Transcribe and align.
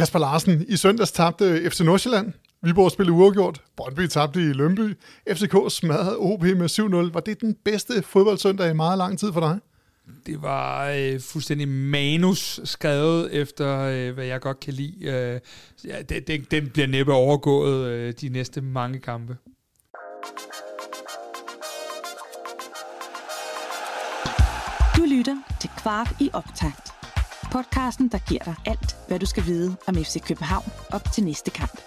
Kasper 0.00 0.18
Larsen, 0.18 0.64
i 0.68 0.76
søndags 0.76 1.12
tabte 1.12 1.70
FC 1.70 1.80
Nordsjælland. 1.80 2.32
Viborg 2.62 2.90
spillede 2.90 3.16
uafgjort. 3.16 3.62
Brøndby 3.76 4.06
tabte 4.06 4.40
i 4.40 4.52
Lønby. 4.52 4.96
FCK 5.32 5.54
smadrede 5.68 6.16
OB 6.16 6.42
med 6.42 6.70
7-0. 7.08 7.12
Var 7.12 7.20
det 7.20 7.40
den 7.40 7.56
bedste 7.64 8.02
fodboldsøndag 8.02 8.70
i 8.70 8.74
meget 8.74 8.98
lang 8.98 9.18
tid 9.18 9.32
for 9.32 9.40
dig? 9.40 9.58
Det 10.26 10.42
var 10.42 10.88
øh, 10.88 11.20
fuldstændig 11.20 11.68
manus 11.68 12.60
skrevet 12.64 13.34
efter, 13.34 13.78
øh, 13.78 14.14
hvad 14.14 14.24
jeg 14.24 14.40
godt 14.40 14.60
kan 14.60 14.74
lide. 14.74 15.04
Øh, 15.04 15.40
ja, 15.84 16.02
det, 16.02 16.26
det, 16.26 16.50
den 16.50 16.68
bliver 16.68 16.86
næppe 16.86 17.12
overgået 17.12 17.86
øh, 17.86 18.14
de 18.20 18.28
næste 18.28 18.60
mange 18.60 18.98
kampe. 18.98 19.36
Du 24.96 25.04
lytter 25.08 25.36
til 25.60 25.70
Kvart 25.78 26.16
i 26.20 26.30
optakt. 26.32 26.99
Podcasten, 27.52 28.08
der 28.08 28.18
giver 28.28 28.44
dig 28.44 28.54
alt, 28.66 28.96
hvad 29.08 29.18
du 29.18 29.26
skal 29.26 29.46
vide 29.46 29.76
om 29.86 29.94
FC 29.94 30.22
København 30.28 30.64
op 30.92 31.12
til 31.14 31.24
næste 31.24 31.50
kamp. 31.50 31.80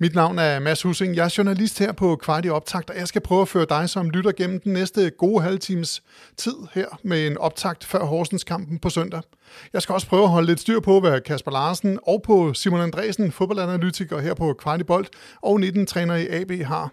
Mit 0.00 0.14
navn 0.14 0.38
er 0.38 0.58
Mads 0.58 0.82
Husing. 0.82 1.16
Jeg 1.16 1.24
er 1.24 1.34
journalist 1.38 1.78
her 1.78 1.92
på 1.92 2.16
Kvarti 2.16 2.48
Optakt, 2.48 2.90
og 2.90 2.96
jeg 2.96 3.08
skal 3.08 3.20
prøve 3.20 3.42
at 3.42 3.48
føre 3.48 3.66
dig 3.68 3.90
som 3.90 4.10
lytter 4.10 4.32
gennem 4.32 4.60
den 4.60 4.72
næste 4.72 5.10
gode 5.10 5.42
halvtimes 5.42 6.02
tid 6.36 6.56
her 6.72 6.86
med 7.02 7.26
en 7.26 7.38
optakt 7.38 7.84
før 7.84 8.04
Horsens 8.04 8.44
kampen 8.44 8.78
på 8.78 8.90
søndag. 8.90 9.22
Jeg 9.72 9.82
skal 9.82 9.92
også 9.92 10.06
prøve 10.06 10.22
at 10.22 10.28
holde 10.28 10.46
lidt 10.46 10.60
styr 10.60 10.80
på, 10.80 11.00
hvad 11.00 11.20
Kasper 11.20 11.50
Larsen 11.50 11.98
og 12.02 12.22
på 12.22 12.54
Simon 12.54 12.80
Andresen, 12.80 13.32
fodboldanalytiker 13.32 14.18
her 14.18 14.34
på 14.34 14.52
Kvarti 14.52 14.84
Bold 14.84 15.06
og 15.42 15.60
19-træner 15.60 16.14
i 16.14 16.26
AB 16.28 16.62
har. 16.64 16.92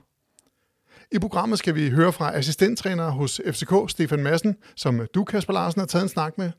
I 1.11 1.19
programmet 1.19 1.59
skal 1.59 1.75
vi 1.75 1.89
høre 1.89 2.13
fra 2.13 2.35
assistenttræner 2.35 3.09
hos 3.09 3.41
FCK, 3.51 3.73
Stefan 3.87 4.23
Madsen, 4.23 4.55
som 4.75 5.01
du, 5.13 5.23
Kasper 5.23 5.53
Larsen, 5.53 5.79
har 5.79 5.85
taget 5.85 6.03
en 6.03 6.09
snak 6.09 6.37
med. 6.37 6.51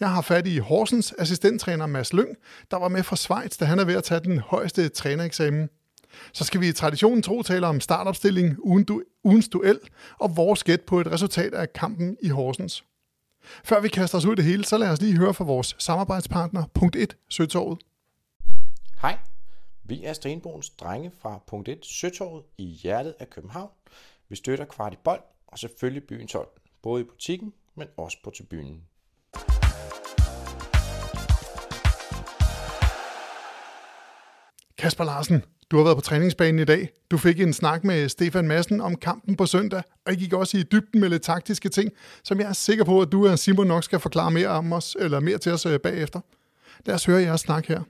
Jeg 0.00 0.10
har 0.10 0.20
fat 0.20 0.46
i 0.46 0.58
Horsens 0.58 1.14
assistenttræner 1.18 1.86
Mads 1.86 2.12
Lyng, 2.12 2.36
der 2.70 2.76
var 2.76 2.88
med 2.88 3.02
fra 3.02 3.16
Schweiz, 3.16 3.56
da 3.56 3.64
han 3.64 3.78
er 3.78 3.84
ved 3.84 3.94
at 3.94 4.04
tage 4.04 4.20
den 4.20 4.38
højeste 4.38 4.88
trænereksamen. 4.88 5.68
Så 6.32 6.44
skal 6.44 6.60
vi 6.60 6.68
i 6.68 6.72
traditionen 6.72 7.22
tro 7.22 7.42
tale 7.42 7.66
om 7.66 7.80
startopstilling, 7.80 8.56
ugen 8.58 8.84
du, 8.84 9.02
ugens 9.24 9.48
duel 9.48 9.78
og 10.18 10.36
vores 10.36 10.64
gæt 10.64 10.80
på 10.80 11.00
et 11.00 11.12
resultat 11.12 11.54
af 11.54 11.72
kampen 11.72 12.16
i 12.22 12.28
Horsens. 12.28 12.84
Før 13.64 13.80
vi 13.80 13.88
kaster 13.88 14.18
os 14.18 14.24
ud 14.24 14.32
i 14.32 14.36
det 14.36 14.44
hele, 14.44 14.64
så 14.64 14.78
lad 14.78 14.88
os 14.88 15.00
lige 15.00 15.18
høre 15.18 15.34
fra 15.34 15.44
vores 15.44 15.76
samarbejdspartner, 15.78 16.64
punkt 16.74 16.96
1, 16.96 17.16
Søtorvet. 17.28 17.78
Hej, 19.02 19.18
vi 19.90 20.04
er 20.04 20.12
Stenbogens 20.12 20.70
drenge 20.70 21.12
fra 21.20 21.40
punkt 21.46 21.68
1, 21.68 21.86
Søtorvet 21.86 22.44
i 22.58 22.64
hjertet 22.64 23.14
af 23.18 23.30
København. 23.30 23.70
Vi 24.28 24.36
støtter 24.36 24.64
kvart 24.64 24.92
i 24.92 24.96
bold 25.04 25.20
og 25.46 25.58
selvfølgelig 25.58 26.02
byens 26.08 26.32
hold, 26.32 26.48
både 26.82 27.00
i 27.00 27.04
butikken, 27.04 27.52
men 27.74 27.88
også 27.96 28.18
på 28.24 28.30
tribunen. 28.30 28.82
Kasper 34.78 35.04
Larsen, 35.04 35.44
du 35.70 35.76
har 35.76 35.84
været 35.84 35.96
på 35.96 36.02
træningsbanen 36.02 36.58
i 36.58 36.64
dag. 36.64 36.88
Du 37.10 37.18
fik 37.18 37.40
en 37.40 37.52
snak 37.52 37.84
med 37.84 38.08
Stefan 38.08 38.48
Madsen 38.48 38.80
om 38.80 38.96
kampen 38.96 39.36
på 39.36 39.46
søndag, 39.46 39.82
og 40.06 40.12
I 40.12 40.16
gik 40.16 40.32
også 40.32 40.58
i 40.58 40.62
dybden 40.62 41.00
med 41.00 41.08
lidt 41.08 41.22
taktiske 41.22 41.68
ting, 41.68 41.92
som 42.24 42.40
jeg 42.40 42.48
er 42.48 42.52
sikker 42.52 42.84
på, 42.84 43.00
at 43.00 43.12
du 43.12 43.28
og 43.28 43.38
Simon 43.38 43.66
nok 43.66 43.84
skal 43.84 44.00
forklare 44.00 44.30
mere 44.30 44.48
om 44.48 44.72
os, 44.72 44.96
eller 45.00 45.20
mere 45.20 45.38
til 45.38 45.52
os 45.52 45.66
øh, 45.66 45.80
bagefter. 45.80 46.20
Lad 46.86 46.94
os 46.94 47.04
høre 47.04 47.22
jeres 47.22 47.40
snak 47.40 47.66
her. 47.66 47.82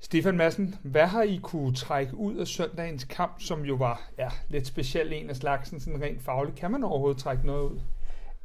Stefan 0.00 0.36
Madsen, 0.36 0.74
hvad 0.82 1.06
har 1.06 1.22
I 1.22 1.40
kunne 1.42 1.74
trække 1.74 2.16
ud 2.16 2.36
af 2.36 2.46
søndagens 2.46 3.04
kamp, 3.04 3.40
som 3.40 3.64
jo 3.64 3.74
var 3.74 4.10
ja, 4.18 4.28
lidt 4.48 4.66
speciel 4.66 5.12
en 5.12 5.30
af 5.30 5.36
slagsen, 5.36 5.80
sådan 5.80 6.02
rent 6.02 6.22
fagligt? 6.22 6.56
Kan 6.56 6.70
man 6.70 6.84
overhovedet 6.84 7.18
trække 7.18 7.46
noget 7.46 7.70
ud? 7.70 7.78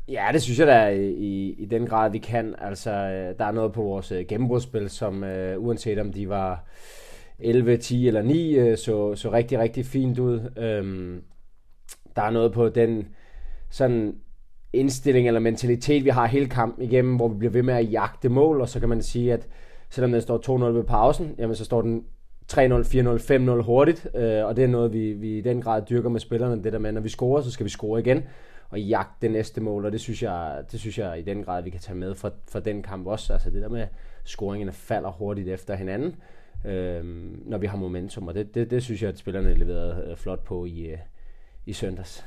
Ja, 0.07 0.29
det 0.33 0.41
synes 0.41 0.59
jeg 0.59 0.67
da 0.67 0.87
i, 0.89 1.55
i 1.57 1.65
den 1.65 1.87
grad, 1.87 2.11
vi 2.11 2.17
kan. 2.17 2.55
Altså, 2.57 2.91
øh, 2.91 3.37
der 3.37 3.45
er 3.45 3.51
noget 3.51 3.73
på 3.73 3.81
vores 3.81 4.11
øh, 4.11 4.25
gennembrudsspil, 4.27 4.89
som 4.89 5.23
uh, 5.23 5.65
uanset 5.65 5.99
om 5.99 6.11
de 6.11 6.29
var 6.29 6.65
11, 7.39 7.77
10 7.77 8.07
eller 8.07 8.21
9, 8.21 8.71
uh, 8.71 8.77
så, 8.77 9.15
så 9.15 9.31
rigtig, 9.31 9.59
rigtig 9.59 9.85
fint 9.85 10.19
ud. 10.19 10.39
Um, 10.81 11.21
der 12.15 12.21
er 12.21 12.31
noget 12.31 12.53
på 12.53 12.69
den 12.69 13.07
sådan 13.69 14.15
indstilling 14.73 15.27
eller 15.27 15.39
mentalitet, 15.39 16.05
vi 16.05 16.09
har 16.09 16.25
hele 16.25 16.49
kampen 16.49 16.83
igennem, 16.83 17.15
hvor 17.15 17.27
vi 17.27 17.37
bliver 17.37 17.51
ved 17.51 17.63
med 17.63 17.73
at 17.73 17.91
jagte 17.91 18.29
mål, 18.29 18.61
og 18.61 18.69
så 18.69 18.79
kan 18.79 18.89
man 18.89 19.01
sige, 19.01 19.33
at 19.33 19.47
selvom 19.93 20.11
den 20.11 20.21
står 20.21 20.57
2-0 20.57 20.63
ved 20.63 20.83
pausen, 20.83 21.35
jamen 21.37 21.55
så 21.55 21.65
står 21.65 21.81
den 21.81 22.05
3-0, 22.51 22.57
4-0, 22.57 22.61
5-0 23.31 23.61
hurtigt, 23.61 24.07
øh, 24.15 24.45
og 24.45 24.55
det 24.55 24.63
er 24.63 24.67
noget, 24.67 24.93
vi, 24.93 25.13
vi 25.13 25.37
i 25.37 25.41
den 25.41 25.61
grad 25.61 25.81
dyrker 25.89 26.09
med 26.09 26.19
spillerne, 26.19 26.63
det 26.63 26.73
der 26.73 26.79
med, 26.79 26.91
når 26.91 27.01
vi 27.01 27.09
scorer, 27.09 27.41
så 27.41 27.51
skal 27.51 27.63
vi 27.63 27.69
score 27.69 27.99
igen, 27.99 28.23
og 28.69 28.81
jagte 28.81 29.13
det 29.21 29.31
næste 29.31 29.61
mål, 29.61 29.85
og 29.85 29.91
det 29.91 30.01
synes 30.01 30.23
jeg, 30.23 30.63
det 30.71 30.79
synes 30.79 30.97
jeg 30.97 31.19
i 31.19 31.21
den 31.21 31.43
grad, 31.43 31.63
vi 31.63 31.69
kan 31.69 31.79
tage 31.79 31.97
med 31.97 32.15
for, 32.15 32.33
for 32.47 32.59
den 32.59 32.83
kamp 32.83 33.07
også, 33.07 33.33
altså 33.33 33.49
det 33.49 33.61
der 33.61 33.69
med, 33.69 33.87
scoringerne 34.25 34.71
falder 34.71 35.11
hurtigt 35.11 35.49
efter 35.49 35.75
hinanden, 35.75 36.15
øh, 36.65 37.03
når 37.45 37.57
vi 37.57 37.67
har 37.67 37.77
momentum, 37.77 38.27
og 38.27 38.33
det, 38.33 38.55
det, 38.55 38.71
det 38.71 38.83
synes 38.83 39.01
jeg, 39.01 39.09
at 39.09 39.17
spillerne 39.17 39.53
leverede 39.53 40.07
øh, 40.09 40.17
flot 40.17 40.43
på 40.43 40.65
i, 40.65 40.79
øh, 40.79 40.97
i 41.65 41.73
søndags 41.73 42.25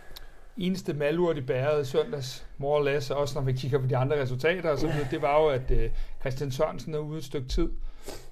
eneste 0.57 0.95
malurt 0.95 1.39
i 1.39 1.41
bæret 1.41 1.87
søndags, 1.87 2.47
more 2.59 2.79
or 2.79 2.85
less, 2.85 3.11
også 3.11 3.35
når 3.35 3.43
vi 3.43 3.53
kigger 3.53 3.79
på 3.79 3.87
de 3.87 3.97
andre 3.97 4.23
resultater, 4.23 4.71
og 4.71 4.79
så 4.79 4.87
videre, 4.87 5.09
det 5.11 5.23
var 5.23 5.41
jo, 5.41 5.49
at 5.49 5.71
øh, 5.71 5.91
Christian 6.21 6.51
Sørensen 6.51 6.95
er 6.95 6.99
ude 6.99 7.19
et 7.19 7.25
stykke 7.25 7.49
tid. 7.49 7.69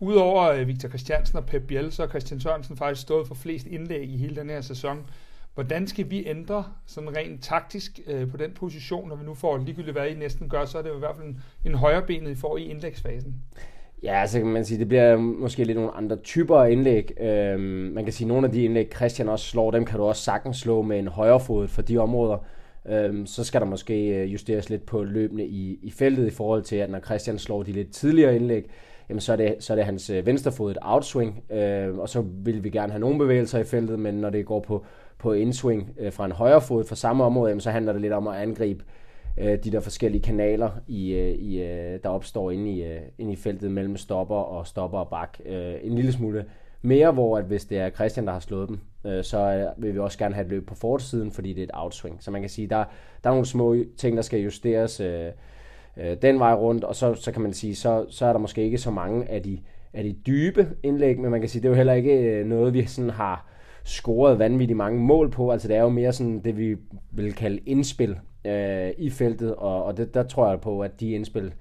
Udover 0.00 0.42
øh, 0.42 0.68
Victor 0.68 0.88
Christiansen 0.88 1.38
og 1.38 1.46
Pep 1.46 1.62
Biel, 1.62 1.92
så 1.92 2.02
har 2.02 2.08
Christian 2.08 2.40
Sørensen 2.40 2.76
faktisk 2.76 3.02
stået 3.02 3.26
for 3.26 3.34
flest 3.34 3.66
indlæg 3.66 4.10
i 4.10 4.16
hele 4.16 4.36
den 4.36 4.50
her 4.50 4.60
sæson. 4.60 5.06
Hvordan 5.54 5.86
skal 5.86 6.10
vi 6.10 6.26
ændre 6.26 6.64
sådan 6.86 7.16
rent 7.16 7.42
taktisk 7.42 8.00
øh, 8.06 8.30
på 8.30 8.36
den 8.36 8.52
position, 8.54 9.08
når 9.08 9.16
vi 9.16 9.24
nu 9.24 9.34
får 9.34 9.58
ligegyldigt, 9.58 9.96
hvad 9.96 10.08
I 10.08 10.14
næsten 10.14 10.48
gør, 10.48 10.64
så 10.64 10.78
er 10.78 10.82
det 10.82 10.90
jo 10.90 10.96
i 10.96 10.98
hvert 10.98 11.16
fald 11.16 11.28
en, 11.28 11.42
en 11.64 11.74
højrebenet, 11.74 12.30
I 12.30 12.34
får 12.34 12.56
i 12.56 12.64
indlægsfasen? 12.64 13.34
Ja, 14.02 14.26
så 14.26 14.38
kan 14.38 14.48
man 14.48 14.64
sige, 14.64 14.78
det 14.78 14.88
bliver 14.88 15.16
måske 15.16 15.64
lidt 15.64 15.78
nogle 15.78 15.96
andre 15.96 16.16
typer 16.16 16.56
af 16.56 16.70
indlæg. 16.70 17.20
Øhm, 17.20 17.60
man 17.94 18.04
kan 18.04 18.12
sige, 18.12 18.24
at 18.24 18.28
nogle 18.28 18.46
af 18.46 18.52
de 18.52 18.64
indlæg, 18.64 18.90
Christian 18.96 19.28
også 19.28 19.46
slår, 19.46 19.70
dem 19.70 19.84
kan 19.84 19.98
du 19.98 20.04
også 20.04 20.22
sagtens 20.22 20.56
slå 20.56 20.82
med 20.82 20.98
en 20.98 21.08
højre 21.08 21.40
fod 21.40 21.68
for 21.68 21.82
de 21.82 21.98
områder. 21.98 22.38
Øhm, 22.88 23.26
så 23.26 23.44
skal 23.44 23.60
der 23.60 23.66
måske 23.66 24.08
øh, 24.08 24.32
justeres 24.32 24.70
lidt 24.70 24.86
på 24.86 25.02
løbende 25.02 25.46
i, 25.46 25.78
i 25.82 25.90
feltet 25.90 26.26
i 26.26 26.30
forhold 26.30 26.62
til, 26.62 26.76
at 26.76 26.90
når 26.90 27.00
Christian 27.00 27.38
slår 27.38 27.62
de 27.62 27.72
lidt 27.72 27.92
tidligere 27.92 28.36
indlæg, 28.36 28.70
jamen 29.08 29.20
så 29.20 29.32
er 29.32 29.36
det, 29.36 29.56
så 29.58 29.72
er 29.72 29.76
det 29.76 29.84
hans 29.84 30.10
øh, 30.10 30.26
venstrefod 30.26 30.70
et 30.70 30.78
outswing, 30.82 31.44
øh, 31.52 31.98
og 31.98 32.08
så 32.08 32.24
vil 32.44 32.64
vi 32.64 32.70
gerne 32.70 32.92
have 32.92 33.00
nogle 33.00 33.18
bevægelser 33.18 33.58
i 33.58 33.64
feltet, 33.64 33.98
men 33.98 34.14
når 34.14 34.30
det 34.30 34.46
går 34.46 34.60
på, 34.60 34.84
på 35.18 35.32
indswing 35.32 35.94
øh, 35.98 36.12
fra 36.12 36.24
en 36.24 36.32
højre 36.32 36.60
fod 36.60 36.84
fra 36.84 36.96
samme 36.96 37.24
område, 37.24 37.48
jamen 37.48 37.60
så 37.60 37.70
handler 37.70 37.92
det 37.92 38.00
lidt 38.00 38.12
om 38.12 38.28
at 38.28 38.36
angribe 38.36 38.84
øh, 38.84 39.03
Øh, 39.38 39.58
de 39.64 39.72
der 39.72 39.80
forskellige 39.80 40.22
kanaler, 40.22 40.70
i, 40.86 41.12
øh, 41.12 41.34
i, 41.34 41.62
øh, 41.62 41.98
der 42.02 42.08
opstår 42.08 42.50
inde 42.50 42.70
i, 42.70 42.84
øh, 42.84 43.00
inde 43.18 43.32
i 43.32 43.36
feltet 43.36 43.70
mellem 43.70 43.96
stopper 43.96 44.36
og 44.36 44.66
stopper 44.66 44.98
og 44.98 45.08
bak. 45.08 45.38
Øh, 45.46 45.74
en 45.82 45.94
lille 45.94 46.12
smule 46.12 46.44
mere, 46.82 47.12
hvor 47.12 47.38
at 47.38 47.44
hvis 47.44 47.64
det 47.64 47.78
er 47.78 47.90
Christian, 47.90 48.26
der 48.26 48.32
har 48.32 48.40
slået 48.40 48.68
dem, 48.68 48.78
øh, 49.06 49.24
så 49.24 49.38
øh, 49.38 49.82
vil 49.82 49.94
vi 49.94 49.98
også 49.98 50.18
gerne 50.18 50.34
have 50.34 50.44
et 50.44 50.50
løb 50.50 50.66
på 50.66 50.74
forsiden, 50.74 51.30
fordi 51.32 51.52
det 51.52 51.58
er 51.58 51.64
et 51.64 51.70
outswing. 51.74 52.22
Så 52.22 52.30
man 52.30 52.40
kan 52.40 52.50
sige, 52.50 52.66
der, 52.66 52.84
der 53.24 53.30
er 53.30 53.34
nogle 53.34 53.46
små 53.46 53.76
ting, 53.96 54.16
der 54.16 54.22
skal 54.22 54.40
justeres 54.40 55.00
øh, 55.00 55.30
øh, 55.96 56.16
den 56.22 56.38
vej 56.38 56.54
rundt, 56.54 56.84
og 56.84 56.96
så, 56.96 57.14
så 57.14 57.32
kan 57.32 57.42
man 57.42 57.52
sige, 57.52 57.74
så, 57.74 58.06
så 58.08 58.26
er 58.26 58.32
der 58.32 58.40
måske 58.40 58.62
ikke 58.62 58.78
så 58.78 58.90
mange 58.90 59.30
af 59.30 59.42
de, 59.42 59.58
af 59.92 60.04
de 60.04 60.12
dybe 60.26 60.68
indlæg, 60.82 61.20
men 61.20 61.30
man 61.30 61.40
kan 61.40 61.48
sige, 61.48 61.62
det 61.62 61.68
er 61.68 61.70
jo 61.70 61.76
heller 61.76 61.92
ikke 61.92 62.12
øh, 62.12 62.46
noget, 62.46 62.74
vi 62.74 62.84
sådan 62.86 63.10
har 63.10 63.46
scoret 63.84 64.38
vanvittigt 64.38 64.76
mange 64.76 65.00
mål 65.00 65.30
på. 65.30 65.50
Altså 65.50 65.68
det 65.68 65.76
er 65.76 65.82
jo 65.82 65.88
mere 65.88 66.12
sådan 66.12 66.40
det, 66.40 66.58
vi 66.58 66.76
vil 67.12 67.32
kalde 67.32 67.58
indspil 67.66 68.16
øh, 68.44 68.90
i 68.98 69.10
feltet, 69.10 69.54
og, 69.54 69.84
og 69.84 69.96
det, 69.96 70.14
der 70.14 70.22
tror 70.22 70.48
jeg 70.48 70.60
på, 70.60 70.80
at 70.80 71.00
de 71.00 71.12
indspil 71.12 71.52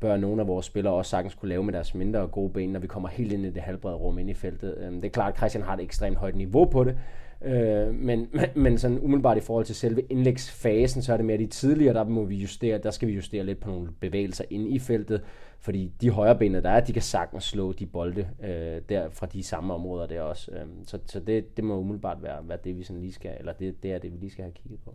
bør 0.00 0.16
nogle 0.16 0.42
af 0.42 0.48
vores 0.48 0.66
spillere 0.66 0.94
også 0.94 1.10
sagtens 1.10 1.34
kunne 1.34 1.48
lave 1.48 1.64
med 1.64 1.72
deres 1.72 1.94
mindre 1.94 2.26
gode 2.26 2.50
ben, 2.50 2.70
når 2.70 2.80
vi 2.80 2.86
kommer 2.86 3.08
helt 3.08 3.32
ind 3.32 3.46
i 3.46 3.50
det 3.50 3.62
halvbrede 3.62 3.96
rum 3.96 4.18
ind 4.18 4.30
i 4.30 4.34
feltet. 4.34 4.74
Øh, 4.78 4.92
det 4.92 5.04
er 5.04 5.08
klart, 5.08 5.32
at 5.32 5.36
Christian 5.36 5.64
har 5.64 5.74
et 5.74 5.80
ekstremt 5.80 6.16
højt 6.16 6.36
niveau 6.36 6.64
på 6.64 6.84
det, 6.84 6.98
øh, 7.44 7.94
men, 7.94 8.28
men, 8.32 8.44
men 8.64 8.78
sådan 8.78 8.98
umiddelbart 8.98 9.36
i 9.36 9.40
forhold 9.40 9.64
til 9.64 9.74
selve 9.74 10.00
indlægsfasen, 10.00 11.02
så 11.02 11.12
er 11.12 11.16
det 11.16 11.26
mere 11.26 11.38
de 11.38 11.46
tidligere, 11.46 11.94
der 11.94 12.04
må 12.04 12.24
vi 12.24 12.36
justere, 12.36 12.78
der 12.78 12.90
skal 12.90 13.08
vi 13.08 13.12
justere 13.12 13.44
lidt 13.44 13.60
på 13.60 13.70
nogle 13.70 13.88
bevægelser 14.00 14.44
ind 14.50 14.74
i 14.74 14.78
feltet, 14.78 15.22
fordi 15.60 15.92
de 16.00 16.10
højre 16.10 16.38
benene, 16.38 16.62
der 16.62 16.70
er, 16.70 16.80
de 16.80 16.92
kan 16.92 17.02
sagtens 17.02 17.44
slå 17.44 17.72
de 17.72 17.86
bolde 17.86 18.28
øh, 18.44 18.80
der 18.88 19.08
fra 19.10 19.26
de 19.26 19.42
samme 19.42 19.74
områder 19.74 20.06
der 20.06 20.20
også. 20.20 20.50
Øh, 20.52 20.66
så 20.86 20.98
så 21.06 21.20
det, 21.20 21.56
det 21.56 21.64
må 21.64 21.78
umiddelbart 21.78 22.22
være, 22.22 22.48
være 22.48 22.58
det, 22.64 22.78
vi 22.78 22.82
sådan 22.82 23.00
lige 23.00 23.12
skal, 23.12 23.32
eller 23.38 23.52
det, 23.52 23.82
det 23.82 23.92
er 23.92 23.98
det, 23.98 24.12
vi 24.12 24.16
lige 24.16 24.30
skal 24.30 24.42
have 24.42 24.52
kigget 24.52 24.80
på. 24.84 24.94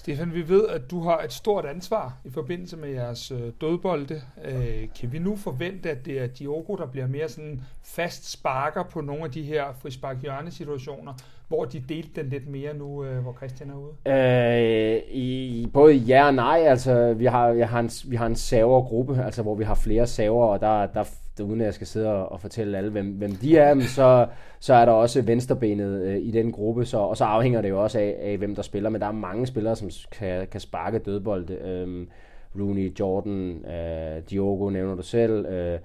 Stefan, 0.00 0.34
vi 0.34 0.48
ved, 0.48 0.68
at 0.68 0.90
du 0.90 1.00
har 1.00 1.18
et 1.18 1.32
stort 1.32 1.64
ansvar 1.64 2.16
i 2.24 2.30
forbindelse 2.30 2.76
med 2.76 2.88
jeres 2.88 3.30
øh, 3.30 3.52
dødbolde. 3.60 4.20
Øh, 4.44 4.88
kan 5.00 5.12
vi 5.12 5.18
nu 5.18 5.36
forvente, 5.36 5.90
at 5.90 6.06
det 6.06 6.20
er 6.20 6.26
Diogo, 6.26 6.76
der 6.76 6.86
bliver 6.86 7.06
mere 7.06 7.28
sådan 7.28 7.60
fast 7.82 8.32
sparker 8.32 8.82
på 8.82 9.00
nogle 9.00 9.24
af 9.24 9.30
de 9.30 9.42
her 9.42 9.64
frispark 9.82 10.16
situationer, 10.50 11.12
hvor 11.48 11.64
de 11.64 11.80
delte 11.80 12.20
den 12.22 12.30
lidt 12.30 12.48
mere 12.48 12.74
nu, 12.74 13.04
øh, 13.04 13.22
hvor 13.22 13.32
Christian 13.32 13.70
er 13.70 13.74
ude? 13.74 13.92
Øh, 14.06 15.02
i, 15.12 15.68
både 15.72 15.94
ja 15.94 16.26
og 16.26 16.34
nej. 16.34 16.58
Altså, 16.58 17.12
vi 17.12 17.24
har, 17.24 17.48
jeg 17.48 17.68
har 17.68 17.80
en, 17.80 17.90
vi 18.06 18.16
har 18.16 18.26
en 18.26 18.36
savergruppe, 18.36 19.24
altså, 19.24 19.42
hvor 19.42 19.54
vi 19.54 19.64
har 19.64 19.74
flere 19.74 20.06
saver, 20.06 20.46
og 20.46 20.60
der, 20.60 20.86
der 20.86 21.04
uden 21.44 21.60
at 21.60 21.64
jeg 21.64 21.74
skal 21.74 21.86
sidde 21.86 22.08
og, 22.08 22.32
og 22.32 22.40
fortælle 22.40 22.78
alle, 22.78 22.90
hvem, 22.90 23.06
hvem 23.06 23.30
de 23.30 23.56
er, 23.56 23.80
så, 23.80 24.26
så 24.60 24.74
er 24.74 24.84
der 24.84 24.92
også 24.92 25.22
venstrebenet 25.22 26.02
øh, 26.02 26.16
i 26.16 26.30
den 26.30 26.52
gruppe, 26.52 26.84
så, 26.84 26.98
og 26.98 27.16
så 27.16 27.24
afhænger 27.24 27.60
det 27.60 27.68
jo 27.68 27.82
også 27.82 27.98
af, 27.98 28.16
af, 28.20 28.38
hvem 28.38 28.54
der 28.54 28.62
spiller, 28.62 28.90
men 28.90 29.00
der 29.00 29.06
er 29.06 29.12
mange 29.12 29.46
spillere, 29.46 29.76
som 29.76 29.90
kan, 30.12 30.46
kan 30.46 30.60
sparke 30.60 30.98
dødbolde. 30.98 31.54
Øh, 31.54 32.06
Rooney, 32.58 33.00
Jordan, 33.00 33.64
øh, 33.64 34.22
Diogo 34.30 34.70
nævner 34.70 34.94
du 34.94 35.02
selv. 35.02 35.46
Øh, 35.46 35.78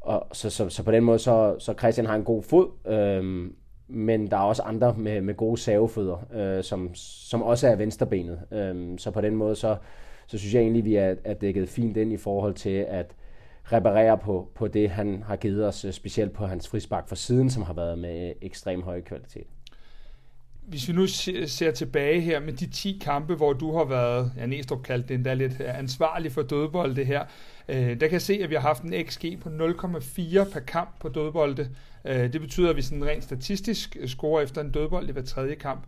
og 0.00 0.26
så, 0.32 0.50
så, 0.50 0.68
så 0.68 0.82
på 0.82 0.90
den 0.90 1.04
måde, 1.04 1.18
så, 1.18 1.56
så 1.58 1.74
Christian 1.78 2.06
har 2.06 2.14
en 2.14 2.24
god 2.24 2.42
fod, 2.42 2.68
øh, 2.86 3.50
men 3.88 4.30
der 4.30 4.36
er 4.36 4.40
også 4.40 4.62
andre 4.62 4.94
med, 4.98 5.20
med 5.20 5.34
gode 5.34 5.60
savefødder, 5.60 6.26
øh, 6.34 6.64
som, 6.64 6.90
som 6.94 7.42
også 7.42 7.68
er 7.68 7.76
venstrebenet. 7.76 8.40
Øh, 8.52 8.98
så 8.98 9.10
på 9.10 9.20
den 9.20 9.36
måde, 9.36 9.56
så, 9.56 9.76
så 10.26 10.38
synes 10.38 10.54
jeg 10.54 10.60
egentlig, 10.60 10.84
vi 10.84 10.96
er, 10.96 11.14
er 11.24 11.34
dækket 11.34 11.68
fint 11.68 11.96
ind 11.96 12.12
i 12.12 12.16
forhold 12.16 12.54
til 12.54 12.86
at 12.88 13.14
reparere 13.72 14.18
på, 14.18 14.48
på 14.54 14.68
det, 14.68 14.90
han 14.90 15.22
har 15.26 15.36
givet 15.36 15.66
os, 15.66 15.84
øh, 15.84 15.92
specielt 15.92 16.32
på 16.32 16.46
hans 16.46 16.68
frispark 16.68 17.08
for 17.08 17.14
siden, 17.14 17.50
som 17.50 17.62
har 17.62 17.72
været 17.72 17.98
med 17.98 18.28
øh, 18.28 18.34
ekstrem 18.42 18.82
høj 18.82 19.00
kvalitet 19.00 19.46
hvis 20.68 20.88
vi 20.88 20.92
nu 20.92 21.06
ser 21.46 21.70
tilbage 21.70 22.20
her 22.20 22.40
med 22.40 22.52
de 22.52 22.66
10 22.66 22.98
kampe, 23.04 23.34
hvor 23.34 23.52
du 23.52 23.76
har 23.76 23.84
været, 23.84 24.32
ja, 24.36 24.46
Næstrup 24.46 24.82
kaldte 24.82 25.08
det 25.08 25.14
endda 25.14 25.34
lidt 25.34 25.52
øh, 25.60 25.78
ansvarlig 25.78 26.32
for 26.32 26.42
dødbolde 26.42 27.04
her, 27.04 27.24
øh, 27.68 27.76
der 27.76 27.94
kan 27.94 28.12
jeg 28.12 28.22
se, 28.22 28.40
at 28.42 28.50
vi 28.50 28.54
har 28.54 28.62
haft 28.62 28.82
en 28.82 29.06
XG 29.08 29.38
på 29.40 29.48
0,4 29.48 30.52
per 30.52 30.60
kamp 30.60 31.00
på 31.00 31.08
dødbolde. 31.08 31.68
Øh, 32.04 32.32
det 32.32 32.40
betyder, 32.40 32.70
at 32.70 32.76
vi 32.76 32.82
sådan 32.82 33.06
rent 33.06 33.24
statistisk 33.24 33.96
scorer 34.06 34.42
efter 34.42 34.60
en 34.60 34.70
dødbold 34.70 35.08
i 35.08 35.12
hver 35.12 35.22
tredje 35.22 35.54
kamp. 35.54 35.84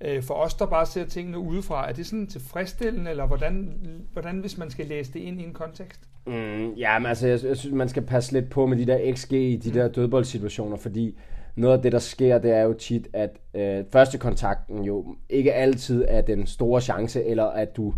Øh, 0.00 0.22
for 0.22 0.34
os, 0.34 0.54
der 0.54 0.66
bare 0.66 0.86
ser 0.86 1.04
tingene 1.04 1.38
udefra, 1.38 1.88
er 1.88 1.92
det 1.92 2.06
sådan 2.06 2.26
tilfredsstillende, 2.26 3.10
eller 3.10 3.26
hvordan, 3.26 3.80
hvordan 4.12 4.38
hvis 4.38 4.58
man 4.58 4.70
skal 4.70 4.86
læse 4.86 5.12
det 5.12 5.20
ind 5.20 5.40
i 5.40 5.44
en 5.44 5.52
kontekst? 5.52 6.00
Mm, 6.26 6.72
ja, 6.72 6.98
men 6.98 7.06
altså, 7.06 7.26
jeg, 7.26 7.44
jeg 7.44 7.56
synes, 7.56 7.74
man 7.74 7.88
skal 7.88 8.02
passe 8.02 8.32
lidt 8.32 8.50
på 8.50 8.66
med 8.66 8.76
de 8.76 8.86
der 8.86 9.14
XG 9.14 9.32
i 9.32 9.56
de 9.56 9.68
mm. 9.68 9.74
der 9.74 9.88
dødboldsituationer, 9.88 10.76
fordi 10.76 11.18
noget 11.56 11.76
af 11.76 11.82
det, 11.82 11.92
der 11.92 11.98
sker, 11.98 12.38
det 12.38 12.50
er 12.50 12.62
jo 12.62 12.72
tit, 12.72 13.08
at 13.12 13.30
øh, 13.54 13.84
første 13.92 14.18
kontakten 14.18 14.84
jo 14.84 15.16
ikke 15.28 15.54
altid 15.54 16.04
er 16.08 16.20
den 16.20 16.46
store 16.46 16.80
chance, 16.80 17.24
eller 17.24 17.44
at 17.44 17.76
du 17.76 17.94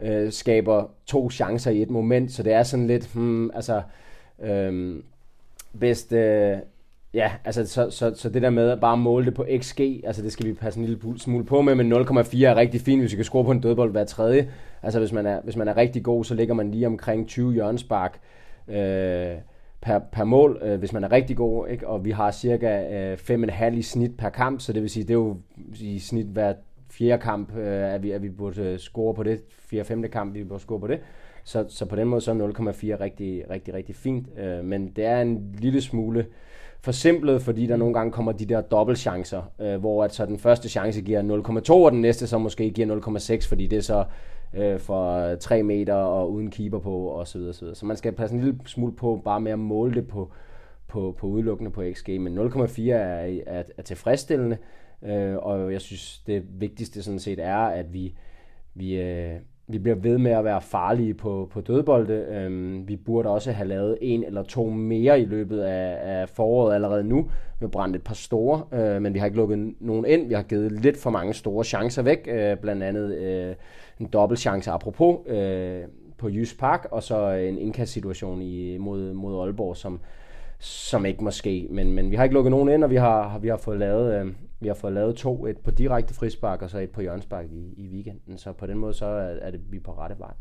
øh, 0.00 0.32
skaber 0.32 0.90
to 1.06 1.30
chancer 1.30 1.70
i 1.70 1.82
et 1.82 1.90
moment, 1.90 2.32
så 2.32 2.42
det 2.42 2.52
er 2.52 2.62
sådan 2.62 2.86
lidt, 2.86 3.06
hmm, 3.14 3.50
altså, 3.54 3.82
øh, 4.42 5.02
bedst, 5.80 6.12
øh, 6.12 6.56
ja, 7.14 7.32
altså, 7.44 7.66
så, 7.66 7.90
så, 7.90 8.14
så 8.14 8.28
det 8.28 8.42
der 8.42 8.50
med 8.50 8.70
at 8.70 8.80
bare 8.80 8.96
måle 8.96 9.26
det 9.26 9.34
på 9.34 9.46
XG, 9.58 9.80
altså 9.80 10.22
det 10.22 10.32
skal 10.32 10.46
vi 10.46 10.52
passe 10.52 10.80
en 10.80 10.86
lille 10.86 11.18
smule 11.18 11.44
på 11.44 11.62
med, 11.62 11.74
men 11.74 11.92
0,4 11.92 12.44
er 12.44 12.56
rigtig 12.56 12.80
fint, 12.80 13.02
hvis 13.02 13.12
vi 13.12 13.16
kan 13.16 13.24
score 13.24 13.44
på 13.44 13.50
en 13.50 13.60
dødbold 13.60 13.90
hver 13.90 14.04
tredje. 14.04 14.50
Altså 14.82 14.98
hvis 14.98 15.12
man 15.12 15.26
er, 15.26 15.40
hvis 15.44 15.56
man 15.56 15.68
er 15.68 15.76
rigtig 15.76 16.04
god, 16.04 16.24
så 16.24 16.34
ligger 16.34 16.54
man 16.54 16.70
lige 16.70 16.86
omkring 16.86 17.28
20 17.28 17.52
hjørnspark, 17.52 18.20
øh, 18.68 19.36
per, 19.80 19.98
per 20.12 20.24
mål, 20.24 20.60
øh, 20.62 20.78
hvis 20.78 20.92
man 20.92 21.04
er 21.04 21.12
rigtig 21.12 21.36
god, 21.36 21.68
ikke? 21.68 21.88
og 21.88 22.04
vi 22.04 22.10
har 22.10 22.30
cirka 22.30 22.96
øh, 22.96 23.18
5,5 23.18 23.64
i 23.64 23.82
snit 23.82 24.16
per 24.16 24.28
kamp, 24.28 24.60
så 24.60 24.72
det 24.72 24.82
vil 24.82 24.90
sige, 24.90 25.02
det 25.02 25.10
er 25.10 25.14
jo 25.14 25.36
i 25.80 25.98
snit 25.98 26.26
hver 26.26 26.54
fjerde 26.90 27.22
kamp, 27.22 27.56
øh, 27.56 27.94
at, 27.94 28.02
vi, 28.02 28.10
at 28.10 28.22
vi 28.22 28.28
burde 28.28 28.62
øh, 28.62 28.78
score 28.78 29.14
på 29.14 29.22
det, 29.22 29.40
fjerde 29.70 29.84
femte 29.84 30.08
kamp, 30.08 30.34
vi 30.34 30.44
burde 30.44 30.62
score 30.62 30.80
på 30.80 30.86
det. 30.86 31.00
Så, 31.44 31.64
så 31.68 31.86
på 31.86 31.96
den 31.96 32.08
måde 32.08 32.20
så 32.20 32.30
er 32.32 32.34
0,4 32.34 33.00
rigtig, 33.00 33.50
rigtig, 33.50 33.74
rigtig 33.74 33.94
fint, 33.94 34.26
øh, 34.38 34.64
men 34.64 34.92
det 34.96 35.04
er 35.04 35.20
en 35.20 35.54
lille 35.58 35.80
smule 35.80 36.26
forsimplet, 36.80 37.42
fordi 37.42 37.66
der 37.66 37.76
nogle 37.76 37.94
gange 37.94 38.12
kommer 38.12 38.32
de 38.32 38.46
der 38.46 38.60
dobbeltchancer, 38.60 39.42
øh, 39.60 39.76
hvor 39.80 40.04
at 40.04 40.14
så 40.14 40.26
den 40.26 40.38
første 40.38 40.68
chance 40.68 41.00
giver 41.00 41.22
0,2, 41.68 41.72
og 41.72 41.92
den 41.92 42.00
næste 42.00 42.26
så 42.26 42.38
måske 42.38 42.70
giver 42.70 42.96
0,6, 43.40 43.48
fordi 43.48 43.66
det 43.66 43.76
er 43.76 43.82
så 43.82 44.04
øh, 44.54 44.80
for 44.80 45.34
3 45.34 45.62
meter 45.62 45.94
og 45.94 46.32
uden 46.32 46.50
keeper 46.50 46.78
på 46.78 46.96
og 46.96 47.28
så 47.28 47.38
videre, 47.38 47.54
så 47.54 47.60
videre. 47.60 47.76
Så 47.76 47.86
man 47.86 47.96
skal 47.96 48.12
passe 48.12 48.36
en 48.36 48.42
lille 48.42 48.60
smule 48.66 48.92
på 48.92 49.20
bare 49.24 49.40
med 49.40 49.52
at 49.52 49.58
måle 49.58 49.94
det 49.94 50.08
på, 50.08 50.32
på, 50.88 51.14
på 51.18 51.26
udelukkende 51.26 51.70
på 51.70 51.82
XG, 51.94 52.20
men 52.20 52.38
0,4 52.38 52.82
er, 52.90 53.40
er, 53.46 53.62
er 53.78 53.82
tilfredsstillende, 53.82 54.58
øh, 55.02 55.36
og 55.36 55.72
jeg 55.72 55.80
synes 55.80 56.22
det 56.26 56.60
vigtigste 56.60 57.02
sådan 57.02 57.20
set 57.20 57.38
er, 57.38 57.56
at 57.58 57.92
vi, 57.92 58.14
vi, 58.74 59.00
øh, 59.00 59.36
vi 59.68 59.78
bliver 59.78 59.96
ved 59.96 60.18
med 60.18 60.30
at 60.30 60.44
være 60.44 60.60
farlige 60.60 61.14
på, 61.14 61.48
på 61.52 61.60
dødbolde. 61.60 62.14
Øhm, 62.14 62.88
vi 62.88 62.96
burde 62.96 63.28
også 63.28 63.52
have 63.52 63.68
lavet 63.68 63.98
en 64.00 64.24
eller 64.24 64.42
to 64.42 64.70
mere 64.70 65.20
i 65.20 65.24
løbet 65.24 65.60
af, 65.60 65.98
af 66.02 66.28
foråret 66.28 66.74
allerede 66.74 67.04
nu. 67.04 67.22
Vi 67.22 67.64
har 67.64 67.68
brændt 67.68 67.96
et 67.96 68.02
par 68.02 68.14
store, 68.14 68.62
øh, 68.72 69.02
men 69.02 69.14
vi 69.14 69.18
har 69.18 69.26
ikke 69.26 69.38
lukket 69.38 69.74
nogen 69.80 70.06
ind. 70.06 70.28
Vi 70.28 70.34
har 70.34 70.42
givet 70.42 70.72
lidt 70.72 70.96
for 70.96 71.10
mange 71.10 71.34
store 71.34 71.64
chancer 71.64 72.02
væk, 72.02 72.28
øh, 72.30 72.56
blandt 72.56 72.82
andet 72.82 73.14
øh, 73.14 73.54
en 74.00 74.06
dobbelt 74.06 74.40
chance 74.40 74.70
apropos 74.70 75.18
øh, 75.26 75.80
på 76.18 76.28
Jysk 76.28 76.58
Park, 76.58 76.88
og 76.90 77.02
så 77.02 77.30
en 77.30 77.58
indkastsituation 77.58 78.42
i, 78.42 78.76
mod, 78.78 79.12
mod 79.12 79.44
Aalborg, 79.44 79.76
som, 79.76 80.00
som 80.58 81.06
ikke 81.06 81.24
måske, 81.24 81.66
men, 81.70 81.92
men 81.92 82.10
vi 82.10 82.16
har 82.16 82.24
ikke 82.24 82.34
lukket 82.34 82.50
nogen 82.50 82.68
ind, 82.68 82.84
og 82.84 82.90
vi 82.90 82.96
har, 82.96 83.38
vi 83.38 83.48
har 83.48 83.56
fået 83.56 83.78
lavet, 83.78 84.20
øh, 84.20 84.26
vi 84.60 84.68
har 84.68 84.74
fået 84.74 84.92
lavet 84.92 85.16
to, 85.16 85.46
et 85.46 85.58
på 85.58 85.70
direkte 85.70 86.14
frispark, 86.14 86.62
og 86.62 86.70
så 86.70 86.78
et 86.78 86.90
på 86.90 87.00
hjørnspark 87.00 87.46
i, 87.50 87.74
i 87.76 87.88
weekenden, 87.88 88.38
så 88.38 88.52
på 88.52 88.66
den 88.66 88.78
måde 88.78 88.94
så 88.94 89.06
er, 89.06 89.36
er 89.40 89.50
det, 89.50 89.60
vi 89.70 89.76
er 89.76 89.80
på 89.80 89.92
rette 89.92 90.16
vej. 90.18 90.32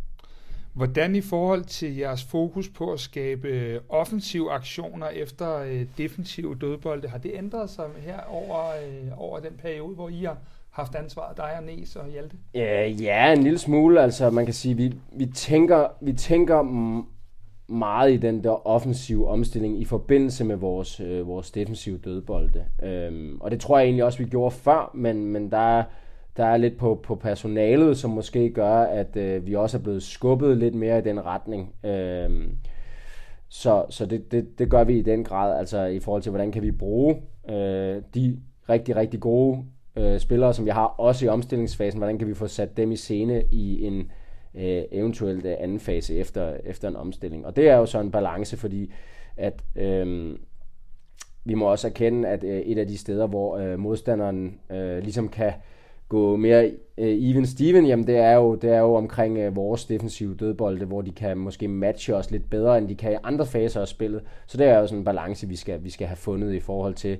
Hvordan 0.73 1.15
i 1.15 1.21
forhold 1.21 1.63
til 1.63 1.95
jeres 1.95 2.23
fokus 2.23 2.69
på 2.69 2.91
at 2.91 2.99
skabe 2.99 3.79
offensive 3.89 4.51
aktioner 4.51 5.07
efter 5.07 5.57
øh, 5.57 5.85
defensive 5.97 6.55
dødbolde, 6.55 7.07
har 7.07 7.17
det 7.17 7.31
ændret 7.33 7.69
sig 7.69 7.85
her 7.97 8.19
over, 8.29 8.65
øh, 8.67 9.21
over 9.21 9.39
den 9.39 9.53
periode, 9.61 9.95
hvor 9.95 10.09
I 10.09 10.23
har 10.23 10.37
haft 10.69 10.95
ansvar, 10.95 11.33
dig 11.37 11.57
og 11.57 11.63
Nes 11.63 11.95
og 11.95 12.09
Hjalte? 12.09 12.35
Ja, 12.53 12.87
ja, 12.87 13.33
en 13.33 13.43
lille 13.43 13.57
smule. 13.57 14.01
Altså, 14.01 14.29
man 14.29 14.45
kan 14.45 14.53
sige, 14.53 14.75
vi, 14.75 14.93
vi 15.11 15.25
tænker, 15.25 15.87
vi 16.01 16.13
tænker 16.13 16.61
meget 17.67 18.13
i 18.13 18.17
den 18.17 18.43
der 18.43 18.67
offensive 18.67 19.27
omstilling 19.27 19.81
i 19.81 19.85
forbindelse 19.85 20.43
med 20.43 20.55
vores, 20.55 20.99
øh, 20.99 21.27
vores 21.27 21.51
defensive 21.51 21.97
dødbolde. 21.97 22.65
Øhm, 22.83 23.37
og 23.41 23.51
det 23.51 23.59
tror 23.59 23.77
jeg 23.77 23.85
egentlig 23.85 24.03
også, 24.03 24.17
vi 24.17 24.29
gjorde 24.29 24.55
før, 24.55 24.91
men, 24.93 25.25
men 25.25 25.51
der, 25.51 25.77
er, 25.77 25.83
der 26.37 26.45
er 26.45 26.57
lidt 26.57 26.77
på, 26.77 26.99
på 27.03 27.15
personalet, 27.15 27.97
som 27.97 28.11
måske 28.11 28.49
gør, 28.49 28.81
at 28.81 29.15
øh, 29.15 29.45
vi 29.47 29.55
også 29.55 29.77
er 29.77 29.81
blevet 29.81 30.03
skubbet 30.03 30.57
lidt 30.57 30.75
mere 30.75 30.99
i 30.99 31.01
den 31.01 31.25
retning. 31.25 31.73
Øhm, 31.83 32.57
så 33.49 33.85
så 33.89 34.05
det, 34.05 34.31
det, 34.31 34.59
det 34.59 34.69
gør 34.69 34.83
vi 34.83 34.99
i 34.99 35.01
den 35.01 35.23
grad, 35.23 35.59
altså 35.59 35.85
i 35.85 35.99
forhold 35.99 36.21
til, 36.21 36.29
hvordan 36.29 36.51
kan 36.51 36.61
vi 36.61 36.71
bruge 36.71 37.15
øh, 37.49 38.01
de 38.13 38.39
rigtig, 38.69 38.95
rigtig 38.95 39.19
gode 39.19 39.63
øh, 39.95 40.19
spillere, 40.19 40.53
som 40.53 40.65
vi 40.65 40.69
har, 40.69 40.85
også 40.85 41.25
i 41.25 41.29
omstillingsfasen, 41.29 41.99
hvordan 41.99 42.17
kan 42.17 42.27
vi 42.27 42.33
få 42.33 42.47
sat 42.47 42.77
dem 42.77 42.91
i 42.91 42.95
scene 42.95 43.43
i 43.51 43.83
en 43.83 44.11
øh, 44.57 44.83
eventuelt 44.92 45.45
øh, 45.45 45.56
anden 45.59 45.80
fase 45.80 46.15
efter, 46.15 46.57
efter 46.63 46.88
en 46.88 46.95
omstilling. 46.95 47.45
Og 47.45 47.56
det 47.56 47.69
er 47.69 47.75
jo 47.75 47.86
så 47.86 48.00
en 48.00 48.12
balance, 48.12 48.57
fordi 48.57 48.94
at 49.38 49.63
øh, 49.75 50.38
vi 51.45 51.54
må 51.54 51.71
også 51.71 51.88
erkende, 51.88 52.27
at 52.27 52.44
øh, 52.44 52.59
et 52.59 52.77
af 52.77 52.88
de 52.88 52.98
steder, 52.98 53.27
hvor 53.27 53.57
øh, 53.57 53.80
modstanderen 53.80 54.59
øh, 54.71 55.00
ligesom 55.00 55.30
kan 55.30 55.54
gå 56.09 56.36
mere 56.36 56.71
øh, 56.98 57.30
even 57.30 57.45
Steven, 57.45 57.86
jamen 57.86 58.07
det 58.07 58.18
er 58.18 58.33
jo, 58.33 58.56
det 58.56 58.69
er 58.69 58.80
jo 58.80 58.95
omkring 58.95 59.38
øh, 59.38 59.56
vores 59.56 59.86
defensive 59.86 60.36
dødbolde, 60.36 60.86
hvor 60.86 61.01
de 61.01 61.12
kan 61.12 61.38
måske 61.38 61.68
matche 61.68 62.15
os 62.15 62.31
lidt 62.31 62.50
bedre, 62.50 62.77
end 62.77 62.88
de 62.88 62.95
kan 62.95 63.12
i 63.12 63.18
andre 63.24 63.45
faser 63.45 63.81
af 63.81 63.87
spillet. 63.87 64.21
Så 64.47 64.57
det 64.57 64.68
er 64.68 64.80
jo 64.80 64.87
sådan 64.87 64.99
en 64.99 65.06
balance, 65.06 65.47
vi 65.47 65.56
skal, 65.56 65.83
vi 65.83 65.90
skal 65.90 66.07
have 66.07 66.18
fundet 66.18 66.54
i 66.54 66.59
forhold 66.59 66.94
til 66.94 67.18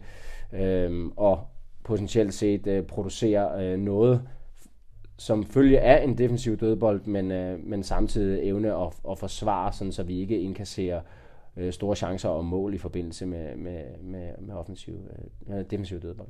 øh, 0.54 1.06
at 1.22 1.38
potentielt 1.84 2.34
set 2.34 2.68
øh, 2.68 2.84
producere 2.84 3.64
øh, 3.64 3.80
noget, 3.80 4.22
som 5.18 5.46
følge 5.46 5.80
af 5.80 6.04
en 6.04 6.18
defensiv 6.18 6.58
dødbold, 6.58 7.02
men, 7.06 7.32
øh, 7.32 7.60
men 7.66 7.84
samtidig 7.84 8.48
evne 8.50 8.76
at, 8.76 8.94
at 9.12 9.20
forsvare, 9.20 9.74
sådan, 9.74 9.92
så 9.92 10.04
vi 10.04 10.20
ikke 10.20 10.40
indkasserer 10.40 11.02
øh, 11.58 11.74
store 11.74 11.96
chancer 11.96 12.30
og 12.30 12.46
mål 12.46 12.74
i 12.74 12.78
forbindelse 12.78 13.26
med, 13.26 13.56
med, 13.56 13.84
med, 14.02 14.32
med 14.40 14.56
offensiv, 14.56 14.94
øh, 15.50 15.64
defensiv 15.70 16.02
dødbold. 16.02 16.30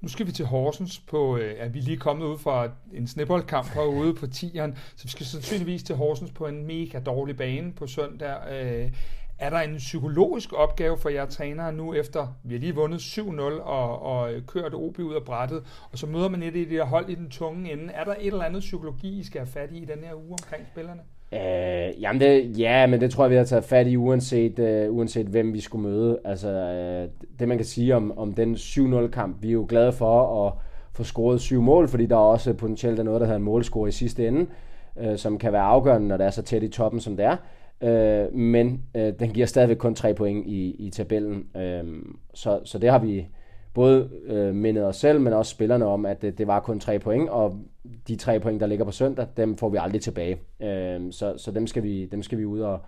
Nu 0.00 0.08
skal 0.08 0.26
vi 0.26 0.32
til 0.32 0.44
Horsens 0.44 0.98
på, 0.98 1.36
øh, 1.36 1.54
at 1.58 1.74
vi 1.74 1.80
lige 1.80 1.94
er 1.96 2.00
kommet 2.00 2.26
ud 2.26 2.38
fra 2.38 2.70
en 2.92 3.06
sneboldkamp 3.06 3.68
herude 3.74 4.14
på 4.14 4.26
10'eren, 4.26 4.76
så 4.96 5.04
vi 5.04 5.08
skal 5.08 5.26
sandsynligvis 5.26 5.82
til 5.82 5.96
Horsens 5.96 6.30
på 6.30 6.46
en 6.46 6.66
mega 6.66 7.00
dårlig 7.00 7.36
bane 7.36 7.72
på 7.72 7.86
søndag. 7.86 8.36
Øh, 8.52 8.92
er 9.38 9.50
der 9.50 9.58
en 9.58 9.76
psykologisk 9.76 10.52
opgave 10.52 10.98
for 10.98 11.08
jer 11.08 11.26
trænere 11.26 11.72
nu 11.72 11.94
efter, 11.94 12.26
vi 12.44 12.54
har 12.54 12.60
lige 12.60 12.74
vundet 12.74 12.98
7-0 12.98 13.40
og, 13.62 14.02
og 14.02 14.32
øh, 14.32 14.42
kørt 14.46 14.74
OB 14.74 14.98
ud 14.98 15.14
af 15.14 15.22
brættet, 15.22 15.62
og 15.92 15.98
så 15.98 16.06
møder 16.06 16.28
man 16.28 16.42
et 16.42 16.46
af 16.46 16.52
de 16.52 16.70
der 16.70 16.84
hold 16.84 17.08
i 17.08 17.14
den 17.14 17.30
tunge 17.30 17.72
ende. 17.72 17.92
Er 17.92 18.04
der 18.04 18.14
et 18.20 18.26
eller 18.26 18.44
andet 18.44 18.60
psykologi, 18.60 19.18
I 19.18 19.24
skal 19.24 19.40
have 19.40 19.48
fat 19.48 19.70
i 19.72 19.78
i 19.78 19.84
den 19.84 20.04
her 20.04 20.14
uge 20.14 20.32
omkring 20.32 20.66
spillerne? 20.72 21.00
Øh, 21.32 22.02
jamen 22.02 22.20
det, 22.20 22.58
ja, 22.58 22.86
men 22.86 23.00
det 23.00 23.10
tror 23.10 23.24
jeg, 23.24 23.30
vi 23.30 23.36
har 23.36 23.44
taget 23.44 23.64
fat 23.64 23.86
i, 23.86 23.96
uanset, 23.96 24.58
øh, 24.58 24.94
uanset 24.94 25.26
hvem 25.26 25.52
vi 25.52 25.60
skulle 25.60 25.88
møde. 25.88 26.18
Altså, 26.24 26.48
øh, 26.48 27.08
det 27.38 27.48
man 27.48 27.58
kan 27.58 27.66
sige 27.66 27.96
om, 27.96 28.18
om 28.18 28.32
den 28.32 28.54
7-0-kamp, 28.54 29.36
vi 29.42 29.48
er 29.48 29.52
jo 29.52 29.66
glade 29.68 29.92
for 29.92 30.46
at 30.46 30.52
få 30.92 31.04
scoret 31.04 31.40
syv 31.40 31.62
mål, 31.62 31.88
fordi 31.88 32.06
der 32.06 32.16
er 32.16 32.20
også 32.20 32.52
potentielt 32.52 32.98
er 32.98 33.02
noget, 33.02 33.20
der 33.20 33.26
hedder 33.26 33.38
en 33.38 33.44
målscore 33.44 33.88
i 33.88 33.92
sidste 33.92 34.28
ende, 34.28 34.46
øh, 35.00 35.18
som 35.18 35.38
kan 35.38 35.52
være 35.52 35.62
afgørende, 35.62 36.08
når 36.08 36.16
det 36.16 36.26
er 36.26 36.30
så 36.30 36.42
tæt 36.42 36.62
i 36.62 36.68
toppen, 36.68 37.00
som 37.00 37.16
det 37.16 37.24
er 37.26 37.36
øh, 37.80 38.34
men 38.34 38.82
øh, 38.94 39.12
den 39.18 39.30
giver 39.30 39.46
stadigvæk 39.46 39.76
kun 39.76 39.94
tre 39.94 40.14
point 40.14 40.46
i, 40.46 40.70
i 40.70 40.90
tabellen. 40.90 41.56
Øh, 41.56 41.84
så, 42.34 42.60
så 42.64 42.78
det 42.78 42.90
har 42.90 42.98
vi 42.98 43.26
både 43.74 44.10
øh, 44.24 44.54
mindet 44.54 44.84
os 44.86 44.96
selv, 44.96 45.20
men 45.20 45.32
også 45.32 45.50
spillerne 45.50 45.86
om, 45.86 46.06
at 46.06 46.22
det, 46.22 46.38
det 46.38 46.46
var 46.46 46.60
kun 46.60 46.80
tre 46.80 46.98
point, 46.98 47.28
og 47.28 47.58
de 48.08 48.16
tre 48.16 48.40
point, 48.40 48.60
der 48.60 48.66
ligger 48.66 48.84
på 48.84 48.90
søndag, 48.90 49.26
dem 49.36 49.56
får 49.56 49.68
vi 49.68 49.78
aldrig 49.80 50.00
tilbage. 50.00 50.38
Øh, 50.60 51.12
så 51.12 51.34
så 51.36 51.50
dem, 51.50 51.66
skal 51.66 51.82
vi, 51.82 52.06
dem 52.06 52.22
skal 52.22 52.38
vi 52.38 52.44
ud 52.44 52.60
og, 52.60 52.80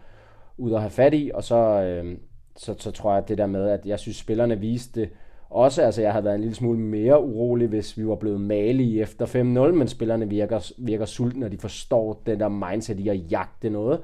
ud 0.58 0.72
og 0.72 0.80
have 0.80 0.90
fat 0.90 1.14
i, 1.14 1.30
og 1.34 1.44
så, 1.44 1.56
øh, 1.56 2.18
så, 2.56 2.74
så 2.78 2.90
tror 2.90 3.10
jeg, 3.10 3.22
at 3.22 3.28
det 3.28 3.38
der 3.38 3.46
med, 3.46 3.68
at 3.68 3.86
jeg 3.86 3.98
synes, 3.98 4.16
spillerne 4.16 4.58
viste 4.58 5.08
også, 5.50 5.82
altså 5.82 6.02
jeg 6.02 6.12
havde 6.12 6.24
været 6.24 6.34
en 6.34 6.40
lille 6.40 6.54
smule 6.56 6.78
mere 6.78 7.24
urolig, 7.24 7.68
hvis 7.68 7.98
vi 7.98 8.06
var 8.06 8.14
blevet 8.14 8.40
malige 8.40 9.00
efter 9.00 9.26
5-0, 9.26 9.38
men 9.72 9.88
spillerne 9.88 10.28
virker, 10.28 10.72
virker 10.78 11.04
sultne, 11.04 11.46
og 11.46 11.52
de 11.52 11.58
forstår 11.58 12.22
den 12.26 12.40
der 12.40 12.48
mindset 12.48 13.00
i 13.00 13.08
at 13.08 13.32
jagte 13.32 13.70
noget, 13.70 14.00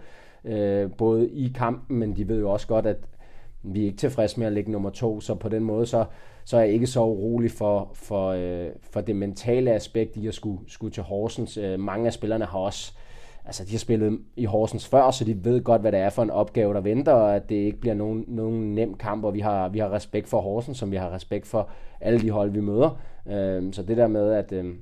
øh, 0.46 0.90
både 0.92 1.28
i 1.28 1.52
kampen, 1.54 1.98
men 1.98 2.16
de 2.16 2.28
ved 2.28 2.38
jo 2.40 2.50
også 2.50 2.66
godt, 2.66 2.86
at 2.86 2.96
vi 3.62 3.80
er 3.80 3.86
ikke 3.86 3.98
tilfredse 3.98 4.38
med 4.38 4.46
at 4.46 4.52
ligge 4.52 4.72
nummer 4.72 4.90
to, 4.90 5.20
så 5.20 5.34
på 5.34 5.48
den 5.48 5.64
måde, 5.64 5.86
så, 5.86 6.04
så 6.44 6.56
er 6.56 6.60
jeg 6.60 6.72
ikke 6.72 6.86
så 6.86 7.00
urolig 7.00 7.50
for, 7.50 7.90
for, 7.94 8.28
øh, 8.28 8.68
for 8.90 9.00
det 9.00 9.16
mentale 9.16 9.72
aspekt 9.72 10.16
i 10.16 10.26
at 10.26 10.34
skulle, 10.34 10.58
skulle 10.66 10.92
til 10.92 11.02
Horsens. 11.02 11.56
Øh, 11.56 11.80
mange 11.80 12.06
af 12.06 12.12
spillerne 12.12 12.44
har 12.44 12.58
også 12.58 12.92
altså 13.46 13.64
de 13.64 13.70
har 13.70 13.78
spillet 13.78 14.18
i 14.36 14.44
Horsens 14.44 14.88
før, 14.88 15.10
så 15.10 15.24
de 15.24 15.44
ved 15.44 15.64
godt, 15.64 15.80
hvad 15.80 15.92
det 15.92 16.00
er 16.00 16.10
for 16.10 16.22
en 16.22 16.30
opgave, 16.30 16.74
der 16.74 16.80
venter, 16.80 17.12
og 17.12 17.36
at 17.36 17.48
det 17.48 17.54
ikke 17.54 17.80
bliver 17.80 17.94
nogen, 17.94 18.24
nogen 18.28 18.74
nem 18.74 18.94
kamp, 18.94 19.24
og 19.24 19.34
vi 19.34 19.40
har, 19.40 19.68
vi 19.68 19.78
har 19.78 19.92
respekt 19.92 20.28
for 20.28 20.40
Horsens, 20.40 20.78
som 20.78 20.90
vi 20.90 20.96
har 20.96 21.14
respekt 21.14 21.46
for 21.46 21.68
alle 22.00 22.20
de 22.20 22.30
hold, 22.30 22.50
vi 22.50 22.60
møder. 22.60 23.00
Øh, 23.26 23.72
så 23.72 23.82
det 23.82 23.96
der 23.96 24.06
med, 24.06 24.32
at, 24.32 24.52
øh, 24.52 24.74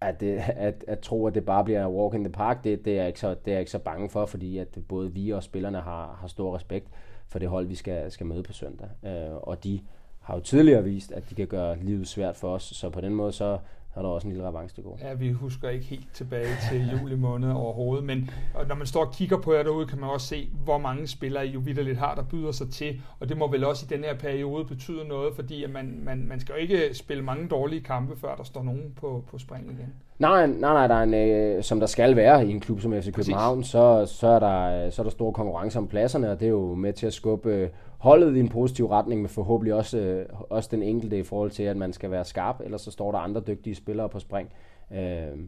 at, 0.00 0.20
det, 0.20 0.42
at, 0.56 0.84
at 0.88 0.98
tro, 1.00 1.26
at 1.26 1.34
det 1.34 1.44
bare 1.44 1.64
bliver 1.64 1.88
walk 1.88 2.14
in 2.14 2.24
the 2.24 2.32
park, 2.32 2.64
det, 2.64 2.84
det, 2.84 2.92
er 2.92 2.96
jeg 2.96 3.06
ikke 3.06 3.20
så, 3.20 3.28
det 3.28 3.48
er 3.48 3.52
jeg 3.52 3.60
ikke 3.60 3.70
så 3.70 3.78
bange 3.78 4.10
for, 4.10 4.26
fordi 4.26 4.58
at 4.58 4.78
både 4.88 5.12
vi 5.12 5.30
og 5.30 5.42
spillerne 5.42 5.80
har, 5.80 6.18
har 6.20 6.28
stor 6.28 6.56
respekt 6.56 6.88
for 7.26 7.38
det 7.38 7.48
hold, 7.48 7.66
vi 7.66 7.74
skal, 7.74 8.10
skal 8.10 8.26
møde 8.26 8.42
på 8.42 8.52
søndag. 8.52 8.88
Øh, 9.04 9.34
og 9.34 9.64
de 9.64 9.80
har 10.20 10.34
jo 10.34 10.40
tidligere 10.40 10.84
vist, 10.84 11.12
at 11.12 11.30
de 11.30 11.34
kan 11.34 11.46
gøre 11.46 11.78
livet 11.78 12.08
svært 12.08 12.36
for 12.36 12.54
os, 12.54 12.62
så 12.62 12.90
på 12.90 13.00
den 13.00 13.14
måde 13.14 13.32
så 13.32 13.58
er 13.96 14.02
der 14.02 14.08
også 14.08 14.28
en 14.28 14.32
lille 14.32 14.48
revanche 14.48 14.82
til. 14.82 14.84
Ja, 15.02 15.14
vi 15.14 15.32
husker 15.32 15.68
ikke 15.68 15.84
helt 15.84 16.14
tilbage 16.14 16.48
til 16.70 16.88
juli 16.92 17.16
måned 17.16 17.52
overhovedet, 17.52 18.04
men 18.04 18.30
når 18.68 18.74
man 18.74 18.86
står 18.86 19.04
og 19.04 19.12
kigger 19.12 19.40
på 19.40 19.54
jer 19.54 19.62
derude, 19.62 19.86
kan 19.86 20.00
man 20.00 20.10
også 20.10 20.26
se, 20.26 20.48
hvor 20.64 20.78
mange 20.78 21.06
spillere 21.06 21.46
I 21.46 21.50
jo 21.50 21.60
vidderligt 21.60 21.98
har, 21.98 22.14
der 22.14 22.22
byder 22.22 22.52
sig 22.52 22.70
til, 22.70 23.00
og 23.20 23.28
det 23.28 23.36
må 23.36 23.50
vel 23.50 23.64
også 23.64 23.86
i 23.90 23.94
den 23.94 24.04
her 24.04 24.14
periode 24.14 24.64
betyde 24.64 25.04
noget, 25.08 25.34
fordi 25.34 25.64
at 25.64 25.70
man, 25.70 26.00
man, 26.04 26.26
man 26.28 26.40
skal 26.40 26.52
jo 26.52 26.58
ikke 26.58 26.94
spille 26.94 27.22
mange 27.22 27.48
dårlige 27.48 27.80
kampe, 27.80 28.16
før 28.16 28.34
der 28.34 28.44
står 28.44 28.62
nogen 28.62 28.92
på, 28.96 29.24
på 29.30 29.38
spring 29.38 29.64
igen. 29.64 29.94
Nej, 30.18 30.46
nej, 30.46 30.72
nej, 30.72 30.86
der 30.86 30.94
er 30.94 31.02
en, 31.02 31.14
øh, 31.14 31.62
som 31.62 31.80
der 31.80 31.86
skal 31.86 32.16
være 32.16 32.46
i 32.46 32.50
en 32.50 32.60
klub 32.60 32.80
som 32.80 33.02
FC 33.02 33.12
København, 33.12 33.64
så, 33.64 34.06
så, 34.06 34.26
er 34.26 34.38
der, 34.38 34.90
så 34.90 35.02
er 35.02 35.04
der 35.04 35.10
stor 35.10 35.32
konkurrence 35.32 35.78
om 35.78 35.88
pladserne, 35.88 36.30
og 36.30 36.40
det 36.40 36.46
er 36.46 36.50
jo 36.50 36.74
med 36.74 36.92
til 36.92 37.06
at 37.06 37.12
skubbe 37.12 37.50
øh, 37.50 37.68
holdet 38.04 38.36
i 38.36 38.40
en 38.40 38.48
positiv 38.48 38.86
retning, 38.86 39.20
men 39.20 39.28
forhåbentlig 39.28 39.74
også, 39.74 39.98
øh, 39.98 40.26
også 40.50 40.68
den 40.72 40.82
enkelte 40.82 41.18
i 41.18 41.22
forhold 41.22 41.50
til, 41.50 41.62
at 41.62 41.76
man 41.76 41.92
skal 41.92 42.10
være 42.10 42.24
skarp, 42.24 42.60
ellers 42.64 42.80
så 42.80 42.90
står 42.90 43.12
der 43.12 43.18
andre 43.18 43.40
dygtige 43.40 43.74
spillere 43.74 44.08
på 44.08 44.18
spring. 44.18 44.52
Øh, 44.92 45.38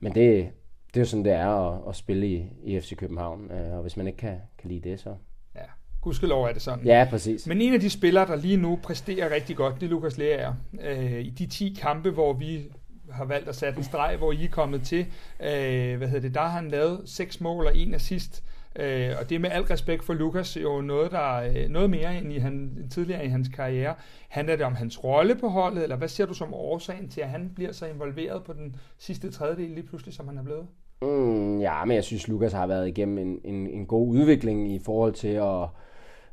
men 0.00 0.14
det, 0.14 0.48
det 0.86 0.96
er 0.96 1.00
jo 1.00 1.04
sådan, 1.04 1.24
det 1.24 1.32
er 1.32 1.48
at, 1.48 1.88
at 1.88 1.96
spille 1.96 2.26
i, 2.26 2.44
i 2.64 2.80
FC 2.80 2.96
København, 2.96 3.50
øh, 3.50 3.74
og 3.76 3.82
hvis 3.82 3.96
man 3.96 4.06
ikke 4.06 4.16
kan, 4.16 4.36
kan 4.58 4.70
lide 4.70 4.90
det, 4.90 5.00
så... 5.00 5.14
Ja, 5.54 5.60
gudskelov 6.00 6.44
er 6.44 6.52
det 6.52 6.62
sådan. 6.62 6.84
Ja, 6.84 7.06
præcis. 7.10 7.46
Men 7.46 7.60
en 7.60 7.74
af 7.74 7.80
de 7.80 7.90
spillere, 7.90 8.26
der 8.26 8.36
lige 8.36 8.56
nu 8.56 8.78
præsterer 8.82 9.34
rigtig 9.34 9.56
godt, 9.56 9.74
det 9.74 9.82
er 9.82 9.90
Lukas 9.90 10.18
Lea. 10.18 10.52
Øh, 10.82 11.20
I 11.20 11.30
de 11.30 11.46
10 11.46 11.76
kampe, 11.80 12.10
hvor 12.10 12.32
vi 12.32 12.62
har 13.10 13.24
valgt 13.24 13.48
at 13.48 13.56
sætte 13.56 13.78
en 13.78 13.84
streg, 13.84 14.16
hvor 14.18 14.32
I 14.32 14.44
er 14.44 14.48
kommet 14.48 14.82
til, 14.82 15.06
øh, 15.40 15.96
hvad 15.96 16.08
hedder 16.08 16.20
det, 16.20 16.34
der 16.34 16.40
har 16.40 16.48
han 16.48 16.68
lavet 16.68 17.00
seks 17.04 17.40
mål 17.40 17.66
og 17.66 17.76
en 17.76 17.94
assist. 17.94 18.44
Øh, 18.78 19.12
og 19.20 19.28
det 19.28 19.34
er 19.34 19.38
med 19.38 19.50
al 19.50 19.62
respekt 19.62 20.04
for 20.04 20.14
Lukas 20.14 20.56
jo 20.56 20.80
noget, 20.80 21.10
der 21.10 21.34
øh, 21.36 21.68
noget 21.68 21.90
mere 21.90 22.18
end 22.18 22.32
i 22.32 22.38
han, 22.38 22.86
tidligere 22.90 23.24
i 23.24 23.28
hans 23.28 23.48
karriere. 23.48 23.94
Handler 24.28 24.56
det 24.56 24.66
om 24.66 24.74
hans 24.74 25.04
rolle 25.04 25.34
på 25.34 25.48
holdet, 25.48 25.82
eller 25.82 25.96
hvad 25.96 26.08
ser 26.08 26.26
du 26.26 26.34
som 26.34 26.54
årsagen 26.54 27.08
til, 27.08 27.20
at 27.20 27.28
han 27.28 27.52
bliver 27.54 27.72
så 27.72 27.86
involveret 27.86 28.44
på 28.44 28.52
den 28.52 28.76
sidste 28.98 29.30
tredjedel 29.30 29.70
lige 29.70 29.86
pludselig, 29.86 30.14
som 30.14 30.28
han 30.28 30.38
er 30.38 30.42
blevet? 30.42 30.66
Mm, 31.02 31.60
ja, 31.60 31.84
men 31.84 31.94
jeg 31.94 32.04
synes, 32.04 32.28
Lukas 32.28 32.52
har 32.52 32.66
været 32.66 32.88
igennem 32.88 33.18
en, 33.18 33.40
en, 33.44 33.66
en 33.66 33.86
god 33.86 34.08
udvikling 34.08 34.72
i 34.72 34.78
forhold 34.78 35.12
til 35.12 35.28
at 35.28 35.68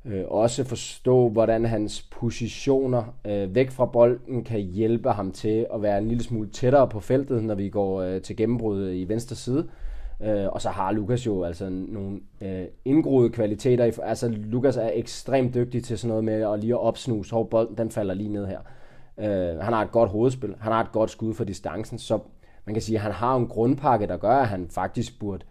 øh, 0.05 0.23
også 0.27 0.63
forstå, 0.63 1.29
hvordan 1.29 1.65
hans 1.65 2.01
positioner 2.01 3.03
øh, 3.27 3.55
væk 3.55 3.71
fra 3.71 3.85
bolden 3.85 4.43
kan 4.43 4.59
hjælpe 4.59 5.09
ham 5.09 5.31
til 5.31 5.65
at 5.73 5.81
være 5.81 5.97
en 5.97 6.07
lille 6.07 6.23
smule 6.23 6.49
tættere 6.49 6.87
på 6.87 6.99
feltet, 6.99 7.43
når 7.43 7.55
vi 7.55 7.69
går 7.69 8.01
øh, 8.01 8.21
til 8.21 8.35
gennembrud 8.37 8.93
i 8.93 9.03
venstre 9.03 9.35
side. 9.35 9.59
Øh, 9.59 9.82
Øh, 10.25 10.47
og 10.47 10.61
så 10.61 10.69
har 10.69 10.91
Lukas 10.91 11.25
jo 11.25 11.43
altså 11.43 11.69
nogle 11.69 12.19
øh, 12.41 12.65
indgroede 12.85 13.29
kvaliteter. 13.29 13.99
Altså 14.03 14.29
Lukas 14.29 14.77
er 14.77 14.89
ekstremt 14.93 15.53
dygtig 15.53 15.83
til 15.83 15.97
sådan 15.97 16.09
noget 16.09 16.23
med 16.23 16.53
at 16.53 16.59
lige 16.59 16.73
at 16.73 16.79
opsnuse, 16.79 17.31
Hov, 17.31 17.49
bolden 17.49 17.77
den 17.77 17.91
falder 17.91 18.13
lige 18.13 18.29
ned 18.29 18.45
her. 18.45 18.59
Øh, 19.17 19.59
han 19.59 19.73
har 19.73 19.81
et 19.81 19.91
godt 19.91 20.09
hovedspil, 20.09 20.55
han 20.59 20.71
har 20.71 20.81
et 20.81 20.91
godt 20.91 21.09
skud 21.09 21.33
for 21.33 21.43
distancen, 21.43 21.97
så 21.97 22.19
man 22.65 22.75
kan 22.75 22.81
sige, 22.81 22.95
at 22.95 23.01
han 23.01 23.11
har 23.11 23.35
en 23.35 23.47
grundpakke, 23.47 24.07
der 24.07 24.17
gør, 24.17 24.35
at 24.35 24.47
han 24.47 24.67
faktisk 24.69 25.19
burde, 25.19 25.45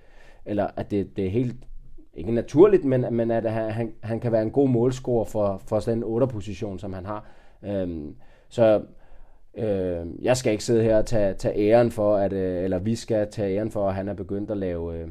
eller 0.45 0.67
at 0.77 0.91
det, 0.91 1.17
det 1.17 1.27
er 1.27 1.31
helt, 1.31 1.57
ikke 2.15 2.33
naturligt, 2.33 2.85
men, 2.85 3.05
men 3.11 3.31
at 3.31 3.53
han, 3.53 3.93
han 4.03 4.21
kan 4.21 4.33
være 4.33 4.43
en 4.43 4.51
god 4.51 4.69
målscorer 4.69 5.25
for, 5.25 5.63
for 5.67 5.81
sådan 5.81 5.99
en 5.99 6.23
8-position, 6.23 6.79
som 6.79 6.93
han 6.93 7.07
har. 7.07 7.27
Øh, 7.63 8.15
så 8.49 8.83
Øh, 9.59 10.07
jeg 10.25 10.37
skal 10.37 10.53
ikke 10.53 10.65
sidde 10.65 10.83
her 10.83 10.99
og 10.99 11.07
tage, 11.07 11.35
tage 11.35 11.57
æren 11.57 11.91
for, 11.91 12.17
at, 12.17 12.33
øh, 12.33 12.65
eller 12.65 12.79
vi 12.79 12.95
skal 12.95 13.31
tage 13.31 13.57
æren 13.57 13.71
for, 13.71 13.89
at 13.89 13.95
han 13.95 14.09
er 14.09 14.15
begyndt 14.15 14.51
at 14.51 14.57
lave, 14.57 14.99
øh, 14.99 15.09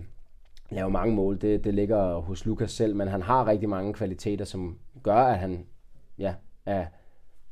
lave 0.69 0.89
mange 0.89 1.15
mål. 1.15 1.41
Det, 1.41 1.63
det 1.63 1.73
ligger 1.73 2.15
hos 2.15 2.45
Lukas 2.45 2.71
selv, 2.71 2.95
men 2.95 3.07
han 3.07 3.21
har 3.21 3.47
rigtig 3.47 3.69
mange 3.69 3.93
kvaliteter, 3.93 4.45
som 4.45 4.77
gør, 5.03 5.15
at 5.15 5.37
han 5.37 5.65
ja, 6.17 6.33
er, 6.65 6.85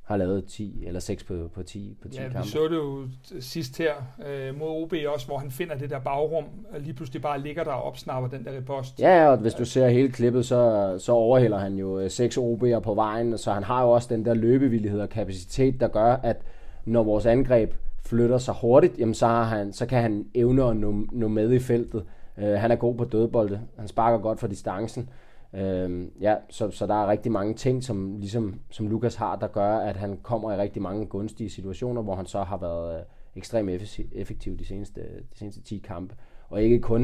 har 0.03 0.17
lavet 0.17 0.45
10 0.45 0.83
eller 0.85 0.99
6 0.99 1.23
på, 1.23 1.49
på 1.53 1.63
10, 1.63 1.97
på 2.01 2.09
10 2.09 2.17
ja, 2.17 2.23
kampe. 2.23 2.39
vi 2.43 2.49
så 2.49 2.67
det 2.67 2.75
jo 2.75 3.07
sidst 3.39 3.77
her 3.77 3.93
øh, 4.27 4.59
mod 4.59 4.67
OB 4.67 4.93
også, 5.07 5.27
hvor 5.27 5.37
han 5.37 5.51
finder 5.51 5.75
det 5.75 5.89
der 5.89 5.99
bagrum, 5.99 6.45
og 6.73 6.79
lige 6.79 6.93
pludselig 6.93 7.21
bare 7.21 7.41
ligger 7.41 7.63
der 7.63 7.71
og 7.71 7.83
opsnapper 7.83 8.29
den 8.29 8.45
der 8.45 8.57
repost. 8.57 8.99
Ja, 8.99 9.27
og 9.27 9.37
hvis 9.37 9.53
du 9.53 9.65
ser 9.65 9.87
hele 9.87 10.11
klippet, 10.11 10.45
så, 10.45 10.95
så 10.99 11.11
overhælder 11.11 11.57
han 11.57 11.75
jo 11.75 12.09
6 12.09 12.37
øh, 12.37 12.43
OB'er 12.43 12.79
på 12.79 12.93
vejen, 12.93 13.37
så 13.37 13.51
han 13.51 13.63
har 13.63 13.83
jo 13.83 13.89
også 13.89 14.07
den 14.15 14.25
der 14.25 14.33
løbevillighed 14.33 15.01
og 15.01 15.09
kapacitet, 15.09 15.79
der 15.79 15.87
gør, 15.87 16.13
at 16.13 16.41
når 16.89 17.03
vores 17.03 17.25
angreb 17.25 17.73
flytter 18.05 18.37
sig 18.37 18.53
hurtigt, 18.61 18.99
jamen 18.99 19.13
så, 19.13 19.27
har 19.27 19.43
han, 19.43 19.73
så 19.73 19.85
kan 19.85 20.01
han 20.01 20.25
evne 20.33 20.63
at 20.63 20.77
nå, 20.77 21.05
nå 21.11 21.27
med 21.27 21.51
i 21.51 21.59
feltet. 21.59 22.03
Uh, 22.37 22.43
han 22.43 22.71
er 22.71 22.75
god 22.75 22.95
på 22.95 23.05
dødbolde. 23.05 23.61
Han 23.77 23.87
sparker 23.87 24.17
godt 24.17 24.39
for 24.39 24.47
distancen. 24.47 25.09
Uh, 25.53 26.21
ja, 26.21 26.35
så, 26.49 26.71
så 26.71 26.87
der 26.87 26.93
er 26.93 27.07
rigtig 27.07 27.31
mange 27.31 27.53
ting, 27.53 27.83
som, 27.83 28.15
ligesom, 28.17 28.59
som 28.69 28.87
Lukas 28.87 29.15
har, 29.15 29.35
der 29.35 29.47
gør, 29.47 29.77
at 29.77 29.95
han 29.95 30.19
kommer 30.23 30.51
i 30.53 30.57
rigtig 30.57 30.81
mange 30.81 31.05
gunstige 31.05 31.49
situationer, 31.49 32.01
hvor 32.01 32.15
han 32.15 32.25
så 32.25 32.43
har 32.43 32.57
været 32.57 32.95
uh, 32.95 33.05
ekstremt 33.35 33.69
effektiv 34.11 34.57
de 34.57 34.65
seneste, 34.65 35.01
de 35.01 35.39
seneste 35.39 35.61
10 35.61 35.77
kampe. 35.77 36.15
Og 36.49 36.61
ikke 36.61 36.79
kun 36.79 37.01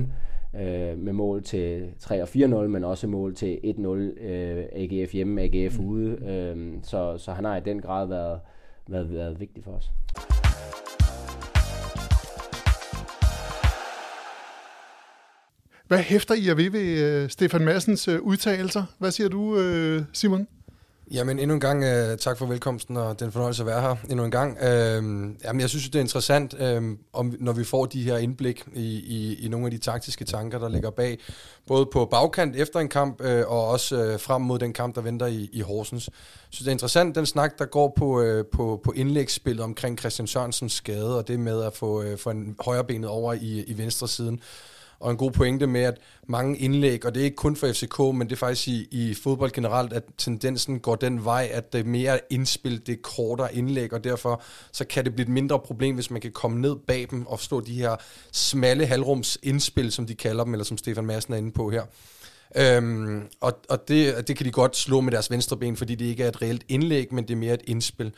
uh, 0.53 0.97
med 0.97 1.13
mål 1.13 1.43
til 1.43 1.89
3 1.99 2.21
og 2.21 2.27
4-0, 2.27 2.45
men 2.45 2.83
også 2.83 3.07
mål 3.07 3.35
til 3.35 3.59
1-0 3.63 3.87
uh, 3.87 4.63
AGF 4.71 5.13
hjemme, 5.13 5.41
AGF 5.41 5.79
ude. 5.79 6.11
Uh, 6.11 6.83
så, 6.83 7.17
så 7.17 7.31
han 7.31 7.45
har 7.45 7.57
i 7.57 7.61
den 7.65 7.81
grad 7.81 8.07
været, 8.07 8.39
været, 8.87 9.13
været 9.13 9.39
vigtigt 9.39 9.65
for 9.65 9.71
os. 9.71 9.91
Hvad 15.87 15.99
hæfter 15.99 16.35
I 16.35 16.57
ved 16.57 16.71
ved 16.71 17.23
uh, 17.23 17.29
Stefan 17.29 17.65
Massens 17.65 18.07
uh, 18.07 18.13
øh, 18.13 18.21
udtalelser? 18.21 18.83
Hvad 18.99 19.11
siger 19.11 19.29
du, 19.29 19.41
uh, 19.41 20.03
Simon? 20.13 20.47
Jamen 21.11 21.39
endnu 21.39 21.53
en 21.53 21.59
gang 21.59 21.83
uh, 21.83 22.17
tak 22.19 22.37
for 22.37 22.45
velkomsten, 22.45 22.97
og 22.97 23.19
den 23.19 23.31
fornøjelse 23.31 23.63
at 23.63 23.67
være 23.67 23.81
her 23.81 23.95
endnu 24.09 24.25
en 24.25 24.31
gang. 24.31 24.57
Uh, 24.57 24.65
jamen, 25.43 25.59
jeg 25.59 25.69
synes, 25.69 25.85
det 25.89 25.95
er 25.95 25.99
interessant, 25.99 26.53
uh, 26.53 26.83
om, 27.13 27.35
når 27.39 27.53
vi 27.53 27.63
får 27.63 27.85
de 27.85 28.03
her 28.03 28.17
indblik 28.17 28.63
i, 28.73 28.95
i, 28.95 29.45
i 29.45 29.47
nogle 29.49 29.65
af 29.67 29.71
de 29.71 29.77
taktiske 29.77 30.25
tanker, 30.25 30.59
der 30.59 30.69
ligger 30.69 30.89
bag, 30.89 31.19
både 31.67 31.85
på 31.85 32.05
bagkant 32.05 32.55
efter 32.55 32.79
en 32.79 32.89
kamp, 32.89 33.21
uh, 33.21 33.27
og 33.27 33.67
også 33.67 34.13
uh, 34.13 34.19
frem 34.19 34.41
mod 34.41 34.59
den 34.59 34.73
kamp, 34.73 34.95
der 34.95 35.01
venter 35.01 35.25
i, 35.25 35.49
i 35.53 35.61
Horsens. 35.61 36.09
Synes 36.49 36.59
det 36.59 36.67
er 36.67 36.71
interessant, 36.71 37.15
den 37.15 37.25
snak, 37.25 37.59
der 37.59 37.65
går 37.65 37.93
på, 37.97 38.21
uh, 38.21 38.45
på, 38.51 38.81
på 38.83 38.91
indlægsspillet 38.91 39.63
omkring 39.63 39.99
Christian 39.99 40.27
Sørensens 40.27 40.73
skade, 40.73 41.17
og 41.17 41.27
det 41.27 41.39
med 41.39 41.63
at 41.63 41.73
få, 41.73 42.03
uh, 42.03 42.17
få 42.17 42.29
en 42.29 42.55
højrebenet 42.59 43.09
over 43.09 43.33
i, 43.33 43.63
i 43.67 43.77
venstre 43.77 44.07
siden 44.07 44.39
og 44.99 45.11
en 45.11 45.17
god 45.17 45.31
pointe 45.31 45.67
med, 45.67 45.81
at 45.81 45.97
mange 46.27 46.57
indlæg, 46.57 47.05
og 47.05 47.15
det 47.15 47.21
er 47.21 47.25
ikke 47.25 47.35
kun 47.35 47.55
for 47.55 47.67
FCK, 47.67 47.99
men 47.99 48.21
det 48.21 48.31
er 48.31 48.35
faktisk 48.35 48.67
i, 48.67 48.87
i 48.91 49.13
fodbold 49.13 49.51
generelt, 49.51 49.93
at 49.93 50.03
tendensen 50.17 50.79
går 50.79 50.95
den 50.95 51.25
vej, 51.25 51.49
at 51.51 51.73
det 51.73 51.79
er 51.79 51.83
mere 51.83 52.19
indspil, 52.29 52.87
det 52.87 52.93
er 52.93 53.01
kortere 53.01 53.55
indlæg, 53.55 53.93
og 53.93 54.03
derfor 54.03 54.41
så 54.71 54.85
kan 54.85 55.05
det 55.05 55.15
blive 55.15 55.25
et 55.25 55.31
mindre 55.31 55.59
problem, 55.59 55.95
hvis 55.95 56.11
man 56.11 56.21
kan 56.21 56.31
komme 56.31 56.61
ned 56.61 56.75
bag 56.87 57.07
dem 57.11 57.27
og 57.27 57.39
stå 57.39 57.61
de 57.61 57.73
her 57.73 57.95
smalle 58.31 58.85
halvrums 58.85 59.37
indspil, 59.43 59.91
som 59.91 60.07
de 60.07 60.15
kalder 60.15 60.43
dem, 60.43 60.53
eller 60.53 60.65
som 60.65 60.77
Stefan 60.77 61.05
Madsen 61.05 61.33
er 61.33 61.37
inde 61.37 61.51
på 61.51 61.69
her. 61.69 61.83
Øhm, 62.57 63.27
og 63.41 63.53
og 63.69 63.87
det, 63.87 64.27
det 64.27 64.37
kan 64.37 64.45
de 64.45 64.51
godt 64.51 64.77
slå 64.77 65.01
med 65.01 65.11
deres 65.11 65.31
venstre 65.31 65.57
ben, 65.57 65.77
fordi 65.77 65.95
det 65.95 66.05
ikke 66.05 66.23
er 66.23 66.27
et 66.27 66.41
reelt 66.41 66.63
indlæg, 66.67 67.13
men 67.13 67.23
det 67.23 67.33
er 67.33 67.37
mere 67.37 67.53
et 67.53 67.61
indspil 67.67 68.13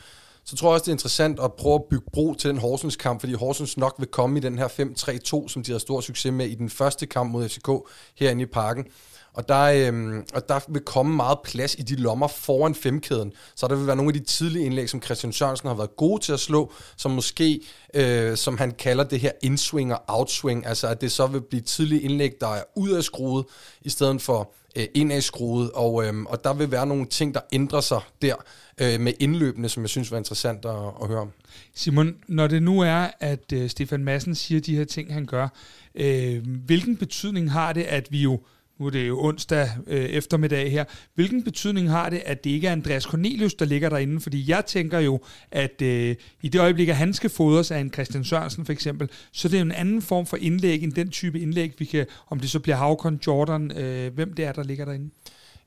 så 0.47 0.55
tror 0.55 0.69
jeg 0.69 0.73
også, 0.73 0.83
det 0.83 0.91
er 0.91 0.95
interessant 0.95 1.39
at 1.39 1.53
prøve 1.53 1.75
at 1.75 1.83
bygge 1.89 2.05
bro 2.13 2.33
til 2.33 2.49
den 2.49 2.57
Horsens 2.57 2.95
kamp, 2.95 3.19
fordi 3.19 3.33
Horsens 3.33 3.77
nok 3.77 3.95
vil 3.97 4.07
komme 4.07 4.37
i 4.37 4.41
den 4.41 4.57
her 4.57 4.67
5-3-2, 4.67 5.49
som 5.49 5.63
de 5.63 5.71
har 5.71 5.79
stor 5.79 6.01
succes 6.01 6.33
med 6.33 6.45
i 6.45 6.55
den 6.55 6.69
første 6.69 7.05
kamp 7.05 7.31
mod 7.31 7.49
FCK 7.49 7.69
herinde 8.15 8.41
i 8.43 8.45
parken. 8.45 8.85
Og 9.33 9.47
der, 9.49 9.63
øhm, 9.63 10.25
og 10.33 10.49
der 10.49 10.59
vil 10.67 10.81
komme 10.81 11.15
meget 11.15 11.37
plads 11.43 11.75
i 11.75 11.81
de 11.81 11.95
lommer 11.95 12.27
foran 12.27 12.75
femkæden. 12.75 13.33
Så 13.55 13.67
der 13.67 13.75
vil 13.75 13.87
være 13.87 13.95
nogle 13.95 14.09
af 14.09 14.13
de 14.13 14.25
tidlige 14.25 14.65
indlæg, 14.65 14.89
som 14.89 15.01
Christian 15.01 15.33
Sørensen 15.33 15.67
har 15.67 15.75
været 15.75 15.95
god 15.95 16.19
til 16.19 16.33
at 16.33 16.39
slå, 16.39 16.71
som 16.97 17.11
måske, 17.11 17.61
øh, 17.93 18.37
som 18.37 18.57
han 18.57 18.71
kalder 18.71 19.03
det 19.03 19.19
her 19.19 19.31
indswing 19.41 19.93
og 19.93 20.01
outswing, 20.07 20.65
altså 20.65 20.87
at 20.87 21.01
det 21.01 21.11
så 21.11 21.27
vil 21.27 21.41
blive 21.41 21.61
tidlige 21.61 22.01
indlæg, 22.01 22.31
der 22.41 22.47
er 22.47 22.63
ud 22.75 22.89
af 22.89 23.03
skruet, 23.03 23.45
i 23.81 23.89
stedet 23.89 24.21
for 24.21 24.53
øh, 24.77 24.87
indad 24.93 25.21
skruet, 25.21 25.71
og, 25.71 26.05
øh, 26.05 26.23
og 26.23 26.43
der 26.43 26.53
vil 26.53 26.71
være 26.71 26.87
nogle 26.87 27.05
ting, 27.05 27.33
der 27.33 27.39
ændrer 27.51 27.81
sig 27.81 28.01
der 28.21 28.35
øh, 28.81 28.99
med 28.99 29.13
indløbende, 29.19 29.69
som 29.69 29.83
jeg 29.83 29.89
synes 29.89 30.11
var 30.11 30.17
interessant 30.17 30.65
at, 30.65 30.75
at 31.01 31.07
høre 31.07 31.19
om. 31.19 31.31
Simon, 31.75 32.15
når 32.27 32.47
det 32.47 32.63
nu 32.63 32.79
er, 32.79 33.07
at 33.19 33.53
øh, 33.53 33.69
Stefan 33.69 34.03
Madsen 34.03 34.35
siger 34.35 34.61
de 34.61 34.75
her 34.75 34.85
ting, 34.85 35.13
han 35.13 35.25
gør, 35.25 35.47
øh, 35.95 36.47
hvilken 36.65 36.97
betydning 36.97 37.51
har 37.51 37.73
det, 37.73 37.83
at 37.83 38.11
vi 38.11 38.21
jo 38.21 38.39
nu 38.79 38.85
er 38.85 38.89
det 38.89 39.07
jo 39.07 39.23
onsdag 39.23 39.69
øh, 39.87 40.05
eftermiddag 40.05 40.71
her, 40.71 40.83
hvilken 41.15 41.43
betydning 41.43 41.89
har 41.89 42.09
det, 42.09 42.21
at 42.25 42.43
det 42.43 42.49
ikke 42.49 42.67
er 42.67 42.71
Andreas 42.71 43.03
Cornelius, 43.03 43.53
der 43.53 43.65
ligger 43.65 43.89
derinde? 43.89 44.19
Fordi 44.19 44.49
jeg 44.49 44.65
tænker 44.65 44.99
jo, 44.99 45.19
at 45.51 45.81
øh, 45.81 46.15
i 46.41 46.49
det 46.49 46.61
øjeblik, 46.61 46.89
at 46.89 46.95
han 46.95 47.13
skal 47.13 47.29
fodres 47.29 47.71
af 47.71 47.79
en 47.79 47.93
Christian 47.93 48.23
Sørensen 48.23 48.65
for 48.65 48.73
eksempel, 48.73 49.09
så 49.31 49.47
det 49.47 49.55
er 49.55 49.59
jo 49.59 49.65
en 49.65 49.71
anden 49.71 50.01
form 50.01 50.25
for 50.25 50.37
indlæg 50.37 50.83
end 50.83 50.93
den 50.93 51.09
type 51.09 51.39
indlæg, 51.39 51.73
vi 51.77 51.85
kan, 51.85 52.05
om 52.27 52.39
det 52.39 52.49
så 52.49 52.59
bliver 52.59 52.75
Havkon, 52.75 53.19
Jordan, 53.27 53.77
øh, 53.77 54.13
hvem 54.13 54.33
det 54.33 54.45
er, 54.45 54.51
der 54.51 54.63
ligger 54.63 54.85
derinde. 54.85 55.09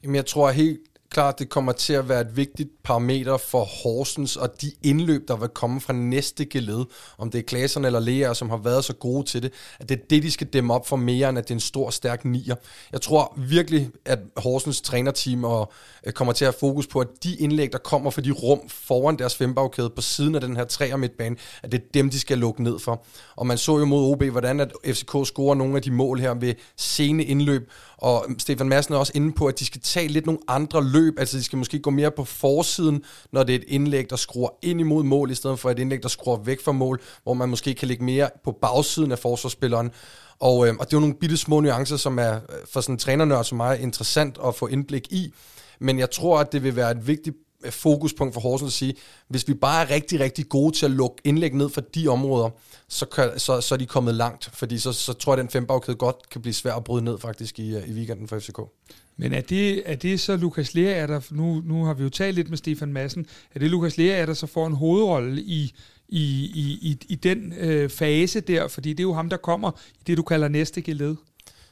Jamen, 0.03 0.17
jeg 0.17 0.27
tror 0.27 0.51
helt 0.51 0.81
klart, 1.11 1.39
det 1.39 1.49
kommer 1.49 1.73
til 1.73 1.93
at 1.93 2.09
være 2.09 2.21
et 2.21 2.37
vigtigt 2.37 2.69
parameter 2.85 3.37
for 3.37 3.65
Horsens 3.65 4.37
og 4.37 4.63
de 4.63 4.73
indløb, 4.83 5.29
der 5.29 5.37
vil 5.37 5.49
komme 5.49 5.81
fra 5.81 5.93
næste 5.93 6.45
geled. 6.45 6.85
Om 7.19 7.31
det 7.31 7.39
er 7.39 7.43
Klaserne 7.43 7.87
eller 7.87 8.01
Lea, 8.01 8.35
som 8.35 8.51
har 8.51 8.57
været 8.57 8.85
så 8.85 8.93
gode 8.93 9.27
til 9.27 9.43
det, 9.43 9.53
at 9.81 9.89
det 9.89 9.99
er 9.99 10.03
det, 10.11 10.23
de 10.23 10.31
skal 10.31 10.47
dæmme 10.47 10.75
op 10.75 10.87
for 10.87 10.97
mere, 10.97 11.29
end 11.29 11.39
at 11.39 11.45
det 11.45 11.51
er 11.51 11.57
en 11.57 11.61
stor, 11.61 11.91
stærk 11.91 12.25
nier. 12.25 12.55
Jeg 12.93 13.01
tror 13.01 13.35
virkelig, 13.37 13.91
at 14.05 14.19
Horsens 14.37 14.81
trænerteam 14.81 15.45
og, 15.45 15.73
øh, 16.07 16.13
kommer 16.13 16.33
til 16.33 16.45
at 16.45 16.47
have 16.47 16.59
fokus 16.61 16.87
på, 16.87 17.01
at 17.01 17.09
de 17.25 17.37
indlæg, 17.37 17.73
der 17.73 17.79
kommer 17.79 18.11
for 18.11 18.21
de 18.21 18.31
rum 18.31 18.69
foran 18.69 19.19
deres 19.19 19.37
fembagkæde 19.37 19.91
på 19.91 20.03
siden 20.03 20.35
af 20.35 20.41
den 20.41 20.57
her 20.57 20.65
træer 20.65 20.97
midtbane, 20.97 21.37
at 21.63 21.73
det 21.73 21.81
er 21.81 21.85
dem, 21.95 22.11
de 22.11 22.21
skal 22.21 22.39
lukke 22.39 22.63
ned 22.63 22.79
for. 22.79 23.05
Og 23.37 23.47
man 23.47 23.59
så 23.59 23.79
jo 23.79 23.85
mod 23.85 24.13
OB, 24.13 24.23
hvordan 24.23 24.61
at 24.61 24.73
FCK 24.87 25.17
scorer 25.25 25.55
nogle 25.55 25.77
af 25.77 25.83
de 25.83 25.91
mål 25.91 26.21
her 26.21 26.35
ved 26.35 26.55
sene 26.77 27.25
indløb, 27.25 27.71
og 27.99 28.27
Stefan 28.39 28.69
Madsen 28.69 28.95
er 28.95 28.99
også 28.99 29.13
inde 29.15 29.33
på, 29.33 29.47
at 29.47 29.59
de 29.59 29.67
skal 29.67 29.81
tage 29.81 30.09
lidt 30.09 30.27
nogle 30.27 30.41
andre 30.49 30.85
løb, 30.85 31.00
altså 31.19 31.39
de 31.39 31.43
skal 31.43 31.59
måske 31.59 31.79
gå 31.79 31.91
mere 31.91 32.11
på 32.11 32.25
forsiden, 32.25 33.03
når 33.33 33.43
det 33.43 33.55
er 33.55 33.59
et 33.59 33.65
indlæg, 33.69 34.11
der 34.11 34.17
skruer 34.17 34.49
ind 34.63 34.81
imod 34.81 35.05
mål, 35.05 35.31
i 35.31 35.35
stedet 35.35 35.59
for 35.59 35.71
et 35.71 35.79
indlæg, 35.79 36.03
der 36.03 36.09
skruer 36.09 36.37
væk 36.37 36.61
fra 36.61 36.73
mål, 36.73 37.01
hvor 37.23 37.35
man 37.35 37.49
måske 37.49 37.75
kan 37.75 37.89
ligge 37.89 38.05
mere 38.05 38.31
på 38.45 38.53
bagsiden 38.53 39.13
af 39.13 39.19
forsvarsspilleren. 39.19 39.91
Og, 40.41 40.69
øh, 40.69 40.75
og 40.79 40.87
det 40.87 40.93
er 40.93 40.97
jo 40.97 41.01
nogle 41.01 41.15
bitte 41.15 41.37
små 41.37 41.61
nuancer, 41.61 41.97
som 41.97 42.19
er 42.19 42.35
øh, 42.35 42.41
for 42.73 42.81
sådan 42.81 42.95
en 42.95 42.99
trænernørd 42.99 43.45
som 43.45 43.57
mig 43.57 43.81
interessant 43.81 44.39
at 44.47 44.55
få 44.55 44.67
indblik 44.67 45.13
i. 45.13 45.35
Men 45.81 45.99
jeg 45.99 46.11
tror, 46.11 46.41
at 46.41 46.53
det 46.53 46.63
vil 46.63 46.77
være 46.77 46.91
et 46.91 47.07
vigtigt 47.07 47.37
Øh, 47.65 47.73
fokuspunkt 47.73 48.35
for 48.35 48.41
Horsens 48.41 48.69
at 48.69 48.73
sige, 48.73 48.95
hvis 49.29 49.49
vi 49.49 49.55
bare 49.55 49.83
er 49.83 49.91
rigtig, 49.91 50.21
rigtig 50.21 50.49
gode 50.49 50.77
til 50.77 50.87
at 50.87 50.93
lukke 50.93 51.17
indlæg 51.25 51.55
ned 51.55 51.69
for 51.69 51.81
de 51.81 52.09
områder, 52.09 52.51
så, 52.89 53.07
kan, 53.07 53.39
så, 53.39 53.61
så 53.61 53.75
er 53.75 53.79
de 53.79 53.87
kommet 53.87 54.15
langt, 54.15 54.51
fordi 54.53 54.79
så, 54.79 54.93
så 54.93 55.13
tror 55.13 55.33
jeg, 55.33 55.39
at 55.39 55.43
den 55.43 55.51
fembagkæde 55.51 55.97
godt 55.97 56.31
kan 56.31 56.41
blive 56.41 56.55
svær 56.55 56.75
at 56.75 56.85
bryde 56.85 57.05
ned 57.05 57.19
faktisk 57.19 57.59
i, 57.59 57.77
øh, 57.77 57.89
i 57.89 57.93
weekenden 57.93 58.29
for 58.29 58.39
FCK. 58.39 58.59
Men 59.17 59.33
er 59.33 59.41
det, 59.41 59.83
er 59.85 59.95
det 59.95 60.21
så 60.21 60.37
Lukas 60.37 60.75
Lea, 60.75 61.07
der, 61.07 61.21
nu, 61.31 61.63
nu 61.65 61.85
har 61.85 61.95
vi 61.95 62.03
jo 62.03 62.09
talt 62.09 62.35
lidt 62.35 62.49
med 62.49 62.59
Stefan 62.59 62.93
Madsen, 62.93 63.27
er 63.55 63.59
det 63.59 63.71
Lukas 63.71 63.99
Lea, 63.99 64.27
der 64.27 64.35
så 64.35 64.47
får 64.47 64.67
en 64.67 64.75
hovedrolle 64.75 65.43
i, 65.43 65.75
i, 66.09 66.23
i, 66.55 66.79
i, 66.83 66.99
i 67.09 67.15
den 67.15 67.53
øh, 67.59 67.91
fase 67.91 68.41
der, 68.41 68.69
fordi 68.69 68.91
det 68.91 69.01
er 69.01 69.09
jo 69.09 69.13
ham, 69.13 69.29
der 69.29 69.37
kommer 69.37 69.71
i 69.95 70.03
det, 70.07 70.17
du 70.17 70.23
kalder 70.23 70.49
næste 70.49 70.83
geled? 70.83 71.17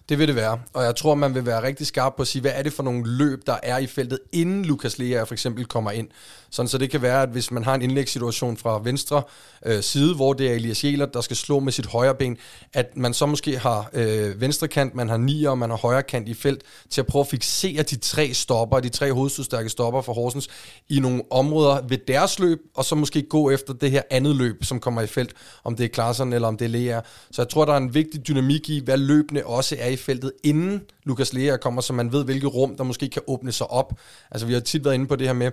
Det 0.08 0.18
vil 0.18 0.28
det 0.28 0.36
være, 0.36 0.60
og 0.72 0.84
jeg 0.84 0.96
tror, 0.96 1.14
man 1.14 1.34
vil 1.34 1.46
være 1.46 1.62
rigtig 1.62 1.86
skarp 1.86 2.14
på 2.16 2.22
at 2.22 2.28
sige, 2.28 2.42
hvad 2.42 2.52
er 2.54 2.62
det 2.62 2.72
for 2.72 2.82
nogle 2.82 3.16
løb, 3.16 3.46
der 3.46 3.56
er 3.62 3.78
i 3.78 3.86
feltet, 3.86 4.18
inden 4.32 4.64
Lukas 4.64 4.98
Lea 4.98 5.22
for 5.22 5.34
eksempel 5.34 5.64
kommer 5.64 5.90
ind. 5.90 6.08
Sådan, 6.50 6.68
så 6.68 6.78
det 6.78 6.90
kan 6.90 7.02
være, 7.02 7.22
at 7.22 7.28
hvis 7.28 7.50
man 7.50 7.64
har 7.64 7.74
en 7.74 7.82
indlægssituation 7.82 8.56
fra 8.56 8.80
venstre 8.84 9.22
øh, 9.66 9.82
side, 9.82 10.14
hvor 10.14 10.32
det 10.32 10.50
er 10.50 10.54
Elias 10.54 10.84
Jæler, 10.84 11.06
der 11.06 11.20
skal 11.20 11.36
slå 11.36 11.60
med 11.60 11.72
sit 11.72 11.86
højre 11.86 12.14
ben, 12.14 12.36
at 12.72 12.96
man 12.96 13.14
så 13.14 13.26
måske 13.26 13.58
har 13.58 13.90
øh, 13.92 14.40
venstre 14.40 14.68
kant, 14.68 14.94
man 14.94 15.08
har 15.08 15.16
nier, 15.16 15.50
og 15.50 15.58
man 15.58 15.70
har 15.70 15.76
højre 15.76 16.02
kant 16.02 16.28
i 16.28 16.34
felt, 16.34 16.62
til 16.90 17.00
at 17.00 17.06
prøve 17.06 17.20
at 17.20 17.26
fixere 17.26 17.82
de 17.82 17.96
tre 17.96 18.34
stopper, 18.34 18.80
de 18.80 18.88
tre 18.88 19.12
hovedstødstærke 19.12 19.68
stopper 19.68 20.02
for 20.02 20.12
Horsens, 20.12 20.48
i 20.88 21.00
nogle 21.00 21.22
områder 21.30 21.80
ved 21.88 21.98
deres 22.08 22.38
løb, 22.38 22.58
og 22.74 22.84
så 22.84 22.94
måske 22.94 23.22
gå 23.22 23.50
efter 23.50 23.72
det 23.72 23.90
her 23.90 24.02
andet 24.10 24.36
løb, 24.36 24.64
som 24.64 24.80
kommer 24.80 25.02
i 25.02 25.06
felt, 25.06 25.32
om 25.64 25.76
det 25.76 25.84
er 25.84 25.88
Klaassen 25.88 26.32
eller 26.32 26.48
om 26.48 26.56
det 26.56 26.64
er 26.64 26.68
Lea. 26.68 27.00
Så 27.30 27.42
jeg 27.42 27.48
tror, 27.48 27.64
der 27.64 27.72
er 27.72 27.76
en 27.76 27.94
vigtig 27.94 28.28
dynamik 28.28 28.70
i, 28.70 28.82
hvad 28.84 28.96
løbende 28.96 29.44
også 29.44 29.76
er 29.78 29.88
i 29.88 29.96
feltet, 29.96 30.32
inden 30.44 30.80
Lukas 31.04 31.32
Lea 31.32 31.56
kommer, 31.56 31.80
så 31.80 31.92
man 31.92 32.12
ved, 32.12 32.24
hvilket 32.24 32.54
rum, 32.54 32.76
der 32.76 32.84
måske 32.84 33.08
kan 33.08 33.22
åbne 33.26 33.52
sig 33.52 33.70
op. 33.70 33.92
Altså 34.30 34.46
vi 34.46 34.52
har 34.52 34.60
tit 34.60 34.84
været 34.84 34.94
inde 34.94 35.06
på 35.06 35.16
det 35.16 35.26
her 35.26 35.34
med, 35.34 35.50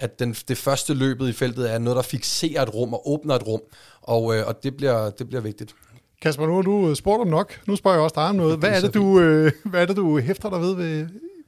at 0.00 0.18
den, 0.18 0.32
det 0.32 0.58
første 0.58 0.94
løbet 0.94 1.28
i 1.28 1.32
feltet 1.32 1.72
er 1.72 1.78
noget, 1.78 1.96
der 1.96 2.02
fixerer 2.02 2.62
et 2.62 2.74
rum 2.74 2.94
og 2.94 3.10
åbner 3.10 3.34
et 3.34 3.46
rum, 3.46 3.60
og, 4.02 4.36
øh, 4.36 4.46
og 4.46 4.62
det, 4.62 4.76
bliver, 4.76 5.10
det 5.10 5.28
bliver 5.28 5.40
vigtigt. 5.40 5.74
Kasper, 6.22 6.46
nu 6.46 6.54
har 6.54 6.62
du 6.62 6.94
spurgt 6.94 7.20
om 7.20 7.26
nok. 7.26 7.60
Nu 7.66 7.76
spørger 7.76 7.96
jeg 7.96 8.02
også 8.02 8.14
dig 8.14 8.24
om 8.24 8.34
noget. 8.34 8.58
Hvad 8.58 8.70
er 8.70 8.80
det, 8.80 8.94
du, 8.94 9.20
øh, 9.20 9.52
hvad 9.64 9.82
er 9.82 9.86
det, 9.86 9.96
du 9.96 10.18
hæfter 10.18 10.50
dig 10.50 10.60
ved 10.60 10.74
ved, 10.74 11.06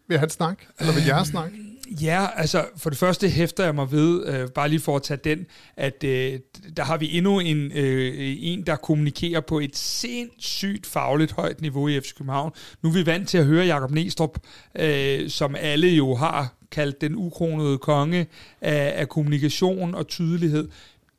ved 0.09 0.19
hans 0.19 0.33
snak? 0.33 0.59
Eller 0.81 0.93
ved 0.93 1.03
jeres 1.07 1.29
snak? 1.29 1.51
Ja, 1.91 2.27
altså 2.37 2.65
for 2.77 2.91
det 2.91 2.99
første 2.99 3.29
hæfter 3.29 3.65
jeg 3.65 3.75
mig 3.75 3.93
ved, 3.93 4.27
øh, 4.27 4.49
bare 4.49 4.69
lige 4.69 4.81
for 4.81 4.97
at 4.97 5.03
tage 5.03 5.21
den, 5.25 5.47
at 5.77 6.05
øh, 6.05 6.41
der 6.77 6.85
har 6.85 6.97
vi 6.97 7.17
endnu 7.17 7.41
en, 7.41 7.73
øh, 7.73 8.15
en, 8.41 8.67
der 8.67 8.77
kommunikerer 8.77 9.41
på 9.41 9.59
et 9.59 9.77
sindssygt 9.77 10.87
fagligt 10.87 11.33
højt 11.33 11.61
niveau 11.61 11.89
i 11.89 12.01
FC 12.01 12.15
København. 12.15 12.53
Nu 12.83 12.89
er 12.89 12.93
vi 12.93 13.07
vant 13.07 13.29
til 13.29 13.39
at 13.39 13.45
høre 13.45 13.67
Jakob 13.67 13.91
Nestrup, 13.91 14.39
øh, 14.79 15.31
som 15.31 15.55
alle 15.59 15.89
jo 15.89 16.15
har 16.15 16.55
kaldt 16.71 17.01
den 17.01 17.15
ukronede 17.17 17.79
konge 17.79 18.27
af, 18.61 18.93
af 18.97 19.09
kommunikation 19.09 19.95
og 19.95 20.09
tydelighed 20.09 20.69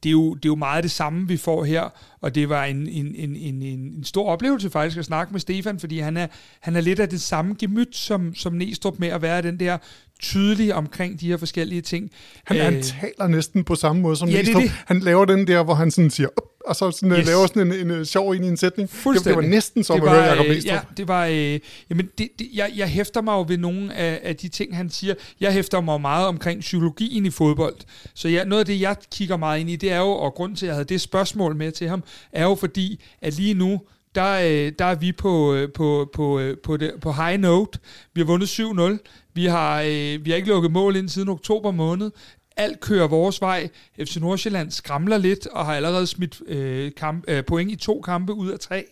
det 0.04 0.10
er, 0.10 0.12
jo, 0.12 0.34
det 0.34 0.46
er 0.46 0.50
jo 0.50 0.56
meget 0.56 0.84
det 0.84 0.92
samme, 0.92 1.28
vi 1.28 1.38
får 1.38 1.64
her, 1.64 1.90
og 2.22 2.36
det 2.36 2.50
var 2.50 2.66
en, 2.66 2.88
en, 2.88 3.16
en, 3.16 3.36
en, 3.36 3.62
en 3.62 4.04
stor 4.04 4.30
oplevelse 4.30 4.70
faktisk 4.70 4.98
at 4.98 5.06
snakke 5.06 5.32
med 5.32 5.40
Stefan, 5.40 5.80
fordi 5.80 6.00
han 6.00 6.18
er, 6.18 6.28
han 6.60 6.76
er 6.76 6.82
lidt 6.82 7.00
af 7.00 7.10
det 7.10 7.22
samme 7.22 7.56
gemyt 7.60 7.96
som, 7.96 8.36
som 8.36 8.54
Næstrup 8.54 9.00
med 9.00 9.08
at 9.08 9.22
være 9.22 9.42
den 9.42 9.60
der 9.60 9.78
tydelig 10.20 10.74
omkring 10.74 11.20
de 11.20 11.28
her 11.28 11.38
forskellige 11.38 11.82
ting. 11.82 12.12
Han, 12.44 12.58
øh, 12.58 12.64
han 12.64 12.82
taler 12.82 13.28
næsten 13.28 13.64
på 13.64 13.76
samme 13.76 14.02
måde 14.02 14.16
som 14.16 14.30
ja, 14.30 14.38
Næstrup. 14.38 14.62
Det, 14.62 14.72
det. 14.72 14.78
Han 14.86 15.00
laver 15.00 15.26
den 15.26 15.48
der, 15.48 15.64
hvor 15.64 15.74
han 15.74 15.92
sådan 15.92 16.10
siger, 16.10 16.30
op, 16.38 16.44
og 16.66 16.76
så 16.76 16.92
sådan, 16.92 17.12
øh, 17.12 17.20
yes. 17.20 17.28
laver 17.28 17.48
sådan 17.48 17.68
en, 17.68 17.74
en, 17.74 17.92
en 17.92 18.06
sjov 18.06 18.36
ind 18.36 18.46
i 18.46 18.48
en 18.48 18.58
sætning. 18.58 18.90
Det, 18.92 19.26
det 19.26 19.36
var 19.36 19.42
næsten 19.42 19.84
som 19.84 20.00
det 20.00 20.06
var, 20.06 20.12
at 20.12 20.24
høre 20.24 20.32
Jacob 20.32 20.46
øh, 20.46 20.66
Ja, 20.66 20.80
det 20.98 21.08
var... 21.08 21.26
Øh, 21.26 21.60
jamen, 21.90 22.10
det, 22.18 22.30
det, 22.40 22.48
jeg, 22.54 22.72
jeg 22.76 22.88
hæfter 22.88 23.22
mig 23.22 23.34
jo 23.34 23.46
ved 23.48 23.58
nogle 23.58 23.94
af, 23.94 24.20
af 24.24 24.36
de 24.36 24.48
ting, 24.48 24.76
han 24.76 24.90
siger. 24.90 25.14
Jeg 25.40 25.54
hæfter 25.54 25.82
mig 25.82 26.02
meget 26.02 26.28
omkring 26.28 26.60
psykologien 26.60 27.26
i 27.26 27.30
fodbold. 27.30 27.76
Så 28.14 28.28
jeg, 28.28 28.46
noget 28.46 28.60
af 28.60 28.66
det, 28.66 28.82
jeg 28.82 28.96
kigger 29.12 29.38
meget 29.38 29.60
ind 29.60 29.70
i, 29.70 29.76
det 29.76 29.92
er 29.92 30.00
jo, 30.00 30.10
og 30.12 30.34
grund 30.34 30.56
til, 30.56 30.66
at 30.66 30.68
jeg 30.68 30.76
havde 30.76 30.86
det 30.86 31.02
spørgsmål 31.02 31.56
med 31.56 31.72
til 31.72 31.90
ham, 31.90 32.04
er 32.32 32.44
jo 32.44 32.56
fordi, 32.56 33.04
at 33.22 33.34
lige 33.34 33.54
nu, 33.54 33.82
der, 34.16 34.32
øh, 34.34 34.72
der 34.80 34.86
er 34.86 34.96
vi 34.96 35.12
på, 35.12 35.54
øh, 35.54 35.72
på, 35.72 36.10
på, 36.14 36.40
øh, 36.40 36.58
på, 36.58 36.78
det, 36.78 36.94
på 37.02 37.12
high 37.12 37.40
note. 37.40 37.80
Vi 38.14 38.22
har 38.22 38.26
vundet 38.26 38.48
7-0. 38.48 38.98
Vi 39.34 39.46
har, 39.46 39.84
vi 40.18 40.30
har 40.30 40.36
ikke 40.36 40.48
lukket 40.48 40.72
mål 40.72 40.96
ind 40.96 41.10
siden 41.10 41.30
oktober 41.30 41.72
måned. 41.72 42.12
Alt 42.58 42.80
kører 42.80 43.08
vores 43.08 43.42
vej. 43.42 43.70
FC 44.00 44.16
Nordsjælland 44.16 44.72
skramler 44.72 45.18
lidt 45.18 45.48
og 45.48 45.66
har 45.66 45.76
allerede 45.76 46.08
smidt 46.08 46.42
øh, 46.48 46.92
kamp, 46.98 47.24
øh, 47.28 47.44
point 47.44 47.72
i 47.72 47.76
to 47.76 48.02
kampe 48.02 48.34
ud 48.34 48.52
af 48.52 48.60
tre. 48.60 48.86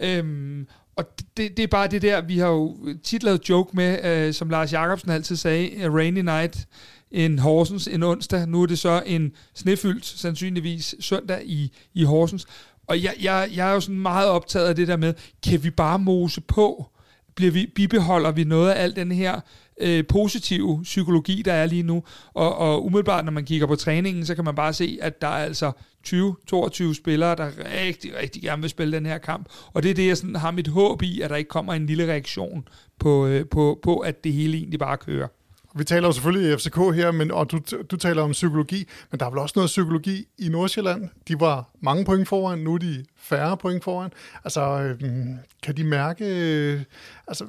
Øhm, 0.00 0.66
og 0.96 1.04
det, 1.36 1.56
det 1.56 1.62
er 1.62 1.66
bare 1.66 1.88
det 1.88 2.02
der, 2.02 2.20
vi 2.20 2.38
har 2.38 2.48
jo 2.48 2.78
tit 3.04 3.22
lavet 3.22 3.48
joke 3.48 3.76
med, 3.76 4.04
øh, 4.04 4.34
som 4.34 4.50
Lars 4.50 4.72
Jakobsen 4.72 5.10
altid 5.10 5.36
sagde, 5.36 5.84
a 5.84 5.88
rainy 5.88 6.20
night 6.20 6.68
en 7.10 7.38
Horsens 7.38 7.88
en 7.88 8.02
onsdag. 8.02 8.48
Nu 8.48 8.62
er 8.62 8.66
det 8.66 8.78
så 8.78 9.02
en 9.06 9.32
snefyldt, 9.54 10.06
sandsynligvis 10.06 10.94
søndag 11.00 11.42
i, 11.44 11.72
i 11.94 12.04
Horsens. 12.04 12.46
Og 12.86 13.02
jeg, 13.02 13.14
jeg, 13.22 13.48
jeg 13.54 13.70
er 13.70 13.74
jo 13.74 13.80
sådan 13.80 13.98
meget 13.98 14.28
optaget 14.28 14.68
af 14.68 14.76
det 14.76 14.88
der 14.88 14.96
med, 14.96 15.14
kan 15.46 15.64
vi 15.64 15.70
bare 15.70 15.98
mose 15.98 16.40
på? 16.40 16.90
Bliver 17.34 17.52
vi, 17.52 17.66
bibeholder 17.74 18.30
vi 18.30 18.44
noget 18.44 18.70
af 18.70 18.82
al 18.82 18.96
den 18.96 19.12
her 19.12 19.40
øh, 19.80 20.04
positive 20.08 20.80
psykologi, 20.82 21.42
der 21.42 21.52
er 21.52 21.66
lige 21.66 21.82
nu? 21.82 22.02
Og, 22.34 22.56
og 22.56 22.84
umiddelbart, 22.84 23.24
når 23.24 23.32
man 23.32 23.44
kigger 23.44 23.66
på 23.66 23.76
træningen, 23.76 24.26
så 24.26 24.34
kan 24.34 24.44
man 24.44 24.54
bare 24.54 24.72
se, 24.72 24.98
at 25.02 25.20
der 25.20 25.28
er 25.28 25.44
altså 25.44 25.72
20-22 26.08 26.94
spillere, 26.94 27.36
der 27.36 27.50
rigtig, 27.82 28.16
rigtig 28.22 28.42
gerne 28.42 28.62
vil 28.62 28.70
spille 28.70 28.96
den 28.96 29.06
her 29.06 29.18
kamp. 29.18 29.48
Og 29.72 29.82
det 29.82 29.90
er 29.90 29.94
det, 29.94 30.06
jeg 30.06 30.16
sådan 30.16 30.36
har 30.36 30.50
mit 30.50 30.68
håb 30.68 31.02
i, 31.02 31.20
at 31.20 31.30
der 31.30 31.36
ikke 31.36 31.48
kommer 31.48 31.74
en 31.74 31.86
lille 31.86 32.06
reaktion 32.06 32.68
på, 32.98 33.26
øh, 33.26 33.48
på, 33.48 33.78
på 33.82 33.98
at 33.98 34.24
det 34.24 34.32
hele 34.32 34.56
egentlig 34.56 34.78
bare 34.78 34.96
kører. 34.96 35.28
Vi 35.74 35.84
taler 35.84 36.08
jo 36.08 36.12
selvfølgelig 36.12 36.52
i 36.52 36.56
FCK 36.56 36.76
her, 36.76 37.10
men, 37.10 37.30
og 37.30 37.50
du, 37.50 37.60
du 37.90 37.96
taler 37.96 38.22
om 38.22 38.30
psykologi, 38.32 38.88
men 39.10 39.20
der 39.20 39.26
er 39.26 39.30
vel 39.30 39.38
også 39.38 39.52
noget 39.56 39.68
psykologi 39.68 40.26
i 40.38 40.48
Nordsjælland. 40.48 41.08
De 41.28 41.40
var 41.40 41.70
mange 41.80 42.04
point 42.04 42.28
foran, 42.28 42.58
nu 42.58 42.74
er 42.74 42.78
de 42.78 43.04
færre 43.16 43.56
point 43.56 43.84
foran. 43.84 44.10
Altså, 44.44 44.60
øhm, 44.60 45.38
kan 45.62 45.76
de 45.76 45.84
mærke... 45.84 46.24
Øh, 46.24 46.82
altså, 47.28 47.46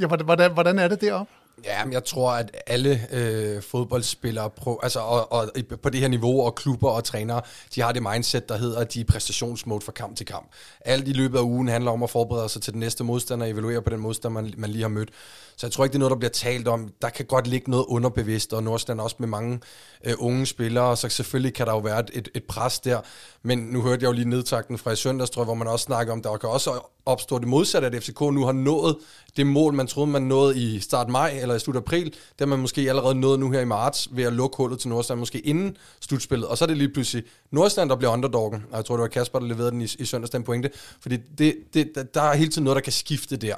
ja, 0.00 0.06
hvordan, 0.06 0.52
hvordan 0.52 0.78
er 0.78 0.88
det 0.88 1.00
deroppe? 1.00 1.32
Ja, 1.64 1.84
men 1.84 1.92
jeg 1.92 2.04
tror, 2.04 2.30
at 2.30 2.50
alle 2.66 3.00
øh, 3.12 3.62
fodboldspillere 3.62 4.50
på, 4.50 4.80
altså, 4.82 5.00
og, 5.00 5.32
og, 5.32 5.50
på 5.82 5.90
det 5.90 6.00
her 6.00 6.08
niveau, 6.08 6.42
og 6.46 6.54
klubber 6.54 6.90
og 6.90 7.04
trænere, 7.04 7.40
de 7.74 7.80
har 7.80 7.92
det 7.92 8.02
mindset, 8.02 8.48
der 8.48 8.56
hedder, 8.56 8.78
at 8.78 8.94
de 8.94 9.00
er 9.00 9.04
præstationsmode 9.04 9.80
fra 9.80 9.92
kamp 9.92 10.16
til 10.16 10.26
kamp. 10.26 10.50
Alt 10.80 11.08
i 11.08 11.12
løbet 11.12 11.38
af 11.38 11.42
ugen 11.42 11.68
handler 11.68 11.90
om 11.90 12.02
at 12.02 12.10
forberede 12.10 12.48
sig 12.48 12.62
til 12.62 12.72
den 12.72 12.80
næste 12.80 13.04
modstander, 13.04 13.46
og 13.46 13.50
evaluere 13.50 13.82
på 13.82 13.90
den 13.90 14.00
modstander, 14.00 14.42
man, 14.42 14.54
man 14.56 14.70
lige 14.70 14.82
har 14.82 14.88
mødt. 14.88 15.10
Så 15.56 15.66
jeg 15.66 15.72
tror 15.72 15.84
ikke, 15.84 15.92
det 15.92 15.96
er 15.96 16.00
noget, 16.00 16.10
der 16.10 16.16
bliver 16.16 16.30
talt 16.30 16.68
om. 16.68 16.90
Der 17.02 17.08
kan 17.08 17.26
godt 17.26 17.46
ligge 17.46 17.70
noget 17.70 17.84
underbevidst, 17.88 18.52
og 18.52 18.62
Nordsjælland 18.62 19.00
også 19.00 19.16
med 19.18 19.28
mange 19.28 19.60
øh, 20.04 20.14
unge 20.18 20.46
spillere, 20.46 20.96
så 20.96 21.08
selvfølgelig 21.08 21.54
kan 21.54 21.66
der 21.66 21.72
jo 21.72 21.78
være 21.78 22.16
et, 22.16 22.28
et 22.34 22.44
pres 22.44 22.80
der. 22.80 23.00
Men 23.42 23.58
nu 23.58 23.82
hørte 23.82 24.02
jeg 24.02 24.08
jo 24.08 24.12
lige 24.12 24.28
nedtakten 24.28 24.78
fra 24.78 24.90
i 24.90 24.96
søndagstrøg, 24.96 25.44
hvor 25.44 25.54
man 25.54 25.68
også 25.68 25.84
snakker 25.84 26.12
om, 26.12 26.22
der 26.22 26.36
kan 26.36 26.48
også 26.48 26.80
opstå 27.06 27.38
det 27.38 27.48
modsatte, 27.48 27.88
at 27.88 28.02
FCK 28.02 28.20
nu 28.20 28.44
har 28.44 28.52
nået 28.52 28.96
det 29.36 29.46
mål, 29.46 29.74
man 29.74 29.86
troede, 29.86 30.10
man 30.10 30.22
nåede 30.22 30.58
i 30.58 30.80
start 30.80 31.08
maj 31.08 31.38
eller 31.42 31.54
i 31.54 31.58
slut 31.58 31.76
april. 31.76 32.04
Det 32.04 32.14
har 32.38 32.46
man 32.46 32.58
måske 32.58 32.80
allerede 32.80 33.14
nået 33.14 33.40
nu 33.40 33.50
her 33.50 33.60
i 33.60 33.64
marts 33.64 34.08
ved 34.12 34.24
at 34.24 34.32
lukke 34.32 34.56
hullet 34.56 34.78
til 34.78 34.88
Nordsjælland, 34.88 35.18
måske 35.20 35.40
inden 35.40 35.76
slutspillet. 36.00 36.48
Og 36.48 36.58
så 36.58 36.64
er 36.64 36.66
det 36.66 36.76
lige 36.76 36.88
pludselig 36.88 37.24
Nordsjælland, 37.50 37.90
der 37.90 37.96
bliver 37.96 38.12
underdoggen. 38.12 38.64
Og 38.70 38.76
jeg 38.76 38.84
tror, 38.84 38.96
det 38.96 39.02
var 39.02 39.08
Kasper, 39.08 39.38
der 39.38 39.46
leverede 39.46 39.70
den 39.70 39.80
i, 39.80 39.88
i 39.98 40.04
søndags, 40.04 40.30
den 40.30 40.42
pointe. 40.42 40.70
Fordi 41.00 41.16
det, 41.38 41.56
det, 41.74 42.14
der 42.14 42.22
er 42.22 42.34
hele 42.34 42.50
tiden 42.50 42.64
noget, 42.64 42.76
der 42.76 42.82
kan 42.82 42.92
skifte 42.92 43.36
der. 43.36 43.54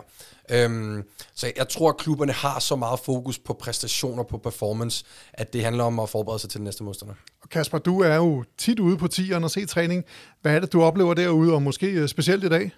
Øhm, 0.50 1.02
så 1.34 1.52
jeg 1.56 1.68
tror, 1.68 1.88
at 1.88 1.96
klubberne 1.96 2.32
har 2.32 2.58
så 2.58 2.76
meget 2.76 3.00
fokus 3.00 3.38
på 3.38 3.52
præstationer, 3.52 4.22
på 4.22 4.38
performance, 4.38 5.04
at 5.32 5.52
det 5.52 5.64
handler 5.64 5.84
om 5.84 5.98
at 5.98 6.08
forberede 6.08 6.38
sig 6.38 6.50
til 6.50 6.58
den 6.58 6.64
næste 6.64 6.84
modstander. 6.84 7.14
Og 7.42 7.48
Kasper, 7.48 7.78
du 7.78 8.00
er 8.00 8.14
jo 8.14 8.44
tit 8.58 8.78
ude 8.78 8.96
på 8.96 9.08
tieren 9.08 9.44
og 9.44 9.50
se 9.50 9.66
træning. 9.66 10.04
Hvad 10.42 10.54
er 10.54 10.60
det, 10.60 10.72
du 10.72 10.82
oplever 10.82 11.14
derude, 11.14 11.54
og 11.54 11.62
måske 11.62 11.90
øh, 11.90 12.08
specielt 12.08 12.44
i 12.44 12.48
dag? 12.48 12.70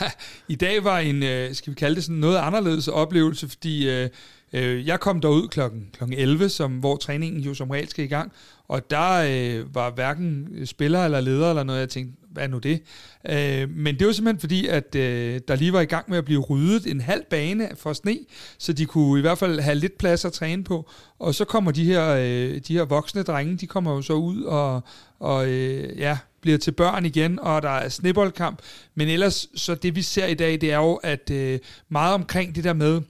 I 0.48 0.54
dag 0.54 0.84
var 0.84 0.98
en, 0.98 1.22
øh, 1.22 1.54
skal 1.54 1.70
vi 1.70 1.74
kalde 1.74 1.96
det 1.96 2.04
sådan 2.04 2.16
noget 2.16 2.38
anderledes 2.38 2.88
oplevelse, 2.88 3.48
fordi 3.48 3.90
øh, 3.90 4.10
øh, 4.52 4.86
jeg 4.86 5.00
kom 5.00 5.20
derud 5.20 5.48
klokken, 5.48 5.88
klokken 5.92 6.18
11, 6.18 6.48
som, 6.48 6.72
hvor 6.72 6.96
træningen 6.96 7.42
jo 7.42 7.54
som 7.54 7.70
regel 7.70 7.88
skal 7.88 8.04
i 8.04 8.08
gang, 8.08 8.32
og 8.68 8.90
der 8.90 9.12
øh, 9.12 9.74
var 9.74 9.90
hverken 9.90 10.48
spiller 10.64 11.04
eller 11.04 11.20
leder 11.20 11.50
eller 11.50 11.62
noget, 11.62 11.80
jeg 11.80 11.88
tænkte, 11.88 12.16
hvad 12.36 12.44
er 12.44 12.48
nu 12.48 12.58
det? 12.58 12.82
Øh, 13.28 13.70
men 13.70 13.98
det 13.98 14.06
var 14.06 14.12
simpelthen 14.12 14.40
fordi, 14.40 14.66
at 14.66 14.94
øh, 14.94 15.40
der 15.48 15.56
lige 15.56 15.72
var 15.72 15.80
i 15.80 15.84
gang 15.84 16.10
med 16.10 16.18
at 16.18 16.24
blive 16.24 16.40
ryddet 16.40 16.90
en 16.90 17.00
halv 17.00 17.22
bane 17.30 17.68
for 17.76 17.92
sne, 17.92 18.18
så 18.58 18.72
de 18.72 18.86
kunne 18.86 19.18
i 19.18 19.20
hvert 19.20 19.38
fald 19.38 19.60
have 19.60 19.74
lidt 19.74 19.98
plads 19.98 20.24
at 20.24 20.32
træne 20.32 20.64
på. 20.64 20.90
Og 21.18 21.34
så 21.34 21.44
kommer 21.44 21.70
de 21.70 21.84
her, 21.84 22.08
øh, 22.08 22.60
de 22.68 22.74
her 22.74 22.84
voksne 22.84 23.22
drenge, 23.22 23.56
de 23.56 23.66
kommer 23.66 23.94
jo 23.94 24.02
så 24.02 24.12
ud 24.12 24.42
og, 24.42 24.80
og 25.18 25.48
øh, 25.48 25.98
ja, 25.98 26.18
bliver 26.40 26.58
til 26.58 26.72
børn 26.72 27.06
igen, 27.06 27.38
og 27.40 27.62
der 27.62 27.70
er 27.70 27.88
sneboldkamp. 27.88 28.58
Men 28.94 29.08
ellers, 29.08 29.48
så 29.54 29.74
det 29.74 29.94
vi 29.96 30.02
ser 30.02 30.26
i 30.26 30.34
dag, 30.34 30.60
det 30.60 30.72
er 30.72 30.78
jo, 30.78 30.94
at 30.94 31.30
øh, 31.30 31.58
meget 31.88 32.14
omkring 32.14 32.54
det 32.54 32.64
der 32.64 32.72
med, 32.72 33.00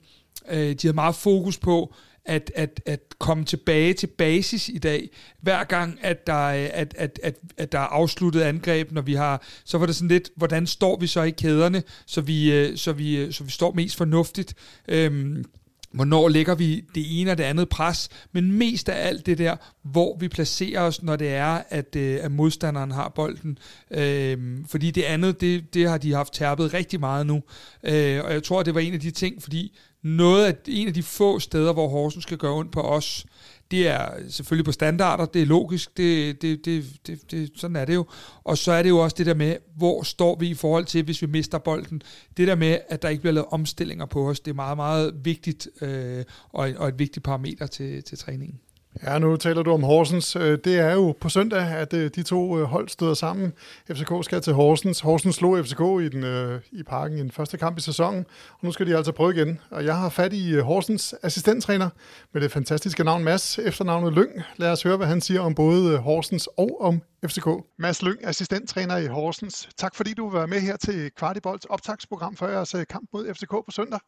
øh, 0.51 0.73
de 0.73 0.87
har 0.87 0.93
meget 0.93 1.15
fokus 1.15 1.57
på, 1.57 1.93
at, 2.27 2.51
at, 2.55 2.81
at 2.85 2.99
komme 3.19 3.45
tilbage 3.45 3.93
til 3.93 4.07
basis 4.07 4.69
i 4.69 4.77
dag. 4.77 5.09
Hver 5.41 5.63
gang, 5.63 5.99
at 6.01 6.27
der, 6.27 6.33
at, 6.33 6.93
at, 6.97 7.19
at, 7.23 7.35
at 7.57 7.71
der 7.71 7.79
er 7.79 7.83
afsluttet 7.83 8.41
angreb, 8.41 8.91
når 8.91 9.01
vi 9.01 9.13
har, 9.13 9.43
så 9.65 9.77
var 9.77 9.85
det 9.85 9.95
sådan 9.95 10.07
lidt, 10.07 10.29
hvordan 10.35 10.67
står 10.67 10.99
vi 10.99 11.07
så 11.07 11.21
i 11.21 11.29
kæderne, 11.31 11.83
så 12.05 12.21
vi, 12.21 12.53
øh, 12.53 12.77
så 12.77 12.91
vi, 12.91 13.17
øh, 13.17 13.33
så 13.33 13.43
vi 13.43 13.51
står 13.51 13.73
mest 13.73 13.97
fornuftigt. 13.97 14.53
Øhm, 14.87 15.45
hvornår 15.91 16.29
lægger 16.29 16.55
vi 16.55 16.83
det 16.95 17.21
ene 17.21 17.31
og 17.31 17.37
det 17.37 17.43
andet 17.43 17.69
pres, 17.69 18.09
men 18.31 18.51
mest 18.51 18.89
af 18.89 19.07
alt 19.07 19.25
det 19.25 19.37
der, 19.37 19.55
hvor 19.83 20.17
vi 20.19 20.27
placerer 20.27 20.81
os, 20.81 21.03
når 21.03 21.15
det 21.15 21.33
er, 21.33 21.61
at, 21.69 21.95
øh, 21.95 22.19
at 22.21 22.31
modstanderen 22.31 22.91
har 22.91 23.09
bolden. 23.15 23.57
Øhm, 23.91 24.65
fordi 24.65 24.91
det 24.91 25.03
andet, 25.03 25.41
det, 25.41 25.73
det 25.73 25.89
har 25.89 25.97
de 25.97 26.13
haft 26.13 26.33
tærpet 26.33 26.73
rigtig 26.73 26.99
meget 26.99 27.27
nu. 27.27 27.43
Øh, 27.83 28.23
og 28.23 28.33
jeg 28.33 28.43
tror, 28.43 28.63
det 28.63 28.75
var 28.75 28.81
en 28.81 28.93
af 28.93 28.99
de 28.99 29.11
ting, 29.11 29.43
fordi 29.43 29.77
noget 30.03 30.45
af, 30.45 30.55
en 30.67 30.87
af 30.87 30.93
de 30.93 31.03
få 31.03 31.39
steder, 31.39 31.73
hvor 31.73 31.87
Horsens 31.87 32.23
skal 32.23 32.37
gøre 32.37 32.53
ondt 32.53 32.71
på 32.71 32.81
os, 32.81 33.25
det 33.71 33.87
er 33.87 34.09
selvfølgelig 34.29 34.65
på 34.65 34.71
standarder, 34.71 35.25
det 35.25 35.41
er 35.41 35.45
logisk, 35.45 35.97
det, 35.97 36.41
det, 36.41 36.65
det, 36.65 36.85
det, 37.07 37.31
det, 37.31 37.51
sådan 37.55 37.75
er 37.75 37.85
det 37.85 37.95
jo. 37.95 38.05
Og 38.43 38.57
så 38.57 38.71
er 38.71 38.83
det 38.83 38.89
jo 38.89 38.97
også 38.97 39.15
det 39.17 39.25
der 39.25 39.33
med, 39.33 39.55
hvor 39.77 40.03
står 40.03 40.35
vi 40.39 40.49
i 40.49 40.53
forhold 40.53 40.85
til, 40.85 41.03
hvis 41.03 41.21
vi 41.21 41.27
mister 41.27 41.57
bolden. 41.57 42.01
Det 42.37 42.47
der 42.47 42.55
med, 42.55 42.77
at 42.89 43.01
der 43.01 43.09
ikke 43.09 43.21
bliver 43.21 43.33
lavet 43.33 43.47
omstillinger 43.51 44.05
på 44.05 44.29
os, 44.29 44.39
det 44.39 44.51
er 44.51 44.55
meget, 44.55 44.77
meget 44.77 45.25
vigtigt 45.25 45.67
øh, 45.81 46.25
og, 46.49 46.69
og 46.77 46.87
et 46.87 46.99
vigtigt 46.99 47.23
parameter 47.23 47.67
til, 47.67 48.03
til 48.03 48.17
træningen. 48.17 48.59
Ja, 49.03 49.19
nu 49.19 49.37
taler 49.37 49.63
du 49.63 49.71
om 49.71 49.83
Horsens. 49.83 50.35
Øh, 50.35 50.57
det 50.63 50.79
er 50.79 50.93
jo 50.93 51.15
på 51.21 51.29
søndag, 51.29 51.61
at 51.61 51.93
øh, 51.93 52.11
de 52.15 52.23
to 52.23 52.59
øh, 52.59 52.63
hold 52.63 52.89
støder 52.89 53.13
sammen. 53.13 53.53
FCK 53.91 54.11
skal 54.21 54.41
til 54.41 54.53
Horsens. 54.53 54.99
Horsens 54.99 55.35
slog 55.35 55.65
FCK 55.65 55.79
i, 55.79 56.09
den, 56.09 56.59
i 56.71 56.83
parken 56.83 57.17
i 57.17 57.21
den 57.21 57.31
første 57.31 57.57
kamp 57.57 57.77
i 57.77 57.81
sæsonen, 57.81 58.25
og 58.51 58.59
nu 58.61 58.71
skal 58.71 58.87
de 58.87 58.97
altså 58.97 59.11
prøve 59.11 59.35
igen. 59.35 59.59
Og 59.69 59.85
jeg 59.85 59.97
har 59.97 60.09
fat 60.09 60.33
i 60.33 60.59
Horsens 60.59 61.15
assistenttræner 61.23 61.89
med 62.33 62.41
det 62.41 62.51
fantastiske 62.51 63.03
navn 63.03 63.23
Mads, 63.23 63.59
efternavnet 63.59 64.13
Lyng. 64.13 64.31
Lad 64.55 64.71
os 64.71 64.83
høre, 64.83 64.97
hvad 64.97 65.07
han 65.07 65.21
siger 65.21 65.41
om 65.41 65.55
både 65.55 65.97
Horsens 65.97 66.47
og 66.57 66.81
om 66.81 67.01
FCK. 67.25 67.47
Mads 67.77 68.01
Lyng, 68.01 68.27
assistenttræner 68.27 68.97
i 68.97 69.07
Horsens. 69.07 69.69
Tak 69.77 69.95
fordi 69.95 70.13
du 70.13 70.29
var 70.29 70.45
med 70.45 70.59
her 70.59 70.77
til 70.77 71.11
Kvartibolds 71.11 71.65
optagsprogram 71.65 72.35
for 72.35 72.47
jeres 72.47 72.75
kamp 72.89 73.09
mod 73.13 73.33
FCK 73.33 73.49
på 73.49 73.71
søndag. 73.71 73.99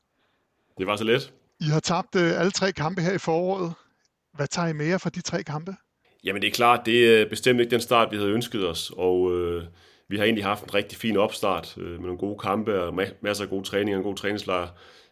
Det 0.78 0.88
var 0.88 0.96
så 0.96 1.04
let. 1.04 1.34
I 1.60 1.66
har 1.66 1.80
tabt 1.80 2.16
alle 2.16 2.52
tre 2.52 2.72
kampe 2.72 3.02
her 3.02 3.14
i 3.14 3.18
foråret. 3.18 3.74
Hvad 4.40 4.48
tager 4.48 4.68
I 4.68 4.74
mere 4.74 5.00
fra 5.00 5.10
de 5.10 5.22
tre 5.22 5.44
kampe? 5.44 5.76
Jamen 6.24 6.42
det 6.42 6.48
er 6.48 6.52
klart, 6.52 6.86
det 6.86 7.22
er 7.22 7.30
bestemt 7.30 7.60
ikke 7.60 7.72
den 7.72 7.82
start, 7.82 8.12
vi 8.12 8.18
havde 8.18 8.30
ønsket 8.30 8.68
os, 8.68 8.92
og 8.98 9.38
øh, 9.38 9.64
vi 10.10 10.18
har 10.18 10.24
egentlig 10.24 10.46
haft 10.46 10.64
en 10.64 10.74
rigtig 10.74 10.98
fin 10.98 11.18
opstart 11.18 11.76
øh, 11.78 11.92
med 11.92 12.00
nogle 12.00 12.18
gode 12.18 12.38
kampe 12.40 12.84
og 12.84 13.04
ma- 13.04 13.14
masser 13.22 13.44
af 13.44 13.50
gode 13.50 13.64
træninger, 13.64 13.98
en 13.98 14.04
god 14.04 14.16
træningslejr, 14.16 14.68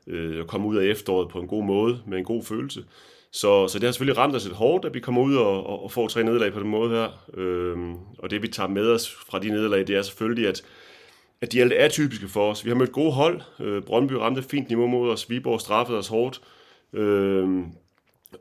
øh, 0.07 0.41
og 0.41 0.47
komme 0.47 0.67
ud 0.67 0.77
af 0.77 0.85
efteråret 0.85 1.29
på 1.29 1.39
en 1.39 1.47
god 1.47 1.63
måde, 1.63 2.01
med 2.07 2.17
en 2.17 2.23
god 2.23 2.43
følelse. 2.43 2.83
Så, 3.31 3.67
så 3.67 3.79
det 3.79 3.83
har 3.87 3.91
selvfølgelig 3.91 4.17
ramt 4.17 4.35
os 4.35 4.45
lidt 4.45 4.55
hårdt, 4.55 4.85
at 4.85 4.93
vi 4.93 4.99
kommer 4.99 5.21
ud 5.21 5.35
og, 5.35 5.67
og, 5.67 5.83
og 5.83 5.91
får 5.91 6.07
tre 6.07 6.23
nederlag 6.23 6.53
på 6.53 6.59
den 6.59 6.69
måde 6.69 6.89
her. 6.89 7.25
Øhm, 7.33 7.95
og 8.19 8.29
det 8.29 8.41
vi 8.41 8.47
tager 8.47 8.69
med 8.69 8.89
os 8.91 9.11
fra 9.11 9.39
de 9.39 9.49
nederlag, 9.49 9.87
det 9.87 9.95
er 9.95 10.01
selvfølgelig, 10.01 10.47
at, 10.47 10.61
at 11.41 11.51
de 11.51 11.61
alt 11.61 11.73
er 11.73 11.89
typiske 11.89 12.27
for 12.27 12.51
os. 12.51 12.65
Vi 12.65 12.69
har 12.69 12.77
mødt 12.77 12.91
gode 12.91 13.11
hold. 13.11 13.41
Øh, 13.59 13.81
Brøndby 13.81 14.13
ramte 14.13 14.43
fint 14.43 14.67
niveau 14.67 14.87
mod 14.87 15.11
os. 15.11 15.29
Viborg 15.29 15.61
straffede 15.61 15.97
os 15.97 16.07
hårdt. 16.07 16.41
Øhm, 16.93 17.65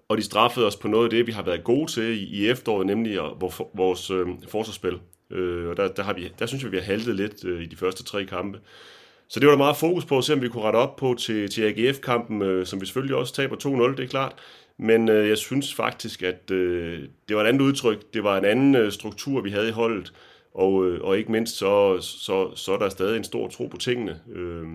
og 0.08 0.16
de 0.16 0.22
straffede 0.22 0.66
os 0.66 0.76
på 0.76 0.88
noget 0.88 1.04
af 1.04 1.10
det, 1.10 1.26
vi 1.26 1.32
har 1.32 1.42
været 1.42 1.64
gode 1.64 1.92
til 1.92 2.04
i, 2.04 2.24
i 2.24 2.48
efteråret, 2.48 2.86
nemlig 2.86 3.18
vores, 3.40 3.60
vores 3.74 4.10
øh, 4.10 4.26
forsvarsspil. 4.48 4.98
Øh, 5.30 5.68
og 5.68 5.76
der, 5.76 5.88
der, 5.88 6.02
har 6.02 6.12
vi, 6.12 6.32
der 6.38 6.46
synes 6.46 6.64
jeg, 6.64 6.72
vi 6.72 6.76
har 6.76 6.84
haltet 6.84 7.16
lidt 7.16 7.44
øh, 7.44 7.62
i 7.62 7.66
de 7.66 7.76
første 7.76 8.04
tre 8.04 8.24
kampe. 8.24 8.58
Så 9.28 9.40
det 9.40 9.46
var 9.46 9.52
der 9.52 9.58
meget 9.58 9.76
fokus 9.76 10.04
på 10.04 10.18
at 10.18 10.24
se, 10.24 10.32
om 10.32 10.42
vi 10.42 10.48
kunne 10.48 10.62
rette 10.62 10.76
op 10.76 10.96
på 10.96 11.14
til, 11.18 11.50
til 11.50 11.62
AGF-kampen, 11.62 12.42
øh, 12.42 12.66
som 12.66 12.80
vi 12.80 12.86
selvfølgelig 12.86 13.16
også 13.16 13.34
taber 13.34 13.56
2-0, 13.56 13.96
det 13.96 14.04
er 14.04 14.08
klart. 14.08 14.34
Men 14.78 15.08
øh, 15.08 15.28
jeg 15.28 15.38
synes 15.38 15.74
faktisk, 15.74 16.22
at 16.22 16.50
øh, 16.50 17.02
det 17.28 17.36
var 17.36 17.42
et 17.42 17.48
andet 17.48 17.60
udtryk. 17.60 18.14
Det 18.14 18.24
var 18.24 18.38
en 18.38 18.44
anden 18.44 18.74
øh, 18.74 18.92
struktur, 18.92 19.40
vi 19.40 19.50
havde 19.50 19.68
i 19.68 19.72
holdet. 19.72 20.12
Og, 20.56 20.86
øh, 20.86 21.00
og 21.02 21.18
ikke 21.18 21.32
mindst, 21.32 21.56
så, 21.56 22.00
så, 22.00 22.56
så 22.56 22.72
er 22.72 22.78
der 22.78 22.88
stadig 22.88 23.16
en 23.16 23.24
stor 23.24 23.48
tro 23.48 23.66
på 23.66 23.76
tingene. 23.76 24.20
Øh, 24.32 24.66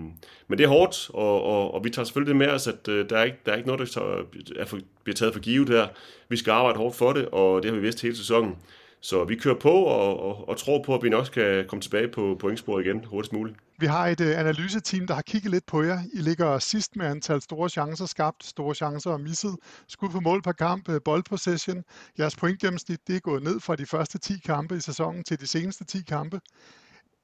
men 0.48 0.58
det 0.58 0.60
er 0.60 0.68
hårdt, 0.68 1.10
og, 1.14 1.42
og, 1.42 1.74
og 1.74 1.84
vi 1.84 1.90
tager 1.90 2.04
selvfølgelig 2.04 2.28
det 2.28 2.36
med 2.36 2.48
os, 2.48 2.66
at 2.66 2.88
øh, 2.88 3.10
der, 3.10 3.16
er 3.16 3.24
ikke, 3.24 3.38
der 3.46 3.52
er 3.52 3.56
ikke 3.56 3.66
noget, 3.66 3.80
der 3.80 3.86
tager, 3.86 4.22
er 4.56 4.64
for, 4.64 4.78
bliver 5.04 5.14
taget 5.14 5.32
for 5.32 5.40
givet 5.40 5.68
her. 5.68 5.86
Vi 6.28 6.36
skal 6.36 6.50
arbejde 6.50 6.78
hårdt 6.78 6.96
for 6.96 7.12
det, 7.12 7.28
og 7.28 7.62
det 7.62 7.70
har 7.70 7.76
vi 7.76 7.82
vidst 7.82 8.02
hele 8.02 8.16
sæsonen. 8.16 8.56
Så 9.04 9.24
vi 9.24 9.36
kører 9.36 9.58
på 9.58 9.70
og, 9.70 10.20
og, 10.20 10.48
og 10.48 10.56
tror 10.56 10.82
på, 10.82 10.94
at 10.94 11.02
vi 11.02 11.08
nok 11.08 11.26
skal 11.26 11.68
komme 11.68 11.82
tilbage 11.82 12.08
på 12.08 12.36
pointsporet 12.40 12.86
igen 12.86 13.04
hurtigst 13.04 13.32
muligt. 13.32 13.56
Vi 13.78 13.86
har 13.86 14.06
et 14.06 14.20
uh, 14.20 14.26
analyseteam, 14.26 15.06
der 15.06 15.14
har 15.14 15.22
kigget 15.22 15.50
lidt 15.50 15.66
på 15.66 15.82
jer. 15.82 15.98
I 16.12 16.18
ligger 16.18 16.58
sidst 16.58 16.96
med 16.96 17.06
antal 17.06 17.42
store 17.42 17.68
chancer 17.68 18.06
skabt, 18.06 18.44
store 18.44 18.74
chancer 18.74 19.10
og 19.10 19.20
misset. 19.20 19.56
Skud 19.88 20.08
på 20.08 20.20
mål 20.20 20.42
per 20.42 20.52
kamp, 20.52 20.88
øh, 20.88 20.94
uh, 20.94 21.00
boldpossession. 21.04 21.84
Jeres 22.18 22.36
pointgennemsnit 22.36 23.00
det 23.06 23.16
er 23.16 23.20
gået 23.20 23.42
ned 23.42 23.60
fra 23.60 23.76
de 23.76 23.86
første 23.86 24.18
10 24.18 24.38
kampe 24.38 24.76
i 24.76 24.80
sæsonen 24.80 25.24
til 25.24 25.40
de 25.40 25.46
seneste 25.46 25.84
10 25.84 26.02
kampe. 26.02 26.40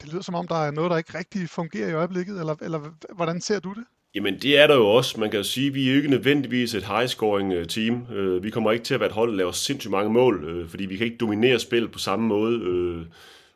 Det 0.01 0.13
lyder 0.13 0.23
som 0.23 0.35
om, 0.35 0.49
der 0.49 0.57
er 0.57 0.71
noget, 0.71 0.91
der 0.91 0.97
ikke 0.97 1.19
rigtig 1.19 1.49
fungerer 1.51 1.89
i 1.89 1.93
øjeblikket, 1.93 2.41
eller, 2.41 2.55
eller 2.61 2.81
hvordan 3.15 3.41
ser 3.41 3.61
du 3.61 3.73
det? 3.73 3.85
Jamen 4.15 4.39
det 4.39 4.59
er 4.59 4.67
der 4.67 4.77
jo 4.77 4.87
også. 4.87 5.21
Man 5.21 5.31
kan 5.31 5.39
jo 5.39 5.45
sige, 5.45 5.67
at 5.67 5.75
vi 5.75 5.87
er 5.87 5.91
jo 5.91 5.97
ikke 5.97 6.11
nødvendigvis 6.11 6.75
et 6.75 6.83
high-scoring 6.83 7.53
øh, 7.53 7.67
team. 7.67 8.07
Øh, 8.13 8.43
vi 8.43 8.51
kommer 8.51 8.73
ikke 8.73 8.85
til 8.85 8.95
at 8.95 9.01
være 9.01 9.09
et 9.09 9.15
hold, 9.15 9.31
der 9.31 9.37
laver 9.37 9.53
sindssygt 9.53 9.91
mange 9.91 10.13
mål, 10.13 10.45
øh, 10.45 10.69
fordi 10.69 10.87
vi 10.87 10.97
kan 10.97 11.05
ikke 11.05 11.19
dominere 11.19 11.59
spillet 11.59 11.93
på 11.93 11.99
samme 11.99 12.27
måde 12.29 12.61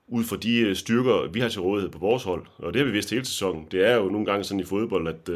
ud 0.08 0.24
fra 0.24 0.36
de 0.36 0.74
styrker, 0.74 1.30
vi 1.32 1.40
har 1.40 1.48
til 1.48 1.60
rådighed 1.60 1.90
på 1.90 1.98
vores 1.98 2.22
hold. 2.22 2.46
Og 2.58 2.74
det 2.74 2.80
har 2.80 2.86
vi 2.86 2.92
vidst 2.92 3.10
hele 3.10 3.24
sæsonen. 3.24 3.66
Det 3.70 3.86
er 3.88 3.96
jo 3.96 4.08
nogle 4.08 4.26
gange 4.26 4.44
sådan 4.44 4.60
i 4.60 4.64
fodbold, 4.64 5.08
at 5.08 5.26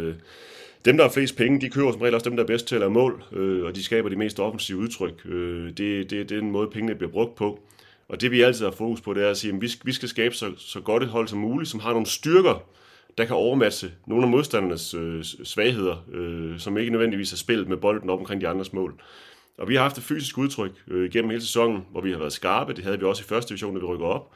dem, 0.84 0.96
der 0.96 1.04
har 1.04 1.10
flest 1.10 1.36
penge, 1.36 1.60
de 1.60 1.70
kører 1.70 1.92
som 1.92 2.00
regel 2.00 2.14
også 2.14 2.28
dem, 2.28 2.36
der 2.36 2.42
er 2.42 2.46
bedst 2.46 2.66
til 2.66 2.74
at 2.74 2.80
lave 2.80 2.90
mål, 2.90 3.22
og 3.64 3.76
de 3.76 3.84
skaber 3.84 4.08
de 4.08 4.16
mest 4.16 4.40
offensive 4.40 4.78
udtryk. 4.78 5.22
Det, 5.22 5.78
det, 5.78 6.10
det 6.10 6.20
er 6.20 6.24
den 6.24 6.50
måde, 6.50 6.70
pengene 6.70 6.94
bliver 6.94 7.10
brugt 7.10 7.34
på. 7.34 7.60
Og 8.08 8.20
det 8.20 8.30
vi 8.30 8.40
altid 8.40 8.64
har 8.64 8.72
fokus 8.72 9.00
på, 9.00 9.14
det 9.14 9.24
er 9.24 9.30
at 9.30 9.36
sige, 9.36 9.54
at 9.54 9.62
vi 9.84 9.92
skal 9.92 10.08
skabe 10.08 10.34
så, 10.34 10.52
så 10.56 10.80
godt 10.80 11.02
et 11.02 11.08
hold 11.08 11.28
som 11.28 11.38
muligt, 11.38 11.70
som 11.70 11.80
har 11.80 11.90
nogle 11.92 12.06
styrker, 12.06 12.62
der 13.18 13.24
kan 13.24 13.36
overmatche 13.36 13.90
nogle 14.06 14.24
af 14.24 14.30
modstandernes 14.30 14.94
øh, 14.94 15.24
svagheder, 15.24 16.04
øh, 16.12 16.58
som 16.58 16.78
ikke 16.78 16.90
nødvendigvis 16.90 17.32
er 17.32 17.36
spillet 17.36 17.68
med 17.68 17.76
bolden 17.76 18.10
op 18.10 18.18
omkring 18.18 18.40
de 18.40 18.48
andres 18.48 18.72
mål. 18.72 19.00
Og 19.58 19.68
vi 19.68 19.74
har 19.74 19.82
haft 19.82 19.98
et 19.98 20.04
fysisk 20.04 20.38
udtryk 20.38 20.72
øh, 20.88 21.10
gennem 21.10 21.30
hele 21.30 21.42
sæsonen, 21.42 21.86
hvor 21.90 22.00
vi 22.00 22.10
har 22.10 22.18
været 22.18 22.32
skarpe. 22.32 22.72
Det 22.72 22.84
havde 22.84 22.98
vi 22.98 23.04
også 23.04 23.22
i 23.22 23.28
første 23.28 23.48
division, 23.48 23.74
da 23.74 23.80
vi 23.80 23.86
rykker 23.86 24.06
op. 24.06 24.32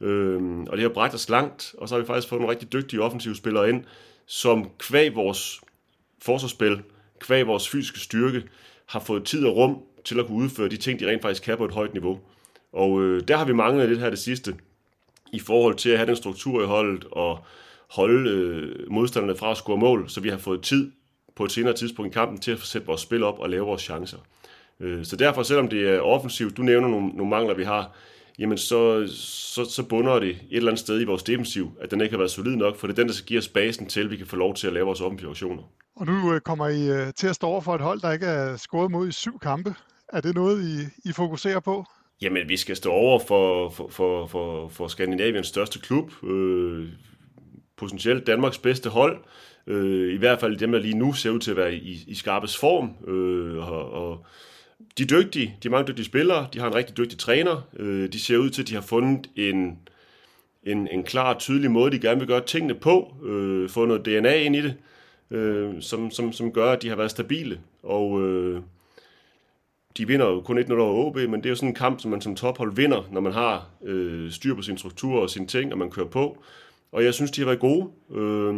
Øh, 0.00 0.58
og 0.58 0.76
det 0.76 0.80
har 0.80 0.88
bragt 0.88 1.14
os 1.14 1.28
langt, 1.28 1.74
og 1.78 1.88
så 1.88 1.94
har 1.94 2.00
vi 2.00 2.06
faktisk 2.06 2.28
fået 2.28 2.40
nogle 2.40 2.52
rigtig 2.52 2.72
dygtige 2.72 3.02
offensive 3.02 3.36
spillere 3.36 3.68
ind, 3.68 3.84
som 4.26 4.70
kvæg 4.78 5.14
vores 5.14 5.60
forsvarsspil 6.22 6.82
kvæg 7.20 7.46
vores 7.46 7.68
fysiske 7.68 8.00
styrke, 8.00 8.42
har 8.86 9.00
fået 9.00 9.24
tid 9.24 9.46
og 9.46 9.56
rum 9.56 9.78
til 10.04 10.20
at 10.20 10.26
kunne 10.26 10.44
udføre 10.44 10.68
de 10.68 10.76
ting, 10.76 11.00
de 11.00 11.08
rent 11.08 11.22
faktisk 11.22 11.42
kan 11.42 11.56
på 11.56 11.64
et 11.64 11.72
højt 11.72 11.92
niveau. 11.92 12.20
Og 12.72 13.02
øh, 13.02 13.28
der 13.28 13.36
har 13.36 13.44
vi 13.44 13.52
manglet 13.52 13.88
lidt 13.88 14.00
her 14.00 14.10
det 14.10 14.18
sidste, 14.18 14.54
i 15.32 15.38
forhold 15.38 15.74
til 15.74 15.90
at 15.90 15.96
have 15.96 16.06
den 16.06 16.16
struktur 16.16 16.62
i 16.62 16.66
holdet 16.66 17.04
og 17.12 17.38
holde 17.90 18.30
øh, 18.30 18.90
modstanderne 18.90 19.38
fra 19.38 19.50
at 19.50 19.56
score 19.56 19.78
mål, 19.78 20.08
så 20.08 20.20
vi 20.20 20.28
har 20.28 20.38
fået 20.38 20.62
tid 20.62 20.90
på 21.36 21.44
et 21.44 21.52
senere 21.52 21.74
tidspunkt 21.74 22.10
i 22.10 22.12
kampen 22.12 22.38
til 22.38 22.50
at 22.50 22.58
sætte 22.58 22.86
vores 22.86 23.00
spil 23.00 23.22
op 23.22 23.38
og 23.38 23.50
lave 23.50 23.66
vores 23.66 23.82
chancer. 23.82 24.18
Øh, 24.80 25.04
så 25.04 25.16
derfor, 25.16 25.42
selvom 25.42 25.68
det 25.68 25.88
er 25.88 26.00
offensivt, 26.00 26.56
du 26.56 26.62
nævner 26.62 26.88
nogle, 26.88 27.08
nogle 27.08 27.30
mangler, 27.30 27.54
vi 27.54 27.64
har, 27.64 27.96
jamen 28.38 28.58
så, 28.58 29.06
så, 29.16 29.64
så 29.64 29.82
bunder 29.82 30.18
det 30.18 30.30
et 30.30 30.38
eller 30.50 30.70
andet 30.70 30.80
sted 30.80 31.00
i 31.00 31.04
vores 31.04 31.22
defensiv, 31.22 31.70
at 31.80 31.90
den 31.90 32.00
ikke 32.00 32.12
har 32.12 32.18
været 32.18 32.30
solid 32.30 32.56
nok, 32.56 32.76
for 32.76 32.86
det 32.86 32.94
er 32.94 33.02
den, 33.02 33.08
der 33.08 33.14
skal 33.14 33.26
give 33.26 33.38
os 33.38 33.48
basen 33.48 33.86
til, 33.86 34.00
at 34.00 34.10
vi 34.10 34.16
kan 34.16 34.26
få 34.26 34.36
lov 34.36 34.54
til 34.54 34.66
at 34.66 34.72
lave 34.72 34.86
vores 34.86 35.00
offensive 35.00 35.30
aktioner. 35.30 35.62
Og 35.96 36.06
nu 36.06 36.34
øh, 36.34 36.40
kommer 36.40 36.68
I 36.68 36.90
øh, 36.90 37.12
til 37.16 37.26
at 37.26 37.34
stå 37.34 37.46
over 37.46 37.60
for 37.60 37.74
et 37.74 37.80
hold, 37.80 38.00
der 38.00 38.12
ikke 38.12 38.26
er 38.26 38.56
scoret 38.56 38.90
mod 38.90 39.08
i 39.08 39.12
syv 39.12 39.38
kampe. 39.38 39.74
Er 40.12 40.20
det 40.20 40.34
noget, 40.34 40.64
I, 40.64 41.08
I 41.08 41.12
fokuserer 41.12 41.60
på? 41.60 41.84
Jamen, 42.20 42.48
vi 42.48 42.56
skal 42.56 42.76
stå 42.76 42.90
over 42.90 43.20
for, 43.28 43.70
for, 43.70 43.88
for, 43.88 44.26
for, 44.26 44.68
for 44.68 44.88
Skandinaviens 44.88 45.46
største 45.46 45.78
klub. 45.78 46.24
Øh, 46.24 46.88
potentielt 47.78 48.26
Danmarks 48.26 48.58
bedste 48.58 48.90
hold. 48.90 49.18
Øh, 49.66 50.14
I 50.14 50.16
hvert 50.16 50.40
fald 50.40 50.56
dem, 50.56 50.72
der 50.72 50.78
lige 50.78 50.98
nu 50.98 51.12
ser 51.12 51.30
ud 51.30 51.38
til 51.38 51.50
at 51.50 51.56
være 51.56 51.74
i, 51.74 52.04
i 52.06 52.14
skarpes 52.14 52.56
form. 52.56 53.10
Øh, 53.12 53.72
og, 53.72 53.92
og 53.92 54.24
de 54.98 55.02
er 55.02 55.06
dygtige. 55.06 55.56
De 55.62 55.68
er 55.68 55.72
mange 55.72 55.88
dygtige 55.88 56.06
spillere. 56.06 56.46
De 56.52 56.58
har 56.58 56.68
en 56.68 56.74
rigtig 56.74 56.96
dygtig 56.96 57.18
træner. 57.18 57.62
Øh, 57.76 58.12
de 58.12 58.20
ser 58.20 58.36
ud 58.36 58.50
til, 58.50 58.62
at 58.62 58.68
de 58.68 58.74
har 58.74 58.80
fundet 58.80 59.30
en, 59.36 59.78
en, 60.64 60.88
en 60.88 61.02
klar, 61.02 61.38
tydelig 61.38 61.70
måde, 61.70 61.90
de 61.90 61.98
gerne 61.98 62.18
vil 62.20 62.28
gøre 62.28 62.44
tingene 62.44 62.74
på. 62.74 63.14
Øh, 63.24 63.68
få 63.68 63.84
noget 63.84 64.04
DNA 64.04 64.34
ind 64.34 64.56
i 64.56 64.62
det, 64.62 64.74
øh, 65.30 65.74
som, 65.80 66.10
som, 66.10 66.32
som 66.32 66.52
gør, 66.52 66.72
at 66.72 66.82
de 66.82 66.88
har 66.88 66.96
været 66.96 67.10
stabile. 67.10 67.60
Og... 67.82 68.22
Øh, 68.22 68.60
de 69.98 70.06
vinder 70.06 70.26
jo 70.26 70.40
kun 70.40 70.58
1-0 70.58 70.72
over 70.72 71.06
OB, 71.06 71.16
men 71.16 71.34
det 71.34 71.46
er 71.46 71.50
jo 71.50 71.56
sådan 71.56 71.68
en 71.68 71.74
kamp, 71.74 72.00
som 72.00 72.10
man 72.10 72.20
som 72.20 72.36
tophold 72.36 72.74
vinder, 72.74 73.02
når 73.10 73.20
man 73.20 73.32
har 73.32 73.66
øh, 73.84 74.30
styr 74.30 74.54
på 74.54 74.62
sin 74.62 74.78
struktur 74.78 75.22
og 75.22 75.30
sine 75.30 75.46
ting, 75.46 75.72
og 75.72 75.78
man 75.78 75.90
kører 75.90 76.06
på. 76.06 76.42
Og 76.92 77.04
jeg 77.04 77.14
synes, 77.14 77.30
de 77.30 77.40
har 77.40 77.46
været 77.46 77.60
gode. 77.60 77.90
Øh, 78.14 78.54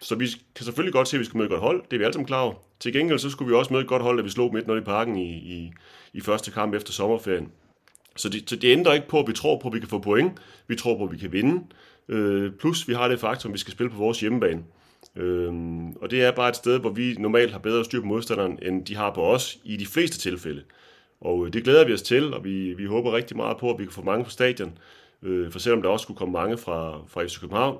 så 0.00 0.14
vi 0.14 0.26
kan 0.54 0.64
selvfølgelig 0.64 0.92
godt 0.92 1.08
se, 1.08 1.16
at 1.16 1.20
vi 1.20 1.24
skal 1.24 1.38
møde 1.38 1.46
et 1.46 1.50
godt 1.50 1.62
hold. 1.62 1.82
Det 1.90 1.92
er 1.92 1.98
vi 1.98 2.04
alle 2.04 2.12
sammen 2.12 2.26
klar 2.26 2.40
over. 2.40 2.54
Til 2.80 2.92
gengæld 2.92 3.18
så 3.18 3.30
skulle 3.30 3.48
vi 3.48 3.54
også 3.54 3.72
møde 3.72 3.82
et 3.82 3.88
godt 3.88 4.02
hold, 4.02 4.16
da 4.16 4.22
vi 4.22 4.30
slog 4.30 4.54
midt 4.54 4.78
i 4.78 4.84
parken 4.84 5.16
i, 5.16 5.30
i, 5.36 5.72
i 6.12 6.20
første 6.20 6.50
kamp 6.50 6.74
efter 6.74 6.92
sommerferien. 6.92 7.48
Så 8.16 8.28
det, 8.28 8.50
så 8.50 8.56
det 8.56 8.72
ændrer 8.72 8.92
ikke 8.92 9.08
på, 9.08 9.20
at 9.20 9.28
vi 9.28 9.32
tror 9.32 9.58
på, 9.58 9.68
at 9.68 9.74
vi 9.74 9.78
kan 9.78 9.88
få 9.88 9.98
point. 9.98 10.32
Vi 10.68 10.76
tror 10.76 10.96
på, 10.96 11.04
at 11.04 11.12
vi 11.12 11.16
kan 11.16 11.32
vinde. 11.32 11.64
Øh, 12.08 12.52
plus 12.52 12.88
vi 12.88 12.94
har 12.94 13.08
det 13.08 13.20
faktum, 13.20 13.50
at 13.50 13.52
vi 13.52 13.58
skal 13.58 13.72
spille 13.72 13.90
på 13.90 13.96
vores 13.96 14.20
hjemmebane. 14.20 14.62
Øhm, 15.16 15.92
og 15.92 16.10
det 16.10 16.24
er 16.24 16.30
bare 16.30 16.48
et 16.48 16.56
sted, 16.56 16.78
hvor 16.78 16.90
vi 16.90 17.14
normalt 17.18 17.52
har 17.52 17.58
bedre 17.58 17.84
styr 17.84 18.00
på 18.00 18.06
modstanderen, 18.06 18.58
end 18.62 18.86
de 18.86 18.96
har 18.96 19.14
på 19.14 19.22
os 19.22 19.58
i 19.64 19.76
de 19.76 19.86
fleste 19.86 20.18
tilfælde. 20.18 20.62
Og 21.20 21.46
øh, 21.46 21.52
det 21.52 21.64
glæder 21.64 21.86
vi 21.86 21.92
os 21.92 22.02
til, 22.02 22.34
og 22.34 22.44
vi, 22.44 22.74
vi 22.74 22.84
håber 22.84 23.12
rigtig 23.12 23.36
meget 23.36 23.56
på, 23.56 23.70
at 23.70 23.78
vi 23.78 23.84
kan 23.84 23.92
få 23.92 24.02
mange 24.02 24.24
på 24.24 24.30
stadion. 24.30 24.78
Øh, 25.22 25.52
for 25.52 25.58
selvom 25.58 25.82
der 25.82 25.88
også 25.88 26.02
skulle 26.02 26.18
komme 26.18 26.32
mange 26.32 26.58
fra, 26.58 27.00
fra 27.08 27.24
FC 27.24 27.40
København, 27.40 27.78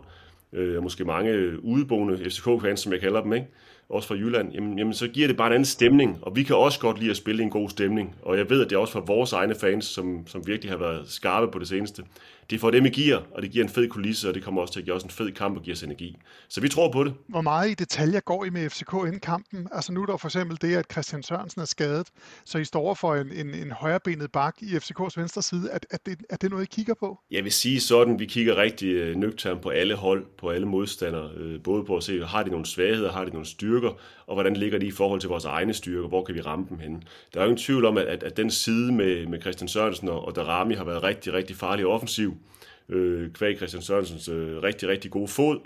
øh, 0.52 0.76
og 0.76 0.82
måske 0.82 1.04
mange 1.04 1.62
udeboende 1.64 2.30
FCK-fans, 2.30 2.80
som 2.80 2.92
jeg 2.92 3.00
kalder 3.00 3.22
dem, 3.22 3.32
ikke? 3.32 3.46
også 3.88 4.08
fra 4.08 4.14
Jylland, 4.14 4.52
jamen, 4.52 4.78
jamen 4.78 4.94
så 4.94 5.08
giver 5.08 5.26
det 5.26 5.36
bare 5.36 5.46
en 5.46 5.52
anden 5.52 5.64
stemning, 5.64 6.18
og 6.22 6.36
vi 6.36 6.42
kan 6.42 6.56
også 6.56 6.80
godt 6.80 6.98
lide 6.98 7.10
at 7.10 7.16
spille 7.16 7.42
en 7.42 7.50
god 7.50 7.70
stemning. 7.70 8.16
Og 8.22 8.38
jeg 8.38 8.50
ved, 8.50 8.64
at 8.64 8.70
det 8.70 8.76
er 8.76 8.80
også 8.80 8.92
for 8.92 9.00
vores 9.00 9.32
egne 9.32 9.54
fans, 9.54 9.84
som, 9.84 10.26
som 10.26 10.46
virkelig 10.46 10.72
har 10.72 10.78
været 10.78 11.08
skarpe 11.08 11.52
på 11.52 11.58
det 11.58 11.68
seneste 11.68 12.02
det 12.50 12.60
får 12.60 12.70
dem 12.70 12.86
i 12.86 12.90
gear, 12.90 13.22
og 13.34 13.42
det 13.42 13.50
giver 13.50 13.64
en 13.64 13.70
fed 13.70 13.88
kulisse, 13.88 14.28
og 14.28 14.34
det 14.34 14.42
kommer 14.42 14.60
også 14.60 14.72
til 14.72 14.80
at 14.80 14.84
give 14.84 14.96
os 14.96 15.02
en 15.02 15.10
fed 15.10 15.32
kamp 15.32 15.56
og 15.56 15.62
give 15.62 15.74
os 15.74 15.82
energi. 15.82 16.16
Så 16.48 16.60
vi 16.60 16.68
tror 16.68 16.92
på 16.92 17.04
det. 17.04 17.14
Hvor 17.28 17.40
meget 17.40 17.70
i 17.70 17.74
detaljer 17.74 18.20
går 18.20 18.44
I 18.44 18.50
med 18.50 18.70
FCK 18.70 18.92
inden 18.92 19.20
kampen? 19.20 19.68
Altså 19.72 19.92
nu 19.92 20.02
er 20.02 20.06
der 20.06 20.16
for 20.16 20.28
eksempel 20.28 20.58
det, 20.60 20.76
at 20.76 20.92
Christian 20.92 21.22
Sørensen 21.22 21.60
er 21.60 21.64
skadet, 21.64 22.08
så 22.44 22.58
I 22.58 22.64
står 22.64 22.94
for 22.94 23.14
en, 23.14 23.32
en, 23.32 23.54
en 23.54 23.70
højrebenet 23.70 24.32
bak 24.32 24.56
i 24.60 24.78
FCKs 24.78 25.16
venstre 25.16 25.42
side. 25.42 25.70
Er, 25.70 25.78
er, 25.90 25.96
det, 26.06 26.18
er 26.30 26.36
det 26.36 26.50
noget, 26.50 26.64
I 26.64 26.66
kigger 26.66 26.94
på? 26.94 27.18
Jeg 27.30 27.44
vil 27.44 27.52
sige 27.52 27.80
sådan, 27.80 28.18
vi 28.18 28.26
kigger 28.26 28.56
rigtig 28.56 28.88
øh, 28.88 29.16
nøgternt 29.16 29.60
på 29.60 29.68
alle 29.68 29.94
hold, 29.94 30.26
på 30.38 30.50
alle 30.50 30.66
modstandere, 30.66 31.30
øh, 31.36 31.62
både 31.62 31.84
på 31.84 31.96
at 31.96 32.02
se, 32.02 32.24
har 32.24 32.42
de 32.42 32.50
nogle 32.50 32.66
svagheder, 32.66 33.12
har 33.12 33.24
de 33.24 33.30
nogle 33.30 33.46
styrker, 33.46 33.90
og 34.28 34.34
hvordan 34.34 34.56
ligger 34.56 34.78
de 34.78 34.86
i 34.86 34.90
forhold 34.90 35.20
til 35.20 35.28
vores 35.28 35.44
egne 35.44 35.74
styrker, 35.74 36.08
hvor 36.08 36.24
kan 36.24 36.34
vi 36.34 36.40
ramme 36.40 36.66
dem 36.68 36.78
hen. 36.78 37.02
Der 37.34 37.40
er 37.40 37.44
jo 37.44 37.50
ingen 37.50 37.64
tvivl 37.64 37.84
om, 37.84 37.98
at, 37.98 38.06
at, 38.06 38.22
at 38.22 38.36
den 38.36 38.50
side 38.50 38.92
med, 38.92 39.26
med 39.26 39.40
Christian 39.40 39.68
Sørensen 39.68 40.08
og, 40.08 40.24
og 40.24 40.36
Darami 40.36 40.74
har 40.74 40.84
været 40.84 41.02
rigtig, 41.02 41.32
rigtig 41.32 41.56
farlig 41.56 41.86
offensiv 41.86 42.36
øh, 42.88 43.30
kvæg 43.30 43.56
Christian 43.56 43.82
Sørensens 43.82 44.28
øh, 44.28 44.62
rigtig, 44.62 44.88
rigtig 44.88 45.10
gode 45.10 45.28
fod, 45.28 45.58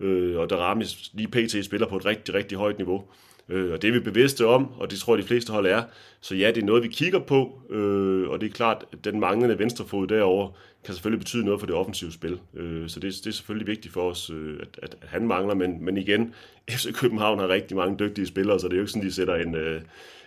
øh, 0.00 0.38
og 0.38 0.50
Darami 0.50 0.84
lige 1.12 1.28
pt. 1.28 1.64
spiller 1.64 1.86
på 1.88 1.96
et 1.96 2.06
rigtig, 2.06 2.34
rigtig 2.34 2.58
højt 2.58 2.78
niveau. 2.78 3.04
Øh, 3.48 3.72
og 3.72 3.82
det 3.82 3.88
er 3.88 3.92
vi 3.92 4.00
bevidste 4.00 4.46
om, 4.46 4.68
og 4.78 4.90
det 4.90 4.98
tror 4.98 5.14
jeg, 5.16 5.22
de 5.22 5.28
fleste 5.28 5.52
hold 5.52 5.66
er. 5.66 5.82
Så 6.20 6.34
ja, 6.34 6.48
det 6.48 6.62
er 6.62 6.66
noget, 6.66 6.82
vi 6.82 6.88
kigger 6.88 7.18
på, 7.18 7.62
øh, 7.70 8.28
og 8.28 8.40
det 8.40 8.46
er 8.46 8.52
klart, 8.52 8.84
at 8.92 9.04
den 9.04 9.20
manglende 9.20 9.58
venstrefod 9.58 10.06
derover 10.06 10.50
kan 10.84 10.94
selvfølgelig 10.94 11.20
betyde 11.20 11.44
noget 11.44 11.60
for 11.60 11.66
det 11.66 11.76
offensive 11.76 12.12
spil. 12.12 12.40
Øh, 12.54 12.88
så 12.88 13.00
det, 13.00 13.14
det 13.14 13.26
er 13.26 13.30
selvfølgelig 13.30 13.66
vigtigt 13.66 13.94
for 13.94 14.10
os, 14.10 14.30
øh, 14.30 14.60
at, 14.62 14.78
at 14.82 14.96
han 15.02 15.26
mangler, 15.26 15.54
men, 15.54 15.84
men 15.84 15.96
igen, 15.96 16.34
FC 16.70 16.92
København 16.94 17.38
har 17.38 17.48
rigtig 17.48 17.76
mange 17.76 17.98
dygtige 17.98 18.26
spillere, 18.26 18.60
så 18.60 18.68
det 18.68 18.72
er 18.72 18.76
jo 18.76 18.82
ikke 18.82 18.92
sådan, 18.92 19.06
de 19.08 19.12
sætter 19.12 19.34
en... 19.34 19.54
Øh, 19.54 19.80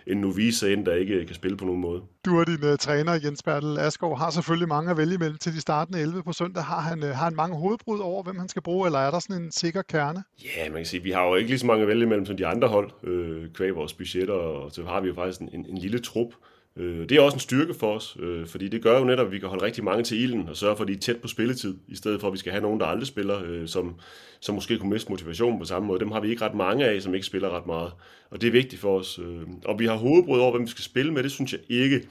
en 0.06 0.16
novice 0.16 0.72
ind, 0.72 0.86
der 0.86 0.94
ikke 0.94 1.26
kan 1.26 1.34
spille 1.34 1.56
på 1.56 1.64
nogen 1.64 1.80
måde. 1.80 2.02
Du 2.24 2.40
og 2.40 2.46
din 2.46 2.64
uh, 2.64 2.76
træner, 2.78 3.20
Jens 3.24 3.42
Bertel 3.42 3.78
Asgaard, 3.78 4.18
har 4.18 4.30
selvfølgelig 4.30 4.68
mange 4.68 4.90
at 4.90 4.96
vælge 4.96 5.14
imellem 5.14 5.38
til 5.38 5.52
de 5.52 5.60
startende 5.60 6.00
11 6.00 6.22
på 6.22 6.32
søndag. 6.32 6.62
Har 6.62 6.80
han, 6.80 7.02
uh, 7.02 7.08
har 7.08 7.24
han 7.24 7.34
mange 7.34 7.56
hovedbrud 7.56 7.98
over, 8.00 8.22
hvem 8.22 8.38
han 8.38 8.48
skal 8.48 8.62
bruge, 8.62 8.86
eller 8.86 8.98
er 8.98 9.10
der 9.10 9.18
sådan 9.18 9.42
en 9.42 9.52
sikker 9.52 9.82
kerne? 9.82 10.24
Ja, 10.44 10.68
man 10.68 10.76
kan 10.76 10.86
sige, 10.86 11.02
vi 11.02 11.10
har 11.10 11.24
jo 11.24 11.34
ikke 11.34 11.50
lige 11.50 11.58
så 11.58 11.66
mange 11.66 11.82
at 11.82 11.88
vælge 11.88 12.02
imellem 12.02 12.26
som 12.26 12.36
de 12.36 12.46
andre 12.46 12.68
hold, 12.68 12.90
øh, 13.02 13.50
kvæg 13.54 13.76
vores 13.76 13.92
budgetter, 13.92 14.34
og 14.34 14.72
så 14.72 14.84
har 14.84 15.00
vi 15.00 15.08
jo 15.08 15.14
faktisk 15.14 15.40
en, 15.40 15.48
en, 15.52 15.66
en 15.66 15.78
lille 15.78 15.98
trup, 15.98 16.28
Øh, 16.28 16.53
Øh, 16.76 17.08
det 17.08 17.12
er 17.12 17.20
også 17.20 17.36
en 17.36 17.40
styrke 17.40 17.74
for 17.74 17.94
os, 17.94 18.16
øh, 18.20 18.46
fordi 18.46 18.68
det 18.68 18.82
gør 18.82 18.98
jo 18.98 19.04
netop, 19.04 19.26
at 19.26 19.32
vi 19.32 19.38
kan 19.38 19.48
holde 19.48 19.64
rigtig 19.64 19.84
mange 19.84 20.04
til 20.04 20.22
ilden 20.22 20.48
og 20.48 20.56
sørge 20.56 20.76
for, 20.76 20.84
at 20.84 20.88
de 20.88 20.92
er 20.92 20.98
tæt 20.98 21.16
på 21.16 21.28
spilletid, 21.28 21.76
i 21.88 21.96
stedet 21.96 22.20
for, 22.20 22.26
at 22.26 22.32
vi 22.32 22.38
skal 22.38 22.52
have 22.52 22.62
nogen, 22.62 22.80
der 22.80 22.86
aldrig 22.86 23.06
spiller, 23.06 23.42
øh, 23.44 23.68
som, 23.68 23.94
som 24.40 24.54
måske 24.54 24.78
kunne 24.78 24.90
miste 24.90 25.10
motivationen 25.10 25.58
på 25.58 25.64
samme 25.64 25.88
måde. 25.88 26.00
Dem 26.00 26.10
har 26.10 26.20
vi 26.20 26.30
ikke 26.30 26.44
ret 26.44 26.54
mange 26.54 26.86
af, 26.86 27.02
som 27.02 27.14
ikke 27.14 27.26
spiller 27.26 27.56
ret 27.56 27.66
meget. 27.66 27.92
Og 28.30 28.40
det 28.40 28.46
er 28.46 28.52
vigtigt 28.52 28.80
for 28.80 28.98
os. 28.98 29.18
Øh, 29.18 29.42
og 29.64 29.78
vi 29.78 29.86
har 29.86 29.96
hovedbrud 29.96 30.38
over, 30.38 30.50
hvem 30.50 30.62
vi 30.62 30.70
skal 30.70 30.84
spille 30.84 31.12
med, 31.12 31.22
det 31.22 31.32
synes 31.32 31.52
jeg 31.52 31.60
ikke. 31.68 32.02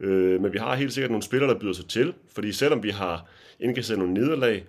Øh, 0.00 0.40
men 0.40 0.52
vi 0.52 0.58
har 0.58 0.74
helt 0.74 0.92
sikkert 0.92 1.10
nogle 1.10 1.22
spillere, 1.22 1.50
der 1.50 1.58
byder 1.58 1.72
sig 1.72 1.86
til, 1.86 2.14
fordi 2.34 2.52
selvom 2.52 2.82
vi 2.82 2.90
har 2.90 3.26
indkasseret 3.60 3.98
nogle 3.98 4.14
nederlag, 4.14 4.64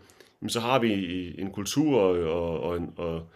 så 0.48 0.60
har 0.60 0.80
vi 0.80 1.36
en 1.38 1.52
kultur 1.52 2.00
og, 2.00 2.20
og, 2.20 2.64
og, 2.64 2.80
og 2.98 3.28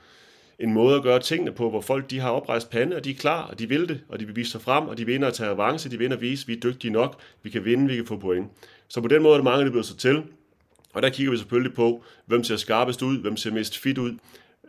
en 0.60 0.74
måde 0.74 0.96
at 0.96 1.04
gøre 1.04 1.20
tingene 1.20 1.52
på, 1.52 1.70
hvor 1.70 1.82
folk 1.82 2.10
de 2.10 2.20
har 2.20 2.30
oprejst 2.30 2.70
pande, 2.70 2.96
og 2.96 3.06
de 3.06 3.12
er 3.12 3.16
klar, 3.16 3.48
og 3.48 3.60
de 3.60 3.70
vil 3.70 3.90
det, 3.90 4.02
og 4.10 4.20
de 4.20 4.26
vil 4.26 4.36
vise 4.36 4.52
sig 4.52 4.62
frem, 4.62 4.88
og 4.88 4.98
de 4.98 5.06
vinder 5.06 5.28
at 5.28 5.34
tage 5.34 5.50
avance, 5.50 5.92
de 5.92 5.98
vinder 5.98 6.18
at 6.18 6.22
vise, 6.22 6.44
at 6.44 6.48
vi 6.48 6.54
er 6.54 6.60
dygtige 6.60 6.92
nok, 6.92 7.20
vi 7.44 7.50
kan 7.50 7.66
vinde, 7.66 7.88
vi 7.88 7.96
kan 7.96 8.06
få 8.06 8.18
point. 8.18 8.48
Så 8.88 9.02
på 9.02 9.08
den 9.08 9.24
måde 9.24 9.34
er 9.34 9.38
der 9.38 9.44
mange, 9.44 9.66
der 9.66 9.72
byder 9.72 9.84
sig 9.84 9.98
til, 9.98 10.24
og 10.94 11.02
der 11.02 11.10
kigger 11.10 11.32
vi 11.32 11.38
selvfølgelig 11.38 11.74
på, 11.74 12.04
hvem 12.26 12.44
ser 12.44 12.56
skarpest 12.56 13.02
ud, 13.02 13.18
hvem 13.18 13.38
ser 13.38 13.52
mest 13.52 13.78
fit 13.78 13.98
ud, 13.98 14.18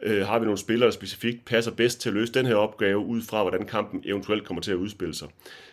øh, 0.03 0.27
har 0.27 0.39
vi 0.39 0.45
nogle 0.45 0.59
spillere, 0.59 0.87
der 0.87 0.93
specifikt 0.93 1.45
passer 1.45 1.71
bedst 1.71 2.01
til 2.01 2.09
at 2.09 2.15
løse 2.15 2.33
den 2.33 2.47
her 2.47 2.55
opgave, 2.55 2.99
ud 2.99 3.23
fra 3.23 3.43
hvordan 3.43 3.67
kampen 3.67 4.03
eventuelt 4.05 4.45
kommer 4.45 4.63
til 4.63 4.71
at 4.71 4.77
udspille 4.77 5.15
sig. 5.15 5.29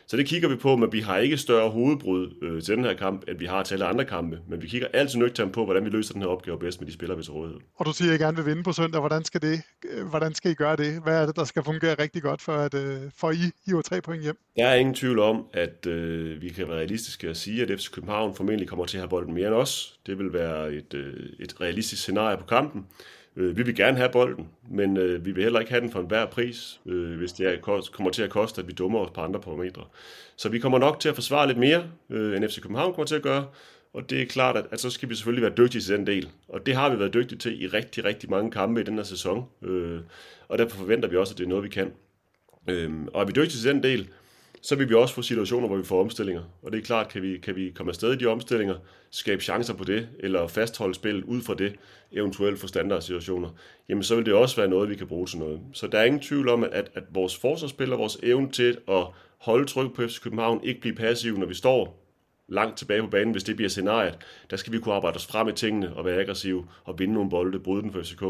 Så 0.10 0.18
det 0.18 0.26
kigger 0.26 0.50
vi 0.50 0.56
på, 0.56 0.76
men 0.76 0.92
vi 0.92 1.00
har 1.00 1.18
ikke 1.18 1.38
større 1.38 1.70
hovedbrud 1.70 2.34
øh, 2.42 2.62
til 2.62 2.76
den 2.76 2.84
her 2.84 2.94
kamp, 2.94 3.24
end 3.28 3.38
vi 3.38 3.46
har 3.46 3.64
til 3.64 3.74
alle 3.74 3.86
andre 3.86 4.06
kampe. 4.06 4.40
Men 4.50 4.62
vi 4.62 4.68
kigger 4.68 4.88
altid 4.94 5.20
nøgternt 5.20 5.54
på, 5.54 5.66
hvordan 5.66 5.86
vi 5.86 5.90
løser 5.90 6.14
den 6.14 6.22
her 6.22 6.30
opgave 6.30 6.60
bedst 6.60 6.82
med 6.82 6.88
de 6.88 6.94
spillere, 6.94 7.18
vi 7.18 7.24
til 7.24 7.34
rådighed. 7.34 7.60
Og 7.76 7.86
du 7.86 7.94
siger, 7.94 8.14
at 8.14 8.20
I 8.20 8.24
gerne 8.24 8.38
vil 8.38 8.46
vinde 8.46 8.64
på 8.64 8.72
søndag. 8.72 9.00
Hvordan 9.00 9.24
skal, 9.24 9.42
det, 9.42 9.62
øh, 9.92 10.08
hvordan 10.08 10.34
skal 10.34 10.52
I 10.52 10.54
gøre 10.54 10.76
det? 10.76 11.04
Hvad 11.04 11.22
er 11.22 11.26
det, 11.26 11.36
der 11.36 11.44
skal 11.44 11.64
fungere 11.64 11.96
rigtig 12.00 12.22
godt, 12.22 12.42
for 12.42 12.54
at 12.54 12.74
øh, 12.74 12.98
for 13.18 13.32
I 13.32 13.52
hiver 13.66 13.82
tre 13.82 14.02
point 14.02 14.24
hjem? 14.24 14.38
Jeg 14.58 14.72
er 14.72 14.76
ingen 14.76 14.96
tvivl 14.96 15.20
om, 15.20 15.46
at 15.54 15.86
øh, 15.86 16.42
vi 16.42 16.50
kan 16.50 16.68
være 16.68 16.78
realistiske 16.78 17.30
at 17.30 17.38
sige, 17.38 17.62
at 17.62 17.80
FC 17.80 17.92
København 17.92 18.36
formentlig 18.36 18.68
kommer 18.68 18.86
til 18.86 18.98
at 18.98 19.02
have 19.02 19.10
bolden 19.10 19.34
mere 19.34 19.48
end 19.48 19.56
os. 19.56 20.00
Det 20.06 20.18
vil 20.18 20.34
være 20.34 20.74
et, 20.74 20.94
øh, 20.94 21.14
et 21.40 21.62
realistisk 21.62 22.02
scenarie 22.02 22.38
på 22.38 22.46
kampen. 22.46 22.86
Øh, 23.38 23.58
vi 23.58 23.64
vil 23.64 23.76
gerne 23.76 23.98
have 23.98 24.10
bolden, 24.10 24.48
men 24.70 24.98
øh, 24.98 25.26
vi 25.26 25.32
vil 25.32 25.44
heller 25.44 25.60
ikke 25.60 25.72
have 25.72 25.82
den 25.82 25.92
for 25.92 26.00
enhver 26.00 26.26
pris, 26.26 26.80
øh, 26.86 27.18
hvis 27.18 27.34
det 27.34 27.48
er, 27.48 27.82
kommer 27.92 28.12
til 28.12 28.24
at 28.24 28.30
koste, 28.30 28.62
at 28.62 28.68
vi 28.68 28.74
dummer 28.74 29.00
os 29.00 29.12
på 29.12 29.22
andre 29.22 29.40
parametre. 29.40 29.84
Så 30.36 30.50
vi 30.50 30.60
kommer 30.60 30.80
nok 30.80 31.00
til 31.00 31.10
at 31.10 31.16
forsvare 31.16 31.48
lidt 31.48 31.58
mere, 31.58 31.84
øh, 32.10 32.38
end 32.38 32.50
FC 32.50 32.62
København 32.62 32.94
kommer 32.94 33.06
til 33.06 33.16
at 33.16 33.22
gøre, 33.22 33.46
og 33.94 34.10
det 34.10 34.22
er 34.22 34.26
klart, 34.26 34.58
at, 34.58 34.66
at 34.72 34.80
så 34.80 34.90
skal 34.90 35.10
vi 35.10 35.16
selvfølgelig 35.16 35.44
være 35.44 35.54
dygtige 35.58 35.82
til 35.82 35.98
den 35.98 36.08
del. 36.08 36.30
Og 36.48 36.66
det 36.66 36.76
har 36.76 36.90
vi 36.90 37.00
været 37.00 37.14
dygtige 37.14 37.40
til 37.40 37.64
i 37.64 37.68
rigtig, 37.68 38.06
rigtig 38.06 38.30
mange 38.30 38.52
kampe 38.52 38.82
i 38.82 38.84
den 38.84 38.96
her 38.96 39.04
sæson. 39.04 39.46
Øh, 39.64 40.00
og 40.48 40.58
derfor 40.58 40.78
forventer 40.78 41.10
vi 41.10 41.18
også, 41.18 41.34
at 41.34 41.38
det 41.38 41.44
er 41.44 41.50
noget, 41.50 41.64
vi 41.64 41.70
kan. 41.70 41.92
Øh, 42.70 42.92
og 43.14 43.22
er 43.22 43.26
vi 43.26 43.32
dygtige 43.32 43.62
til 43.62 43.70
den 43.70 43.84
del, 43.84 44.08
så 44.62 44.76
vil 44.76 44.90
vi 44.90 44.94
også 44.94 45.14
få 45.14 45.22
situationer, 45.22 45.68
hvor 45.68 45.78
vi 45.78 45.84
får 45.84 46.02
omstillinger. 46.02 46.44
Og 46.62 46.72
det 46.72 46.78
er 46.78 46.84
klart, 46.84 47.10
kan 47.10 47.22
vi, 47.22 47.38
kan 47.38 47.56
vi 47.56 47.72
komme 47.76 47.90
afsted 47.90 48.14
i 48.14 48.18
de 48.18 48.26
omstillinger, 48.26 48.76
skabe 49.12 49.44
chancer 49.44 49.74
på 49.74 49.84
det, 49.84 50.10
eller 50.20 50.48
fastholde 50.48 50.96
spillet 50.96 51.24
ud 51.24 51.42
fra 51.42 51.54
det, 51.54 51.76
eventuelt 52.12 52.60
for 52.60 52.68
standardsituationer, 52.68 53.50
jamen 53.90 54.04
så 54.04 54.16
vil 54.16 54.26
det 54.26 54.34
også 54.34 54.56
være 54.56 54.68
noget, 54.68 54.90
vi 54.90 54.96
kan 54.96 55.08
bruge 55.08 55.28
til 55.28 55.40
noget. 55.40 55.60
Så 55.74 55.88
der 55.88 56.00
er 56.00 56.04
ingen 56.04 56.22
tvivl 56.22 56.50
om, 56.50 56.64
at, 56.64 56.92
at 56.94 57.04
vores 57.10 57.38
forsvarsspil 57.38 57.94
og 57.94 58.00
vores 58.00 58.18
evne 58.24 58.52
til 58.52 58.78
at 58.88 59.06
holde 59.38 59.66
tryk 59.66 59.94
på 59.94 60.08
FC 60.08 60.22
København, 60.22 60.64
ikke 60.64 60.82
blive 60.82 60.96
passiv, 60.96 61.38
når 61.38 61.46
vi 61.46 61.54
står 61.54 62.04
langt 62.48 62.78
tilbage 62.78 63.02
på 63.02 63.08
banen, 63.08 63.32
hvis 63.32 63.44
det 63.44 63.56
bliver 63.56 63.70
scenariet. 63.70 64.18
Der 64.50 64.58
skal 64.58 64.74
vi 64.74 64.80
kunne 64.80 64.96
arbejde 64.96 65.16
os 65.16 65.28
frem 65.28 65.48
i 65.48 65.52
tingene 65.52 65.96
og 65.96 66.06
være 66.06 66.20
aggressive 66.20 66.68
og 66.84 67.00
vinde 67.00 67.14
nogle 67.14 67.30
bolde, 67.30 67.60
bryde 67.60 67.82
den 67.82 67.92
for 67.92 68.02
FCK 68.02 68.24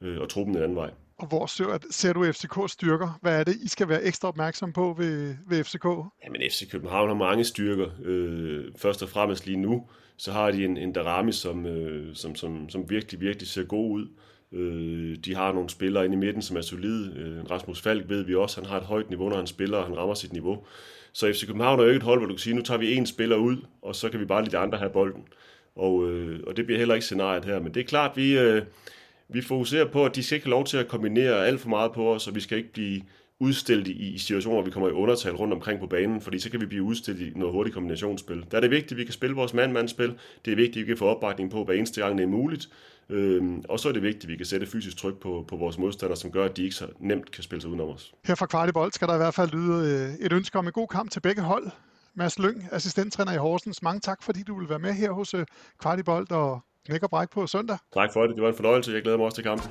øh, 0.00 0.20
og 0.20 0.28
tro 0.28 0.44
dem 0.44 0.50
en 0.50 0.62
anden 0.62 0.76
vej. 0.76 0.90
Og 1.20 1.26
hvor 1.26 1.46
ser, 1.46 1.78
ser 1.90 2.12
du 2.12 2.24
FCK's 2.24 2.68
styrker? 2.68 3.18
Hvad 3.22 3.40
er 3.40 3.44
det, 3.44 3.56
I 3.62 3.68
skal 3.68 3.88
være 3.88 4.02
ekstra 4.02 4.28
opmærksom 4.28 4.72
på 4.72 4.94
ved, 4.98 5.34
ved 5.48 5.64
FCK? 5.64 5.84
Jamen, 6.24 6.40
FC 6.50 6.70
København 6.70 7.08
har 7.08 7.16
mange 7.16 7.44
styrker. 7.44 7.86
Øh, 8.04 8.64
først 8.76 9.02
og 9.02 9.08
fremmest 9.08 9.46
lige 9.46 9.56
nu, 9.56 9.86
så 10.16 10.32
har 10.32 10.50
de 10.50 10.64
en, 10.64 10.76
en 10.76 10.92
Darami, 10.92 11.32
som, 11.32 11.66
øh, 11.66 12.14
som, 12.14 12.34
som, 12.34 12.68
som 12.68 12.90
virkelig, 12.90 13.20
virkelig 13.20 13.48
ser 13.48 13.64
god 13.64 13.90
ud. 13.90 14.06
Øh, 14.52 15.16
de 15.24 15.34
har 15.34 15.52
nogle 15.52 15.70
spillere 15.70 16.04
inde 16.04 16.14
i 16.14 16.18
midten, 16.18 16.42
som 16.42 16.56
er 16.56 16.60
solide. 16.60 17.12
Øh, 17.16 17.50
Rasmus 17.50 17.82
Falk 17.82 18.08
ved 18.08 18.24
vi 18.24 18.34
også, 18.34 18.60
han 18.60 18.70
har 18.70 18.76
et 18.76 18.86
højt 18.86 19.08
niveau, 19.10 19.28
når 19.28 19.36
han 19.36 19.46
spiller, 19.46 19.78
og 19.78 19.84
han 19.84 19.96
rammer 19.96 20.14
sit 20.14 20.32
niveau. 20.32 20.64
Så 21.12 21.32
FC 21.32 21.46
København 21.46 21.80
er 21.80 21.82
jo 21.82 21.88
ikke 21.88 21.96
et 21.96 22.02
hold, 22.02 22.18
hvor 22.18 22.26
du 22.26 22.34
kan 22.34 22.38
sige, 22.38 22.56
nu 22.56 22.62
tager 22.62 22.78
vi 22.78 22.94
en 22.94 23.06
spiller 23.06 23.36
ud, 23.36 23.56
og 23.82 23.96
så 23.96 24.08
kan 24.08 24.20
vi 24.20 24.24
bare 24.24 24.42
lade 24.42 24.50
de 24.50 24.58
andre 24.58 24.78
have 24.78 24.90
bolden. 24.90 25.24
Og, 25.76 26.10
øh, 26.10 26.40
og 26.46 26.56
det 26.56 26.66
bliver 26.66 26.78
heller 26.78 26.94
ikke 26.94 27.04
scenariet 27.04 27.44
her. 27.44 27.60
Men 27.60 27.74
det 27.74 27.80
er 27.80 27.84
klart, 27.84 28.16
vi, 28.16 28.38
øh, 28.38 28.62
vi 29.32 29.42
fokuserer 29.42 29.84
på, 29.84 30.04
at 30.04 30.16
de 30.16 30.22
skal 30.22 30.36
ikke 30.36 30.46
have 30.46 30.50
lov 30.50 30.64
til 30.64 30.76
at 30.76 30.88
kombinere 30.88 31.46
alt 31.46 31.60
for 31.60 31.68
meget 31.68 31.92
på 31.92 32.14
os, 32.14 32.28
og 32.28 32.34
vi 32.34 32.40
skal 32.40 32.58
ikke 32.58 32.72
blive 32.72 33.02
udstillet 33.40 33.88
i, 33.88 34.14
i 34.14 34.18
situationer, 34.18 34.56
hvor 34.56 34.64
vi 34.64 34.70
kommer 34.70 34.88
i 34.88 34.92
undertal 34.92 35.36
rundt 35.36 35.54
omkring 35.54 35.80
på 35.80 35.86
banen, 35.86 36.20
fordi 36.20 36.38
så 36.38 36.50
kan 36.50 36.60
vi 36.60 36.66
blive 36.66 36.82
udstillet 36.82 37.26
i 37.26 37.32
noget 37.36 37.54
hurtigt 37.54 37.74
kombinationsspil. 37.74 38.44
Der 38.50 38.56
er 38.56 38.60
det 38.60 38.70
vigtigt, 38.70 38.92
at 38.92 38.98
vi 38.98 39.04
kan 39.04 39.12
spille 39.12 39.36
vores 39.36 39.54
mand-mand-spil. 39.54 40.18
Det 40.44 40.52
er 40.52 40.56
vigtigt, 40.56 40.76
at 40.76 40.86
vi 40.86 40.86
kan 40.86 40.96
få 40.96 41.06
opbakning 41.06 41.50
på 41.50 41.64
hver 41.64 41.74
eneste 41.74 42.02
gang, 42.02 42.18
det 42.18 42.24
er 42.24 42.28
muligt. 42.28 42.68
Øhm, 43.08 43.64
og 43.68 43.80
så 43.80 43.88
er 43.88 43.92
det 43.92 44.02
vigtigt, 44.02 44.24
at 44.24 44.30
vi 44.30 44.36
kan 44.36 44.46
sætte 44.46 44.66
fysisk 44.66 44.96
tryk 44.96 45.14
på, 45.14 45.44
på 45.48 45.56
vores 45.56 45.78
modstandere, 45.78 46.16
som 46.16 46.32
gør, 46.32 46.44
at 46.44 46.56
de 46.56 46.62
ikke 46.62 46.74
så 46.74 46.86
nemt 46.98 47.30
kan 47.30 47.42
spille 47.42 47.62
sig 47.62 47.70
udenom 47.70 47.88
os. 47.88 48.12
Her 48.24 48.34
fra 48.34 48.46
Kvartibold 48.46 48.92
skal 48.92 49.08
der 49.08 49.14
i 49.14 49.18
hvert 49.18 49.34
fald 49.34 49.50
lyde 49.50 50.08
øh, 50.20 50.26
et 50.26 50.32
ønske 50.32 50.58
om 50.58 50.66
en 50.66 50.72
god 50.72 50.88
kamp 50.88 51.10
til 51.10 51.20
begge 51.20 51.42
hold. 51.42 51.70
Mads 52.14 52.38
Lyng, 52.38 52.68
assistenttræner 52.72 53.32
i 53.32 53.36
Horsens. 53.36 53.82
Mange 53.82 54.00
tak, 54.00 54.22
fordi 54.22 54.42
du 54.42 54.58
vil 54.58 54.68
være 54.68 54.78
med 54.78 54.92
her 54.92 55.10
hos 55.10 55.34
øh, 55.34 55.46
Kvartibold 55.80 56.30
og 56.30 56.60
knække 56.86 57.06
og 57.06 57.10
bræk 57.10 57.30
på 57.30 57.46
søndag. 57.46 57.78
Tak 57.94 58.12
for 58.12 58.26
det. 58.26 58.36
Det 58.36 58.42
var 58.42 58.48
en 58.48 58.56
fornøjelse. 58.56 58.92
Jeg 58.92 59.02
glæder 59.02 59.16
mig 59.16 59.26
også 59.26 59.34
til 59.34 59.44
kampen. 59.44 59.70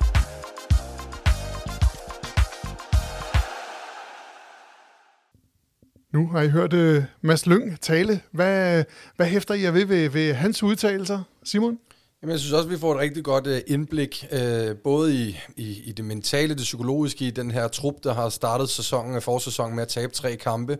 Nu 6.13 6.28
har 6.28 6.41
I 6.41 6.50
hørt 6.50 6.74
uh, 6.74 7.04
Mads 7.22 7.45
Lyng 7.45 7.82
tale. 7.82 8.22
Hvad, 8.32 8.84
hvad 9.15 9.26
hæfter 9.26 9.54
I 9.54 9.63
ved, 9.63 9.86
ved 9.86 10.10
ved 10.10 10.34
hans 10.34 10.63
udtalelser, 10.63 11.24
Simon? 11.43 11.80
Jamen, 12.22 12.32
jeg 12.32 12.39
synes 12.39 12.54
også, 12.54 12.67
at 12.67 12.72
vi 12.72 12.80
får 12.80 12.91
et 12.91 13.00
rigtig 13.00 13.24
godt 13.24 13.48
uh, 13.48 13.58
indblik, 13.67 14.26
uh, 14.32 14.78
både 14.84 15.15
i, 15.15 15.38
i, 15.56 15.82
i 15.86 15.91
det 15.91 16.06
mentale, 16.06 16.54
det 16.54 16.62
psykologiske, 16.62 17.26
i 17.26 17.32
den 17.32 17.52
her 17.52 17.67
trup, 17.67 17.95
der 18.04 18.13
har 18.13 18.30
startet 18.30 18.69
sæsonen, 18.69 19.22
forsæsonen 19.22 19.76
med 19.76 19.84
at 19.84 19.89
tabe 19.89 20.13
tre 20.13 20.36
kampe, 20.36 20.78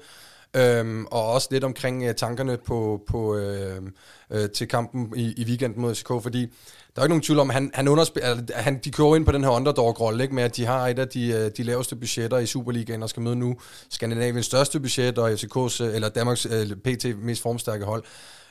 Øhm, 0.54 1.06
og 1.06 1.32
også 1.32 1.48
lidt 1.52 1.64
omkring 1.64 2.04
øh, 2.04 2.16
tankerne 2.16 2.58
på, 2.58 3.02
på 3.08 3.36
øh, 3.36 3.82
øh, 4.32 4.50
til 4.50 4.68
kampen 4.68 5.14
i, 5.16 5.34
i 5.38 5.46
weekenden 5.46 5.82
mod 5.82 5.96
SK, 5.96 6.08
fordi 6.08 6.42
der 6.96 7.02
er 7.02 7.06
ikke 7.06 7.10
nogen 7.10 7.22
tvivl 7.22 7.40
om, 7.40 7.50
at 7.50 7.54
han, 7.54 7.72
han, 7.74 7.88
underspil, 7.88 8.22
altså, 8.22 8.46
han 8.56 8.80
de 8.84 8.92
kører 8.92 9.16
ind 9.16 9.26
på 9.26 9.32
den 9.32 9.44
her 9.44 9.52
underdog-rolle, 9.52 10.24
ikke, 10.24 10.36
med 10.36 10.44
at 10.44 10.56
de 10.56 10.66
har 10.66 10.88
et 10.88 11.00
af 11.00 11.08
de, 11.08 11.28
øh, 11.28 11.52
de 11.58 11.64
laveste 11.64 11.96
budgetter 11.96 12.38
i 12.38 12.46
Superligaen, 12.46 13.04
og 13.04 13.10
skal 13.10 13.24
møde 13.24 13.36
nu 13.36 13.56
Skandinaviens 13.90 14.46
største 14.46 14.80
budget, 14.80 15.18
og 15.18 15.32
FCK's, 15.32 15.84
øh, 15.84 15.96
eller 15.96 16.10
Danmarks 16.10 16.46
øh, 16.46 16.68
PT 16.76 17.06
mest 17.24 17.42
formstærke 17.42 17.86
hold. 17.86 18.04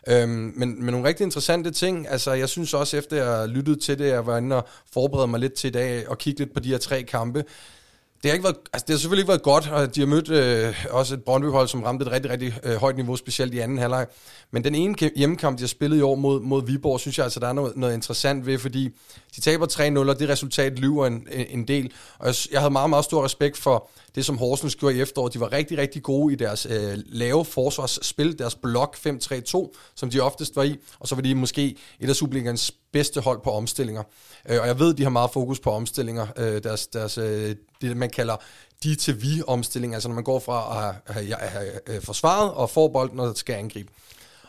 Øhm, 0.08 0.52
men, 0.56 0.84
men 0.84 0.92
nogle 0.92 1.08
rigtig 1.08 1.24
interessante 1.24 1.70
ting. 1.70 2.08
Altså, 2.08 2.32
jeg 2.32 2.48
synes 2.48 2.74
også, 2.74 2.96
efter 2.96 3.24
jeg 3.24 3.48
lyttede 3.48 3.80
til 3.80 3.98
det, 3.98 4.08
jeg 4.08 4.26
var 4.26 4.38
inde 4.38 4.56
og 4.56 4.68
forberedte 4.92 5.30
mig 5.30 5.40
lidt 5.40 5.54
til 5.54 5.68
i 5.68 5.70
dag, 5.70 6.08
og 6.08 6.18
kigge 6.18 6.40
lidt 6.40 6.54
på 6.54 6.60
de 6.60 6.68
her 6.68 6.78
tre 6.78 7.02
kampe, 7.02 7.44
det 8.22 8.30
har, 8.30 8.32
ikke 8.32 8.44
været, 8.44 8.56
altså 8.72 8.84
det 8.86 8.94
har 8.94 8.98
selvfølgelig 8.98 9.22
ikke 9.22 9.28
været 9.28 9.42
godt, 9.42 9.68
og 9.68 9.94
de 9.94 10.00
har 10.00 10.06
mødt 10.06 10.30
øh, 10.30 10.84
også 10.90 11.14
et 11.14 11.24
Brøndby-hold, 11.24 11.68
som 11.68 11.82
ramte 11.82 12.06
et 12.06 12.12
rigtig, 12.12 12.30
rigtig 12.30 12.54
øh, 12.62 12.74
højt 12.76 12.96
niveau, 12.96 13.16
specielt 13.16 13.54
i 13.54 13.58
anden 13.58 13.78
halvleg. 13.78 14.06
Men 14.50 14.64
den 14.64 14.74
ene 14.74 15.10
hjemmekamp, 15.16 15.58
de 15.58 15.62
har 15.62 15.68
spillet 15.68 15.98
i 15.98 16.00
år 16.00 16.14
mod, 16.14 16.40
mod 16.40 16.66
Viborg, 16.66 17.00
synes 17.00 17.18
jeg 17.18 17.24
altså, 17.24 17.40
der 17.40 17.48
er 17.48 17.52
noget, 17.52 17.76
noget 17.76 17.94
interessant 17.94 18.46
ved, 18.46 18.58
fordi 18.58 18.88
de 19.36 19.40
taber 19.40 19.66
3-0, 20.06 20.08
og 20.08 20.18
det 20.18 20.28
resultat 20.28 20.78
lyver 20.78 21.06
en, 21.06 21.26
en 21.50 21.68
del. 21.68 21.92
Og 22.18 22.26
jeg, 22.26 22.34
jeg 22.52 22.60
havde 22.60 22.72
meget, 22.72 22.90
meget 22.90 23.04
stor 23.04 23.24
respekt 23.24 23.56
for 23.56 23.88
det, 24.14 24.24
som 24.24 24.38
Horsens 24.38 24.76
gjorde 24.76 24.96
i 24.96 25.00
efteråret. 25.00 25.34
De 25.34 25.40
var 25.40 25.52
rigtig, 25.52 25.78
rigtig 25.78 26.02
gode 26.02 26.32
i 26.32 26.36
deres 26.36 26.66
øh, 26.70 26.98
lave 27.06 27.44
forsvarsspil, 27.44 28.38
deres 28.38 28.54
blok 28.54 28.96
5-3-2, 29.06 29.72
som 29.94 30.10
de 30.10 30.20
oftest 30.20 30.56
var 30.56 30.62
i, 30.62 30.76
og 30.98 31.08
så 31.08 31.14
var 31.14 31.22
de 31.22 31.34
måske 31.34 31.76
et 32.00 32.08
af 32.08 32.16
Superligans 32.16 32.72
bedste 32.92 33.20
hold 33.20 33.40
på 33.40 33.50
omstillinger. 33.50 34.02
Øh, 34.48 34.60
og 34.60 34.66
jeg 34.66 34.78
ved, 34.78 34.94
de 34.94 35.02
har 35.02 35.10
meget 35.10 35.30
fokus 35.30 35.60
på 35.60 35.70
omstillinger, 35.70 36.26
øh, 36.36 36.62
deres, 36.62 36.86
deres, 36.86 37.18
øh, 37.18 37.56
det 37.80 37.96
man 37.96 38.10
kalder 38.10 38.36
de 38.82 38.94
til 38.94 39.22
vi 39.22 39.42
omstilling, 39.46 39.94
altså 39.94 40.08
når 40.08 40.14
man 40.14 40.24
går 40.24 40.38
fra 40.38 40.58
at 41.06 41.14
have, 41.14 41.26
have, 41.26 41.48
have, 41.48 41.80
have 41.86 42.00
forsvaret 42.00 42.52
og 42.52 42.70
får 42.70 42.88
bolden, 42.88 43.16
når 43.16 43.32
skal 43.34 43.54
angribe. 43.54 43.92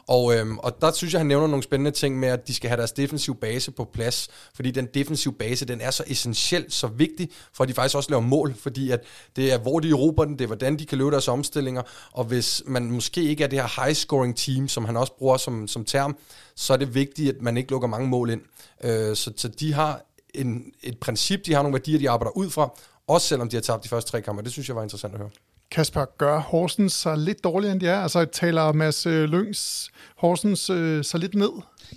Og, 0.09 0.35
øhm, 0.35 0.57
og 0.57 0.81
der 0.81 0.91
synes 0.91 1.13
jeg, 1.13 1.19
han 1.19 1.27
nævner 1.27 1.47
nogle 1.47 1.63
spændende 1.63 1.91
ting 1.91 2.19
med, 2.19 2.29
at 2.29 2.47
de 2.47 2.53
skal 2.53 2.69
have 2.69 2.77
deres 2.77 2.91
defensive 2.91 3.35
base 3.35 3.71
på 3.71 3.89
plads, 3.93 4.29
fordi 4.55 4.71
den 4.71 4.87
defensive 4.93 5.33
base, 5.33 5.65
den 5.65 5.81
er 5.81 5.91
så 5.91 6.03
essentiel, 6.07 6.65
så 6.69 6.87
vigtig, 6.87 7.29
for 7.53 7.63
at 7.63 7.67
de 7.67 7.73
faktisk 7.73 7.95
også 7.95 8.09
laver 8.09 8.21
mål, 8.21 8.55
fordi 8.55 8.91
at 8.91 9.03
det 9.35 9.53
er, 9.53 9.57
hvor 9.57 9.79
de 9.79 9.89
erobrer 9.89 10.25
den, 10.25 10.33
det 10.33 10.41
er, 10.41 10.47
hvordan 10.47 10.79
de 10.79 10.85
kan 10.85 10.97
løbe 10.97 11.11
deres 11.11 11.27
omstillinger, 11.27 11.81
og 12.11 12.23
hvis 12.23 12.63
man 12.65 12.91
måske 12.91 13.23
ikke 13.23 13.43
er 13.43 13.47
det 13.47 13.59
her 13.59 13.67
high-scoring 13.67 14.35
team, 14.35 14.67
som 14.67 14.85
han 14.85 14.97
også 14.97 15.13
bruger 15.13 15.37
som, 15.37 15.67
som 15.67 15.85
term, 15.85 16.17
så 16.55 16.73
er 16.73 16.77
det 16.77 16.95
vigtigt, 16.95 17.35
at 17.35 17.41
man 17.41 17.57
ikke 17.57 17.71
lukker 17.71 17.87
mange 17.87 18.07
mål 18.07 18.29
ind. 18.29 18.41
Øh, 18.83 19.15
så, 19.15 19.31
så 19.37 19.47
de 19.47 19.73
har 19.73 20.01
en, 20.33 20.63
et 20.83 20.97
princip, 20.99 21.45
de 21.45 21.53
har 21.53 21.61
nogle 21.61 21.73
værdier, 21.73 21.99
de 21.99 22.09
arbejder 22.09 22.37
ud 22.37 22.49
fra, 22.49 22.79
også 23.07 23.27
selvom 23.27 23.49
de 23.49 23.55
har 23.55 23.61
tabt 23.61 23.83
de 23.83 23.89
første 23.89 24.11
tre 24.11 24.21
kampe. 24.21 24.43
Det 24.43 24.51
synes 24.51 24.67
jeg 24.67 24.75
var 24.75 24.83
interessant 24.83 25.13
at 25.13 25.19
høre. 25.19 25.29
Kasper, 25.71 26.05
gør 26.17 26.39
Horsens 26.39 26.93
så 26.93 27.15
lidt 27.15 27.43
dårligere, 27.43 27.73
end 27.73 27.81
de 27.81 27.87
er? 27.87 27.99
Altså 27.99 28.25
taler 28.25 28.71
Mads 28.71 29.05
øh, 29.05 29.29
Lyngs 29.29 29.91
Horsens 30.15 30.69
øh, 30.69 31.03
så 31.03 31.17
lidt 31.17 31.35
ned? 31.35 31.51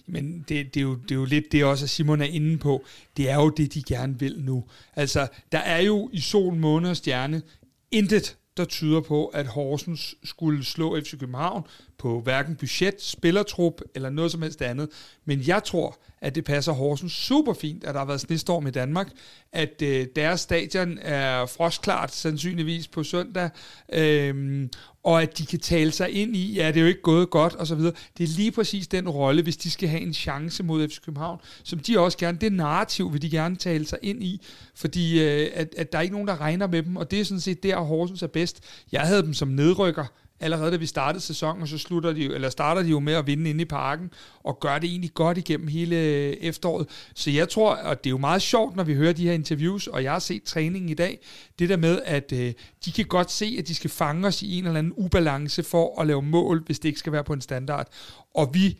Men 0.06 0.44
det, 0.48 0.74
det, 0.74 0.76
er 0.76 0.84
jo, 0.84 0.94
det 0.94 1.10
er 1.10 1.14
jo 1.14 1.24
lidt 1.24 1.52
det 1.52 1.64
også, 1.64 1.84
at 1.84 1.90
Simon 1.90 2.20
er 2.20 2.26
inde 2.26 2.58
på. 2.58 2.84
Det 3.16 3.30
er 3.30 3.34
jo 3.34 3.48
det, 3.48 3.74
de 3.74 3.82
gerne 3.82 4.18
vil 4.18 4.40
nu. 4.40 4.64
Altså, 4.96 5.28
der 5.52 5.58
er 5.58 5.80
jo 5.80 6.10
i 6.12 6.20
sol, 6.20 6.54
måne 6.54 6.90
og 6.90 6.96
stjerne 6.96 7.42
intet, 7.90 8.36
der 8.56 8.64
tyder 8.64 9.00
på, 9.00 9.26
at 9.26 9.46
Horsens 9.46 10.14
skulle 10.24 10.64
slå 10.64 11.00
FC 11.00 11.18
København 11.18 11.62
på 12.02 12.20
hverken 12.20 12.56
budget, 12.56 13.02
spillertrup 13.02 13.80
eller 13.94 14.10
noget 14.10 14.32
som 14.32 14.42
helst 14.42 14.62
andet. 14.62 14.88
Men 15.24 15.42
jeg 15.46 15.64
tror, 15.64 15.98
at 16.20 16.34
det 16.34 16.44
passer 16.44 16.72
Horsens 16.72 17.12
super 17.12 17.52
fint, 17.52 17.84
at 17.84 17.94
der 17.94 18.00
har 18.00 18.06
været 18.06 18.20
snestorm 18.20 18.66
i 18.66 18.70
Danmark, 18.70 19.10
at 19.52 19.82
øh, 19.82 20.06
deres 20.16 20.40
stadion 20.40 20.98
er 21.02 21.46
frostklart 21.46 22.14
sandsynligvis 22.14 22.88
på 22.88 23.02
søndag, 23.02 23.50
øh, 23.92 24.68
og 25.04 25.22
at 25.22 25.38
de 25.38 25.46
kan 25.46 25.58
tale 25.58 25.92
sig 25.92 26.10
ind 26.10 26.36
i, 26.36 26.54
ja, 26.54 26.68
det 26.68 26.76
er 26.76 26.80
jo 26.80 26.86
ikke 26.86 27.02
gået 27.02 27.30
godt, 27.30 27.54
og 27.54 27.66
så 27.66 27.74
videre. 27.74 27.92
Det 28.18 28.24
er 28.24 28.36
lige 28.36 28.52
præcis 28.52 28.88
den 28.88 29.08
rolle, 29.08 29.42
hvis 29.42 29.56
de 29.56 29.70
skal 29.70 29.88
have 29.88 30.02
en 30.02 30.14
chance 30.14 30.62
mod 30.62 30.88
FC 30.88 31.00
København, 31.04 31.38
som 31.64 31.78
de 31.78 31.98
også 31.98 32.18
gerne, 32.18 32.38
det 32.38 32.52
narrativ 32.52 33.12
vil 33.12 33.22
de 33.22 33.30
gerne 33.30 33.56
tale 33.56 33.86
sig 33.86 33.98
ind 34.02 34.22
i, 34.22 34.42
fordi 34.74 35.22
øh, 35.22 35.50
at, 35.54 35.74
at 35.76 35.92
der 35.92 35.98
er 35.98 36.02
ikke 36.02 36.14
nogen, 36.14 36.28
der 36.28 36.40
regner 36.40 36.66
med 36.66 36.82
dem, 36.82 36.96
og 36.96 37.10
det 37.10 37.20
er 37.20 37.24
sådan 37.24 37.40
set 37.40 37.62
der, 37.62 37.80
Horsens 37.80 38.22
er 38.22 38.26
bedst. 38.26 38.60
Jeg 38.92 39.00
havde 39.00 39.22
dem 39.22 39.34
som 39.34 39.48
nedrykker, 39.48 40.04
allerede 40.42 40.70
da 40.70 40.76
vi 40.76 40.86
startede 40.86 41.24
sæsonen, 41.24 41.66
så 41.66 41.78
slutter 41.78 42.12
de, 42.12 42.24
eller 42.34 42.50
starter 42.50 42.82
de 42.82 42.88
jo 42.88 43.00
med 43.00 43.12
at 43.12 43.26
vinde 43.26 43.50
inde 43.50 43.62
i 43.62 43.64
parken, 43.64 44.10
og 44.44 44.60
gør 44.60 44.78
det 44.78 44.90
egentlig 44.90 45.14
godt 45.14 45.38
igennem 45.38 45.68
hele 45.68 45.96
øh, 45.96 46.32
efteråret. 46.32 46.88
Så 47.14 47.30
jeg 47.30 47.48
tror, 47.48 47.74
og 47.74 48.04
det 48.04 48.08
er 48.08 48.10
jo 48.10 48.18
meget 48.18 48.42
sjovt, 48.42 48.76
når 48.76 48.84
vi 48.84 48.94
hører 48.94 49.12
de 49.12 49.26
her 49.26 49.32
interviews, 49.32 49.86
og 49.86 50.02
jeg 50.02 50.12
har 50.12 50.18
set 50.18 50.42
træningen 50.42 50.88
i 50.88 50.94
dag, 50.94 51.18
det 51.58 51.68
der 51.68 51.76
med, 51.76 52.02
at 52.04 52.32
øh, 52.32 52.52
de 52.84 52.92
kan 52.92 53.04
godt 53.04 53.30
se, 53.30 53.56
at 53.58 53.68
de 53.68 53.74
skal 53.74 53.90
fange 53.90 54.28
os 54.28 54.42
i 54.42 54.58
en 54.58 54.66
eller 54.66 54.78
anden 54.78 54.92
ubalance 54.96 55.62
for 55.62 56.00
at 56.00 56.06
lave 56.06 56.22
mål, 56.22 56.62
hvis 56.66 56.78
det 56.78 56.88
ikke 56.88 56.98
skal 56.98 57.12
være 57.12 57.24
på 57.24 57.32
en 57.32 57.40
standard. 57.40 57.88
Og 58.34 58.50
vi 58.54 58.78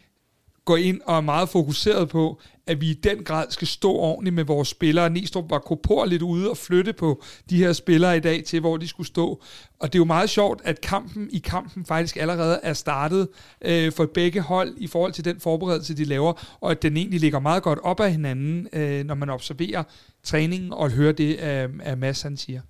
går 0.65 0.77
ind 0.77 1.01
og 1.05 1.17
er 1.17 1.21
meget 1.21 1.49
fokuseret 1.49 2.09
på, 2.09 2.41
at 2.67 2.81
vi 2.81 2.91
i 2.91 2.95
den 2.95 3.25
grad 3.25 3.47
skal 3.51 3.67
stå 3.67 3.93
ordentligt 3.93 4.35
med 4.35 4.45
vores 4.45 4.69
spillere. 4.69 5.11
Næstrup 5.11 5.51
var 5.51 5.59
kopor 5.59 6.05
lidt 6.05 6.23
ude 6.23 6.51
og 6.51 6.57
flytte 6.57 6.93
på 6.93 7.23
de 7.51 7.57
her 7.57 7.73
spillere 7.73 8.17
i 8.17 8.21
dag 8.21 8.45
til, 8.45 8.61
hvor 8.61 8.77
de 8.77 8.89
skulle 8.89 9.07
stå. 9.07 9.43
Og 9.81 9.93
det 9.93 9.95
er 9.95 10.01
jo 10.01 10.05
meget 10.05 10.31
sjovt, 10.31 10.61
at 10.65 10.81
kampen 10.81 11.29
i 11.33 11.39
kampen 11.39 11.87
faktisk 11.87 12.17
allerede 12.17 12.61
er 12.63 12.73
startet 12.73 13.29
øh, 13.65 13.93
for 13.93 14.07
begge 14.15 14.41
hold 14.41 14.75
i 14.77 14.87
forhold 14.87 15.13
til 15.13 15.25
den 15.25 15.41
forberedelse, 15.41 15.97
de 15.97 16.05
laver, 16.05 16.57
og 16.61 16.71
at 16.71 16.83
den 16.83 16.97
egentlig 16.97 17.21
ligger 17.21 17.41
meget 17.41 17.63
godt 17.63 17.79
op 17.83 18.01
af 18.01 18.11
hinanden, 18.11 18.69
øh, 18.73 19.05
når 19.05 19.15
man 19.15 19.31
observerer 19.31 19.83
træningen 20.23 20.73
og 20.73 20.91
hører 20.91 21.13
det, 21.13 21.41
øh, 21.41 21.69
at 21.81 21.99
Mads 21.99 22.23
han 22.23 22.37
siger. 22.37 22.61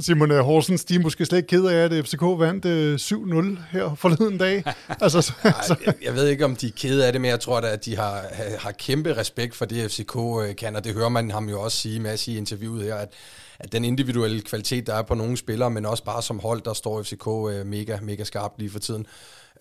Simon 0.00 0.30
øh, 0.30 0.40
Horsens, 0.40 0.84
de 0.84 0.94
er 0.94 0.98
måske 0.98 1.26
slet 1.26 1.38
ikke 1.38 1.46
ked 1.46 1.64
af, 1.64 1.84
at 1.84 2.06
FCK 2.06 2.22
vandt 2.22 2.64
øh, 2.64 2.94
7-0 2.94 3.58
her 3.70 3.94
forleden 3.94 4.38
dag. 4.38 4.64
altså, 5.00 5.20
så, 5.20 5.32
altså. 5.44 5.76
Jeg, 5.86 5.94
jeg 6.02 6.14
ved 6.14 6.28
ikke, 6.28 6.44
om 6.44 6.56
de 6.56 6.66
er 6.66 6.70
ked 6.76 7.00
af 7.00 7.12
det, 7.12 7.20
men 7.20 7.30
jeg 7.30 7.40
tror 7.40 7.60
da, 7.60 7.66
at 7.66 7.84
de 7.84 7.96
har, 7.96 8.24
har 8.58 8.72
kæmpe 8.72 9.16
respekt 9.16 9.54
for 9.54 9.64
det, 9.64 9.90
FCK 9.90 10.16
øh, 10.16 10.56
kan, 10.56 10.76
og 10.76 10.84
det 10.84 10.94
hører 10.94 11.08
man 11.08 11.30
ham 11.30 11.48
jo 11.48 11.60
også 11.60 11.78
sige, 11.78 12.00
Mads, 12.00 12.28
i 12.28 12.36
interviewet 12.36 12.84
her, 12.84 12.94
at, 12.94 13.12
at 13.58 13.72
den 13.72 13.84
individuelle 13.84 14.40
kvalitet, 14.40 14.86
der 14.86 14.94
er 14.94 15.02
på 15.02 15.14
nogle 15.14 15.36
spillere, 15.36 15.70
men 15.70 15.86
også 15.86 16.04
bare 16.04 16.22
som 16.22 16.38
hold, 16.38 16.62
der 16.62 16.74
står 16.74 17.02
FCK 17.02 17.26
øh, 17.26 17.66
mega, 17.66 17.98
mega 18.02 18.24
skarpt 18.24 18.58
lige 18.58 18.70
for 18.70 18.78
tiden. 18.78 19.06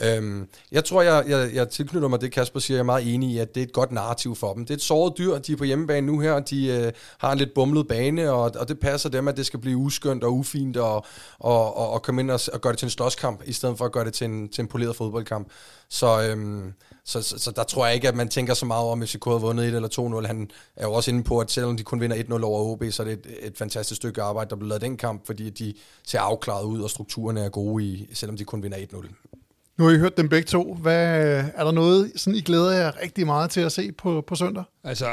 Øhm, 0.01 0.47
jeg 0.71 0.85
tror, 0.85 1.01
jeg, 1.01 1.23
jeg, 1.27 1.49
jeg 1.53 1.69
tilknytter 1.69 2.07
mig 2.07 2.21
det, 2.21 2.31
Kasper 2.31 2.59
siger, 2.59 2.75
jeg 2.77 2.79
er 2.79 2.85
meget 2.85 3.13
enig 3.13 3.29
i, 3.29 3.37
at 3.37 3.55
det 3.55 3.61
er 3.61 3.65
et 3.65 3.73
godt 3.73 3.91
narrativ 3.91 4.35
for 4.35 4.53
dem. 4.53 4.65
Det 4.65 4.73
er 4.73 4.77
et 4.77 4.81
såret 4.81 5.17
dyr, 5.17 5.37
de 5.37 5.51
er 5.51 5.57
på 5.57 5.63
hjemmebane 5.63 6.07
nu 6.07 6.19
her, 6.19 6.39
de 6.39 6.67
øh, 6.67 6.91
har 7.17 7.31
en 7.31 7.37
lidt 7.37 7.53
bumlet 7.53 7.87
bane, 7.87 8.31
og, 8.31 8.51
og 8.59 8.67
det 8.67 8.79
passer 8.79 9.09
dem, 9.09 9.27
at 9.27 9.37
det 9.37 9.45
skal 9.45 9.59
blive 9.59 9.77
uskyndt 9.77 10.23
og 10.23 10.33
ufint, 10.33 10.77
og, 10.77 11.05
og, 11.39 11.77
og, 11.77 11.89
og 11.89 12.01
komme 12.01 12.21
ind 12.21 12.31
og, 12.31 12.39
og 12.53 12.61
gøre 12.61 12.73
det 12.73 12.79
til 12.79 12.85
en 12.85 12.89
slåskamp, 12.89 13.41
i 13.45 13.53
stedet 13.53 13.77
for 13.77 13.85
at 13.85 13.91
gøre 13.91 14.05
det 14.05 14.13
til 14.13 14.25
en, 14.25 14.49
til 14.49 14.61
en 14.61 14.67
poleret 14.67 14.95
fodboldkamp. 14.95 15.47
Så, 15.89 16.21
øhm, 16.29 16.73
så, 17.05 17.21
så, 17.21 17.39
så 17.39 17.51
der 17.51 17.63
tror 17.63 17.85
jeg 17.85 17.95
ikke, 17.95 18.07
at 18.07 18.15
man 18.15 18.29
tænker 18.29 18.53
så 18.53 18.65
meget 18.65 18.85
om, 18.85 19.01
at 19.01 19.09
FCK 19.09 19.25
har 19.25 19.37
vundet 19.37 19.67
1 19.67 19.75
eller 19.75 20.19
2-0. 20.21 20.27
Han 20.27 20.49
er 20.75 20.85
jo 20.85 20.93
også 20.93 21.11
inde 21.11 21.23
på, 21.23 21.39
at 21.39 21.51
selvom 21.51 21.77
de 21.77 21.83
kun 21.83 22.01
vinder 22.01 22.17
1-0 22.17 22.43
over 22.43 22.71
OB, 22.71 22.83
så 22.91 23.03
er 23.03 23.07
det 23.07 23.13
et, 23.13 23.47
et 23.47 23.57
fantastisk 23.57 23.83
fantastisk 23.83 23.99
stykke 24.01 24.21
arbejde, 24.21 24.49
der 24.49 24.55
blev 24.55 24.67
lavet 24.67 24.81
den 24.81 24.97
kamp, 24.97 25.25
fordi 25.25 25.49
de 25.49 25.73
ser 26.03 26.19
afklaret 26.19 26.65
ud, 26.65 26.81
og 26.81 26.89
strukturerne 26.89 27.39
er 27.39 27.49
gode, 27.49 27.83
i, 27.83 28.09
selvom 28.13 28.37
de 28.37 28.45
kun 28.45 28.63
vinder 28.63 28.77
1-0. 28.77 29.42
Nu 29.77 29.83
har 29.83 29.91
I 29.91 29.97
hørt 29.97 30.17
dem 30.17 30.29
begge 30.29 30.45
to. 30.45 30.73
Hvad, 30.73 31.17
er 31.55 31.63
der 31.63 31.71
noget, 31.71 32.11
sådan 32.15 32.37
I 32.37 32.41
glæder 32.41 32.71
jer 32.71 33.01
rigtig 33.01 33.25
meget 33.25 33.51
til 33.51 33.61
at 33.61 33.71
se 33.71 33.91
på, 33.91 34.21
på 34.27 34.35
søndag? 34.35 34.63
Altså, 34.83 35.07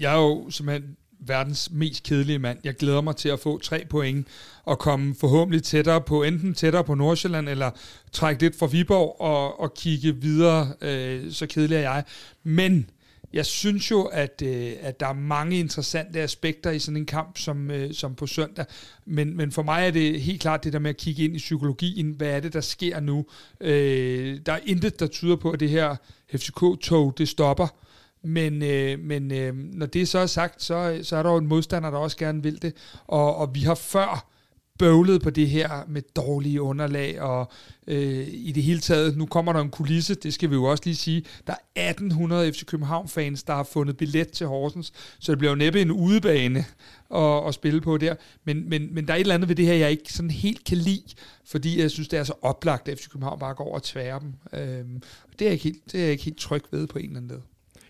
jeg 0.00 0.14
er 0.14 0.18
jo 0.18 0.50
simpelthen 0.50 0.96
verdens 1.26 1.70
mest 1.72 2.02
kedelige 2.02 2.38
mand. 2.38 2.58
Jeg 2.64 2.74
glæder 2.74 3.00
mig 3.00 3.16
til 3.16 3.28
at 3.28 3.40
få 3.40 3.58
tre 3.58 3.84
point 3.90 4.26
og 4.64 4.78
komme 4.78 5.14
forhåbentlig 5.20 5.62
tættere 5.62 6.00
på, 6.00 6.22
enten 6.22 6.54
tættere 6.54 6.84
på 6.84 6.94
Nordsjælland, 6.94 7.48
eller 7.48 7.70
trække 8.12 8.42
lidt 8.42 8.58
fra 8.58 8.66
Viborg 8.66 9.20
og, 9.20 9.60
og 9.60 9.74
kigge 9.74 10.16
videre. 10.16 10.72
Øh, 10.80 11.32
så 11.32 11.46
kedelig 11.46 11.76
er 11.76 11.80
jeg. 11.80 12.04
Men 12.42 12.90
jeg 13.34 13.46
synes 13.46 13.90
jo, 13.90 14.02
at, 14.02 14.42
øh, 14.44 14.72
at 14.80 15.00
der 15.00 15.06
er 15.06 15.12
mange 15.12 15.58
interessante 15.58 16.20
aspekter 16.20 16.70
i 16.70 16.78
sådan 16.78 16.96
en 16.96 17.06
kamp 17.06 17.38
som, 17.38 17.70
øh, 17.70 17.94
som 17.94 18.14
på 18.14 18.26
søndag. 18.26 18.64
Men, 19.04 19.36
men 19.36 19.52
for 19.52 19.62
mig 19.62 19.86
er 19.86 19.90
det 19.90 20.20
helt 20.20 20.40
klart 20.40 20.64
det 20.64 20.72
der 20.72 20.78
med 20.78 20.90
at 20.90 20.96
kigge 20.96 21.24
ind 21.24 21.34
i 21.34 21.38
psykologien. 21.38 22.10
Hvad 22.10 22.28
er 22.28 22.40
det, 22.40 22.52
der 22.52 22.60
sker 22.60 23.00
nu? 23.00 23.26
Øh, 23.60 24.38
der 24.46 24.52
er 24.52 24.60
intet, 24.66 25.00
der 25.00 25.06
tyder 25.06 25.36
på, 25.36 25.50
at 25.50 25.60
det 25.60 25.70
her 25.70 25.96
FCK-tog, 26.34 27.18
det 27.18 27.28
stopper. 27.28 27.66
Men, 28.22 28.62
øh, 28.62 28.98
men 28.98 29.32
øh, 29.32 29.54
når 29.54 29.86
det 29.86 30.08
så 30.08 30.18
er 30.18 30.26
sagt, 30.26 30.62
så, 30.62 31.00
så 31.02 31.16
er 31.16 31.22
der 31.22 31.30
jo 31.30 31.36
en 31.36 31.46
modstander, 31.46 31.90
der 31.90 31.98
også 31.98 32.16
gerne 32.16 32.42
vil 32.42 32.62
det. 32.62 32.74
Og, 33.06 33.36
og 33.36 33.54
vi 33.54 33.60
har 33.60 33.74
før 33.74 34.33
bøvlet 34.78 35.22
på 35.22 35.30
det 35.30 35.48
her 35.48 35.84
med 35.88 36.02
dårlige 36.16 36.62
underlag, 36.62 37.20
og 37.20 37.52
øh, 37.86 38.26
i 38.28 38.52
det 38.52 38.62
hele 38.62 38.80
taget, 38.80 39.16
nu 39.16 39.26
kommer 39.26 39.52
der 39.52 39.60
en 39.60 39.70
kulisse, 39.70 40.14
det 40.14 40.34
skal 40.34 40.50
vi 40.50 40.54
jo 40.54 40.64
også 40.64 40.82
lige 40.86 40.96
sige, 40.96 41.24
der 41.46 41.54
er 41.76 41.90
1800 41.90 42.52
FC 42.52 42.64
København-fans, 42.64 43.42
der 43.42 43.54
har 43.54 43.62
fundet 43.62 43.96
billet 43.96 44.30
til 44.30 44.46
Horsens, 44.46 44.92
så 45.18 45.32
det 45.32 45.38
bliver 45.38 45.50
jo 45.50 45.56
næppe 45.56 45.82
en 45.82 45.90
udebane 45.90 46.64
at, 47.14 47.48
at 47.48 47.54
spille 47.54 47.80
på 47.80 47.98
der, 47.98 48.14
men, 48.44 48.68
men, 48.68 48.94
men 48.94 49.06
der 49.06 49.12
er 49.12 49.16
et 49.16 49.20
eller 49.20 49.34
andet 49.34 49.48
ved 49.48 49.56
det 49.56 49.66
her, 49.66 49.74
jeg 49.74 49.90
ikke 49.90 50.12
sådan 50.12 50.30
helt 50.30 50.64
kan 50.64 50.78
lide, 50.78 51.14
fordi 51.46 51.80
jeg 51.80 51.90
synes, 51.90 52.08
det 52.08 52.18
er 52.18 52.24
så 52.24 52.34
oplagt, 52.42 52.88
at 52.88 52.98
FC 52.98 53.08
København 53.08 53.38
bare 53.38 53.54
går 53.54 53.64
over 53.64 53.74
og 53.74 53.82
tværer 53.82 54.18
dem. 54.18 54.32
Øh, 54.52 54.84
det, 55.38 55.40
er 55.40 55.44
jeg 55.44 55.52
ikke 55.52 55.64
helt, 55.64 55.92
det 55.92 56.00
er 56.00 56.04
jeg 56.04 56.12
ikke 56.12 56.24
helt 56.24 56.38
tryg 56.38 56.62
ved 56.70 56.86
på 56.86 56.98
en 56.98 57.04
eller 57.04 57.16
anden 57.16 57.28
måde. 57.28 57.42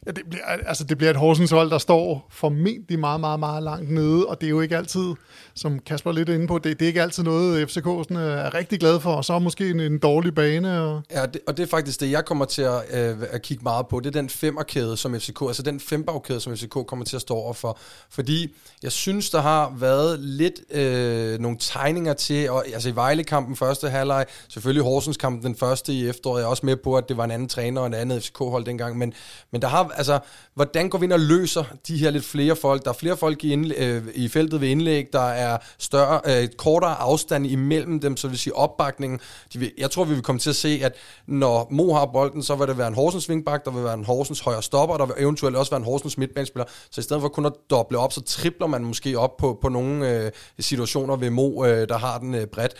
Ja, 0.07 0.11
det 0.11 0.23
bliver, 0.31 0.45
altså 0.45 0.85
det 0.85 0.99
bliver 0.99 1.11
et 1.11 1.17
Horsens 1.17 1.51
hold, 1.51 1.71
der 1.71 1.79
står 1.79 2.27
formentlig 2.31 2.99
meget, 2.99 3.21
meget, 3.21 3.41
meget 3.41 3.63
langt 3.63 3.91
nede, 3.91 4.27
og 4.27 4.41
det 4.41 4.47
er 4.47 4.51
jo 4.51 4.61
ikke 4.61 4.77
altid, 4.77 5.15
som 5.55 5.79
Kasper 5.79 6.11
er 6.11 6.15
lidt 6.15 6.29
inde 6.29 6.47
på, 6.47 6.59
det, 6.59 6.79
det 6.81 6.83
er 6.83 6.87
ikke 6.87 7.03
altid 7.03 7.23
noget, 7.23 7.67
FCK'erne 7.67 8.19
er 8.19 8.55
rigtig 8.55 8.81
glad 8.81 9.01
for, 9.01 9.13
og 9.15 9.25
så 9.25 9.33
er 9.33 9.39
måske 9.39 9.71
en, 9.71 9.81
en 9.81 9.99
dårlig 9.99 10.35
bane. 10.35 10.81
Og... 10.83 11.03
Ja, 11.11 11.27
det, 11.27 11.41
og 11.47 11.57
det 11.57 11.63
er 11.63 11.67
faktisk 11.67 12.01
det, 12.01 12.11
jeg 12.11 12.25
kommer 12.25 12.45
til 12.45 12.63
at, 12.63 12.83
øh, 12.93 13.17
at 13.31 13.43
kigge 13.43 13.63
meget 13.63 13.87
på, 13.87 14.01
det 14.01 14.07
er 14.07 14.21
den 14.21 14.29
femmerkæde, 14.29 14.97
som 14.97 15.21
FCK, 15.21 15.43
altså 15.43 15.63
den 15.63 15.81
fembagkæde, 15.81 16.41
som 16.41 16.57
FCK 16.57 16.87
kommer 16.87 17.05
til 17.05 17.17
at 17.17 17.23
stå 17.23 17.35
over 17.35 17.53
for, 17.53 17.79
fordi 18.11 18.55
jeg 18.83 18.93
synes, 18.93 19.31
der 19.31 19.41
har 19.41 19.75
været 19.79 20.21
lidt 20.21 20.55
øh, 20.71 21.39
nogle 21.39 21.57
tegninger 21.61 22.13
til, 22.13 22.51
og, 22.51 22.65
altså 22.75 22.89
i 22.89 22.95
Vejle-kampen 22.95 23.57
første 23.57 23.89
halvleg, 23.89 24.27
selvfølgelig 24.49 24.85
Horsens-kampen 24.85 25.43
den 25.43 25.57
første 25.57 25.93
i 25.93 26.09
efteråret, 26.09 26.41
jeg 26.41 26.47
er 26.47 26.51
også 26.51 26.67
med 26.67 26.77
på, 26.77 26.97
at 26.97 27.09
det 27.09 27.17
var 27.17 27.25
en 27.25 27.31
anden 27.31 27.49
træner 27.49 27.81
og 27.81 27.87
en 27.87 27.95
anden 27.95 28.21
FCK-hold 28.21 28.65
dengang, 28.65 28.99
men, 28.99 29.13
men 29.51 29.63
der 29.63 29.69
har 29.69 29.94
altså, 29.97 30.19
hvordan 30.55 30.89
går 30.89 30.99
vi 30.99 31.05
ind 31.05 31.13
og 31.13 31.21
løser 31.21 31.65
de 31.89 31.97
her 31.97 32.11
lidt 32.11 32.25
flere 32.25 32.57
folk? 32.57 32.85
Der 32.85 32.91
er 32.91 32.95
flere 32.95 33.17
folk 33.17 33.45
i, 33.45 33.53
indlæg, 33.53 33.79
øh, 33.79 34.03
i 34.15 34.29
feltet 34.29 34.61
ved 34.61 34.69
indlæg, 34.69 35.09
der 35.13 35.29
er 35.29 35.59
større, 35.79 36.21
øh, 36.27 36.49
kortere 36.49 36.95
afstand 36.95 37.47
imellem 37.47 38.01
dem, 38.01 38.17
så 38.17 38.29
vil 38.29 38.39
sige 38.39 38.57
opbakningen. 38.57 39.21
De 39.53 39.59
vil, 39.59 39.73
jeg 39.79 39.91
tror, 39.91 40.05
vi 40.05 40.15
vil 40.15 40.23
komme 40.23 40.39
til 40.39 40.51
at 40.51 40.57
se, 40.57 40.81
at 40.83 40.95
når 41.27 41.69
Mo 41.71 41.93
har 41.95 42.07
bolden, 42.07 42.43
så 42.43 42.55
vil 42.55 42.69
det 42.69 42.79
være 42.79 42.89
en 42.89 42.95
Horsens 42.95 43.29
vingbak, 43.29 43.65
der 43.65 43.71
vil 43.71 43.85
være 43.85 43.95
en 43.95 44.05
Horsens 44.05 44.41
højre 44.41 44.63
stopper, 44.63 44.97
der 44.97 45.07
vil 45.07 45.15
eventuelt 45.19 45.57
også 45.57 45.71
være 45.71 45.81
en 45.81 45.85
Horsens 45.85 46.19
midtbanespiller. 46.19 46.67
Så 46.91 47.01
i 47.01 47.05
stedet 47.05 47.21
for 47.21 47.29
kun 47.29 47.47
at 47.47 47.53
doble 47.71 47.99
op, 47.99 48.13
så 48.13 48.21
tripler 48.21 48.67
man 48.67 48.85
måske 48.85 49.19
op 49.19 49.37
på, 49.37 49.59
på 49.63 49.69
nogle 49.69 50.11
øh, 50.11 50.33
situationer 50.61 51.17
ved 51.17 51.31
Mo, 51.31 51.65
øh, 51.65 51.89
der 51.89 51.99
har 51.99 52.19
den 52.19 52.35
øh, 52.35 52.47
bredt. 52.47 52.75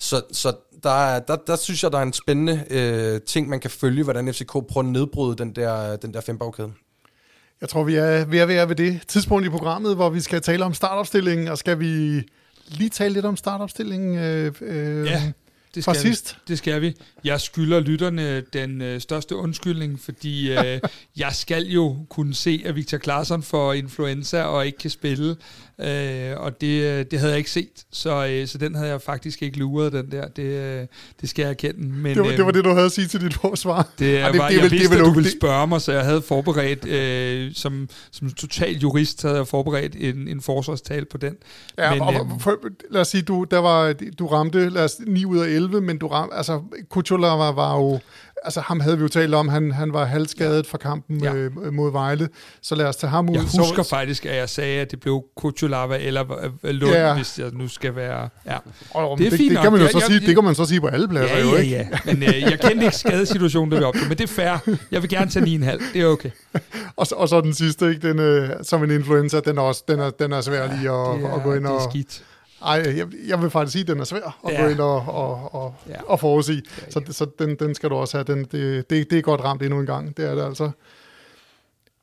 Så, 0.00 0.22
så 0.32 0.56
der, 0.82 1.18
der, 1.18 1.36
der 1.46 1.56
synes 1.56 1.82
jeg, 1.82 1.92
der 1.92 1.98
er 1.98 2.02
en 2.02 2.12
spændende 2.12 2.64
øh, 2.70 3.20
ting, 3.20 3.48
man 3.48 3.60
kan 3.60 3.70
følge, 3.70 4.04
hvordan 4.04 4.34
FCK 4.34 4.52
prøver 4.52 4.78
at 4.78 4.84
nedbryde 4.84 5.36
den 5.36 5.52
der, 5.52 5.96
den 5.96 6.14
der 6.14 6.20
fembagkæde. 6.20 6.72
Jeg 7.60 7.68
tror, 7.68 7.84
vi 7.84 7.94
er 7.94 8.24
ved 8.24 8.38
at 8.38 8.48
være 8.48 8.68
ved 8.68 8.76
det 8.76 9.00
tidspunkt 9.08 9.46
i 9.46 9.48
programmet, 9.48 9.94
hvor 9.94 10.10
vi 10.10 10.20
skal 10.20 10.42
tale 10.42 10.64
om 10.64 10.74
startopstillingen, 10.74 11.48
og 11.48 11.58
skal 11.58 11.78
vi 11.78 12.22
lige 12.68 12.90
tale 12.90 13.14
lidt 13.14 13.24
om 13.24 13.36
startopstillingen 13.36 14.18
øh, 14.18 14.52
øh, 14.60 15.06
ja, 15.06 15.32
det 15.74 15.84
fra 15.84 15.94
skal 15.94 16.02
sidst? 16.02 16.34
Vi. 16.34 16.40
Det 16.48 16.58
skal 16.58 16.82
vi. 16.82 16.96
Jeg 17.24 17.40
skylder 17.40 17.80
lytterne 17.80 18.40
den 18.40 18.82
øh, 18.82 19.00
største 19.00 19.36
undskyldning, 19.36 20.00
fordi 20.00 20.52
øh, 20.52 20.80
jeg 21.16 21.32
skal 21.32 21.66
jo 21.66 21.96
kunne 22.08 22.34
se, 22.34 22.62
at 22.64 22.76
Victor 22.76 22.98
Claesson 22.98 23.42
får 23.42 23.72
influenza 23.72 24.42
og 24.42 24.66
ikke 24.66 24.78
kan 24.78 24.90
spille. 24.90 25.36
Øh, 25.80 26.32
og 26.36 26.60
det, 26.60 26.82
øh, 26.82 27.04
det 27.10 27.18
havde 27.18 27.32
jeg 27.32 27.38
ikke 27.38 27.50
set, 27.50 27.84
så, 27.92 28.26
øh, 28.26 28.46
så 28.46 28.58
den 28.58 28.74
havde 28.74 28.90
jeg 28.90 29.02
faktisk 29.02 29.42
ikke 29.42 29.58
luret, 29.58 29.92
den 29.92 30.10
der. 30.10 30.28
Det, 30.28 30.42
øh, 30.42 30.86
det 31.20 31.28
skal 31.28 31.42
jeg 31.42 31.50
erkende. 31.50 31.88
Men, 31.88 32.16
det, 32.16 32.24
var, 32.24 32.30
det 32.30 32.44
var 32.44 32.50
det, 32.50 32.64
du 32.64 32.70
havde 32.72 32.86
at 32.86 32.92
sige 32.92 33.06
til 33.06 33.20
dit 33.20 33.34
forsvar. 33.34 33.88
Det, 33.98 34.20
Ej, 34.20 34.30
det, 34.30 34.40
var, 34.40 34.48
det, 34.48 34.54
jeg 34.54 34.62
vel, 34.62 34.70
vidste, 34.70 34.94
det, 34.94 35.00
at 35.00 35.06
du 35.06 35.12
ville 35.12 35.30
spørge 35.30 35.66
mig, 35.66 35.80
så 35.80 35.92
jeg 35.92 36.04
havde 36.04 36.22
forberedt, 36.22 36.86
øh, 36.86 37.54
som, 37.54 37.88
som 38.10 38.30
total 38.30 38.76
jurist, 38.76 39.22
havde 39.22 39.36
jeg 39.36 39.48
forberedt 39.48 39.96
en, 39.98 40.28
en 40.28 40.40
forsvarstal 40.40 41.04
på 41.04 41.16
den. 41.18 41.36
Ja, 41.78 41.92
men, 41.92 42.02
og, 42.02 42.14
øh, 42.14 42.20
for, 42.40 42.58
lad 42.90 43.00
os 43.00 43.08
sige, 43.08 43.22
du, 43.22 43.44
der 43.50 43.58
var, 43.58 43.92
du 44.18 44.26
ramte 44.26 44.68
lad 44.68 44.84
os, 44.84 44.96
9 45.06 45.24
ud 45.24 45.38
af 45.38 45.48
11, 45.48 45.80
men 45.80 45.98
du 45.98 46.06
ramte, 46.06 46.36
altså, 46.36 46.62
Kuchola 46.90 47.28
var, 47.28 47.52
var 47.52 47.76
jo 47.76 48.00
altså 48.44 48.60
ham 48.60 48.80
havde 48.80 48.96
vi 48.96 49.02
jo 49.02 49.08
talt 49.08 49.34
om, 49.34 49.48
han, 49.48 49.72
han 49.72 49.92
var 49.92 50.04
halvskadet 50.04 50.66
fra 50.66 50.78
kampen 50.78 51.22
ja. 51.22 51.34
øh, 51.34 51.72
mod 51.72 51.92
Vejle, 51.92 52.28
så 52.62 52.74
lad 52.74 52.86
os 52.86 52.96
tage 52.96 53.10
ham 53.10 53.28
ud. 53.28 53.34
Jeg 53.34 53.42
husker 53.42 53.82
så, 53.82 53.88
faktisk, 53.90 54.26
at 54.26 54.36
jeg 54.36 54.48
sagde, 54.48 54.80
at 54.80 54.90
det 54.90 55.00
blev 55.00 55.22
Kuchulava 55.36 55.98
eller 55.98 56.24
Lund, 56.62 56.92
ja. 56.92 57.14
hvis 57.14 57.38
jeg 57.38 57.50
nu 57.52 57.68
skal 57.68 57.96
være... 57.96 58.28
Ja. 58.46 58.56
Og, 58.90 59.18
det, 59.18 59.26
er 59.26 59.30
det, 59.30 59.38
fint 59.38 59.50
det, 59.50 59.60
kan 59.60 59.72
man 59.72 59.80
jo 59.80 59.88
så 59.88 59.98
jeg, 59.98 60.06
sige, 60.06 60.20
jeg, 60.20 60.26
det 60.26 60.34
kan 60.34 60.44
man 60.44 60.54
så 60.54 60.64
sige 60.64 60.80
på 60.80 60.86
alle 60.86 61.08
pladser, 61.08 61.36
ja, 61.36 61.42
jo 61.44 61.50
ja, 61.50 61.60
ikke? 61.60 61.76
Ja, 61.76 61.88
men 62.04 62.22
øh, 62.22 62.40
jeg 62.40 62.60
kendte 62.60 62.84
ikke 62.84 62.96
skadesituationen, 62.96 63.72
der 63.72 63.78
vi 63.78 63.84
op 63.84 63.94
til, 63.94 64.08
men 64.08 64.18
det 64.18 64.24
er 64.24 64.28
fair. 64.34 64.76
Jeg 64.90 65.02
vil 65.02 65.10
gerne 65.10 65.30
tage 65.30 65.44
9,5, 65.44 65.82
det 65.92 66.02
er 66.02 66.06
okay. 66.06 66.30
og, 66.96 67.06
så, 67.06 67.14
og 67.14 67.28
så 67.28 67.40
den 67.40 67.54
sidste, 67.54 67.88
ikke? 67.88 68.08
Den, 68.08 68.18
øh, 68.18 68.50
som 68.62 68.84
en 68.84 68.90
influencer, 68.90 69.40
den 69.40 69.58
er, 69.58 69.62
også, 69.62 69.84
den 69.88 70.00
er, 70.00 70.10
den 70.10 70.32
er 70.32 70.40
svær 70.40 70.76
lige 70.76 70.90
at, 70.90 71.32
er, 71.32 71.36
at 71.36 71.42
gå 71.42 71.54
ind 71.54 71.66
og... 71.66 71.80
Det 71.80 71.86
er 71.86 71.90
skidt. 71.90 72.22
Ej, 72.64 72.82
jeg, 72.96 73.06
jeg 73.28 73.42
vil 73.42 73.50
faktisk 73.50 73.72
sige, 73.72 73.82
at 73.82 73.88
den 73.88 74.00
er 74.00 74.04
svær 74.04 74.38
at 74.46 74.52
ja. 74.52 74.62
gå 74.62 74.68
ind 74.68 74.80
og, 74.80 74.96
og, 75.08 75.54
og, 75.54 75.74
ja. 75.88 76.02
og 76.06 76.20
forudsige. 76.20 76.62
Så, 76.90 77.02
så 77.10 77.26
den, 77.38 77.56
den 77.56 77.74
skal 77.74 77.90
du 77.90 77.94
også 77.94 78.16
have. 78.16 78.24
Den, 78.24 78.44
det, 78.44 78.90
det, 78.90 79.10
det 79.10 79.18
er 79.18 79.22
godt 79.22 79.40
ramt 79.40 79.62
endnu 79.62 79.80
en 79.80 79.86
gang. 79.86 80.16
Det 80.16 80.24
er 80.24 80.34
det 80.34 80.44
altså. 80.44 80.70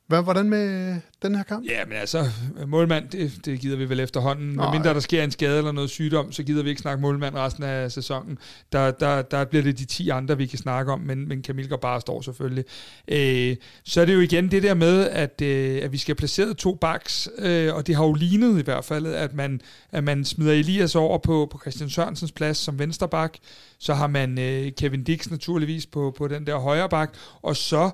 Hvad, 0.06 0.22
hvordan 0.22 0.50
med 0.50 0.96
den 1.22 1.34
her 1.34 1.42
kamp? 1.42 1.66
Ja, 1.68 1.84
men 1.84 1.96
altså, 1.96 2.26
målmand, 2.66 3.08
det, 3.08 3.32
det 3.44 3.60
gider 3.60 3.76
vi 3.76 3.88
vel 3.88 4.00
efterhånden. 4.00 4.56
Men 4.56 4.70
mindre 4.72 4.94
der 4.94 5.00
sker 5.00 5.24
en 5.24 5.30
skade 5.30 5.58
eller 5.58 5.72
noget 5.72 5.90
sygdom, 5.90 6.32
så 6.32 6.42
gider 6.42 6.62
vi 6.62 6.68
ikke 6.68 6.82
snakke 6.82 7.02
målmand 7.02 7.34
resten 7.34 7.62
af 7.62 7.92
sæsonen. 7.92 8.38
Der, 8.72 8.90
der, 8.90 9.22
der 9.22 9.44
bliver 9.44 9.62
det 9.62 9.78
de 9.78 9.84
10 9.84 10.08
andre, 10.08 10.36
vi 10.36 10.46
kan 10.46 10.58
snakke 10.58 10.92
om, 10.92 11.00
men, 11.00 11.28
men 11.28 11.42
Kamil 11.42 11.68
går 11.68 11.76
bare 11.76 12.00
står 12.00 12.20
selvfølgelig. 12.20 12.64
Øh, 13.08 13.56
så 13.84 14.00
er 14.00 14.04
det 14.04 14.14
jo 14.14 14.20
igen 14.20 14.50
det 14.50 14.62
der 14.62 14.74
med, 14.74 15.08
at, 15.08 15.42
øh, 15.42 15.80
at 15.82 15.92
vi 15.92 15.98
skal 15.98 16.14
placere 16.14 16.54
to 16.54 16.74
backs, 16.74 17.28
øh, 17.38 17.74
og 17.74 17.86
det 17.86 17.96
har 17.96 18.04
jo 18.04 18.12
lignet 18.12 18.58
i 18.58 18.62
hvert 18.62 18.84
fald, 18.84 19.06
at 19.06 19.34
man, 19.34 19.60
at 19.92 20.04
man 20.04 20.24
smider 20.24 20.52
Elias 20.52 20.94
over 20.94 21.18
på, 21.18 21.48
på 21.52 21.58
Christian 21.58 21.90
Sørensens 21.90 22.32
plads 22.32 22.56
som 22.56 22.78
vensterbak. 22.78 23.34
Så 23.78 23.94
har 23.94 24.06
man 24.06 24.38
øh, 24.38 24.72
Kevin 24.72 25.04
Dix 25.04 25.30
naturligvis 25.30 25.86
på, 25.86 26.14
på 26.18 26.28
den 26.28 26.46
der 26.46 26.58
højre 26.58 26.88
bak, 26.88 27.14
og 27.42 27.56
så 27.56 27.90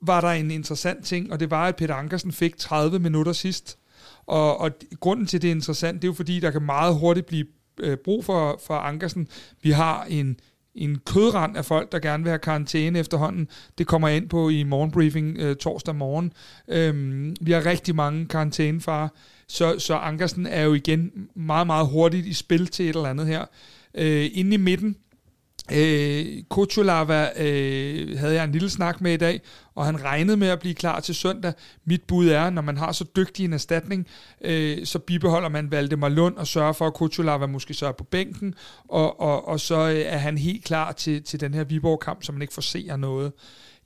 var 0.00 0.20
der 0.20 0.28
en 0.28 0.50
interessant 0.50 1.04
ting, 1.04 1.32
og 1.32 1.40
det 1.40 1.50
var, 1.50 1.68
at 1.68 1.76
Peter 1.76 1.94
Ankersen 1.94 2.32
fik 2.32 2.56
30 2.56 2.98
minutter 2.98 3.32
sidst. 3.32 3.78
Og, 4.26 4.60
og 4.60 4.70
grunden 5.00 5.26
til, 5.26 5.42
det 5.42 5.48
er 5.48 5.54
interessant, 5.54 6.02
det 6.02 6.08
er 6.08 6.12
jo 6.12 6.14
fordi, 6.14 6.40
der 6.40 6.50
kan 6.50 6.62
meget 6.62 6.94
hurtigt 6.94 7.26
blive 7.26 7.46
øh, 7.80 7.96
brug 7.96 8.24
for, 8.24 8.60
for 8.66 8.74
Ankersen. 8.74 9.28
Vi 9.62 9.70
har 9.70 10.04
en, 10.04 10.40
en 10.74 10.98
kødrand 11.06 11.56
af 11.56 11.64
folk, 11.64 11.92
der 11.92 11.98
gerne 11.98 12.22
vil 12.22 12.30
have 12.30 12.38
karantæne 12.38 12.98
efterhånden. 12.98 13.48
Det 13.78 13.86
kommer 13.86 14.08
jeg 14.08 14.16
ind 14.16 14.28
på 14.28 14.48
i 14.48 14.62
morgenbriefing 14.62 15.36
øh, 15.38 15.56
torsdag 15.56 15.94
morgen. 15.94 16.32
Øhm, 16.68 17.36
vi 17.40 17.52
har 17.52 17.66
rigtig 17.66 17.94
mange 17.94 18.26
karantænefar, 18.26 19.14
så, 19.48 19.78
så 19.78 19.94
Ankersen 19.94 20.46
er 20.46 20.62
jo 20.62 20.74
igen 20.74 21.28
meget, 21.34 21.66
meget 21.66 21.86
hurtigt 21.86 22.26
i 22.26 22.32
spil 22.32 22.66
til 22.66 22.88
et 22.88 22.96
eller 22.96 23.08
andet 23.08 23.26
her. 23.26 23.44
Øh, 23.94 24.30
inde 24.32 24.54
i 24.54 24.56
midten, 24.58 24.96
Øh, 25.72 26.42
Kuchulava 26.50 27.28
øh, 27.36 28.18
havde 28.18 28.34
jeg 28.34 28.44
en 28.44 28.52
lille 28.52 28.70
snak 28.70 29.00
med 29.00 29.12
i 29.12 29.16
dag, 29.16 29.40
og 29.74 29.84
han 29.84 30.04
regnede 30.04 30.36
med 30.36 30.48
at 30.48 30.60
blive 30.60 30.74
klar 30.74 31.00
til 31.00 31.14
søndag. 31.14 31.52
Mit 31.84 32.02
bud 32.02 32.28
er, 32.28 32.50
når 32.50 32.62
man 32.62 32.76
har 32.76 32.92
så 32.92 33.04
dygtig 33.16 33.44
en 33.44 33.52
erstatning, 33.52 34.06
øh, 34.40 34.86
så 34.86 34.98
bibeholder 34.98 35.48
man 35.48 35.70
Valdemar 35.70 36.08
Lund 36.08 36.36
og 36.36 36.46
sørger 36.46 36.72
for, 36.72 36.86
at 36.86 36.94
Kuchulava 36.94 37.46
måske 37.46 37.74
så 37.74 37.86
er 37.86 37.92
på 37.92 38.04
bænken, 38.04 38.54
og, 38.88 39.20
og, 39.20 39.48
og 39.48 39.60
så 39.60 39.88
øh, 39.88 40.00
er 40.06 40.18
han 40.18 40.38
helt 40.38 40.64
klar 40.64 40.92
til, 40.92 41.22
til 41.22 41.40
den 41.40 41.54
her 41.54 41.64
Viborg-kamp, 41.64 42.22
så 42.22 42.32
man 42.32 42.42
ikke 42.42 42.54
får 42.54 42.62
se 42.62 42.90
noget. 42.98 43.32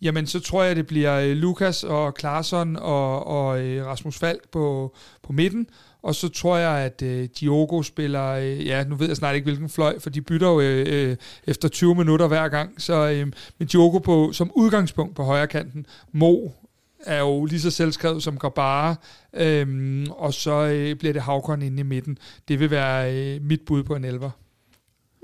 Jamen, 0.02 0.26
så 0.26 0.40
tror 0.40 0.62
jeg, 0.62 0.76
det 0.76 0.86
bliver 0.86 1.20
øh, 1.20 1.36
Lukas 1.36 1.84
og 1.84 2.14
Klarsson 2.14 2.76
og, 2.76 3.26
og 3.26 3.62
øh, 3.62 3.86
Rasmus 3.86 4.18
Falk 4.18 4.48
på, 4.52 4.94
på 5.22 5.32
midten, 5.32 5.66
og 6.02 6.14
så 6.14 6.28
tror 6.28 6.56
jeg, 6.56 6.78
at 6.78 7.02
øh, 7.02 7.28
Diogo 7.40 7.82
spiller, 7.82 8.26
øh, 8.26 8.66
ja, 8.66 8.84
nu 8.84 8.94
ved 8.94 9.06
jeg 9.06 9.16
snart 9.16 9.34
ikke, 9.34 9.44
hvilken 9.44 9.68
fløj, 9.68 9.98
for 9.98 10.10
de 10.10 10.20
bytter 10.20 10.48
jo 10.48 10.60
øh, 10.60 10.86
øh, 10.88 11.16
efter 11.46 11.68
20 11.68 11.94
minutter 11.94 12.26
hver 12.26 12.48
gang. 12.48 12.82
Så, 12.82 13.10
øh, 13.10 13.32
men 13.58 13.68
Diogo 13.68 13.98
på, 13.98 14.32
som 14.32 14.50
udgangspunkt 14.54 15.16
på 15.16 15.22
højre 15.22 15.46
kanten, 15.46 15.86
Mo 16.12 16.48
er 17.06 17.20
jo 17.20 17.44
lige 17.44 17.60
så 17.60 17.70
selvskrevet 17.70 18.22
som 18.22 18.38
Gabara, 18.38 18.94
øhm, 19.34 20.06
og 20.10 20.34
så 20.34 20.52
øh, 20.52 20.96
bliver 20.96 21.12
det 21.12 21.22
Havkon 21.22 21.62
inde 21.62 21.80
i 21.80 21.82
midten. 21.82 22.18
Det 22.48 22.60
vil 22.60 22.70
være 22.70 23.14
øh, 23.14 23.42
mit 23.42 23.60
bud 23.66 23.82
på 23.82 23.94
en 23.94 24.04
elver. 24.04 24.30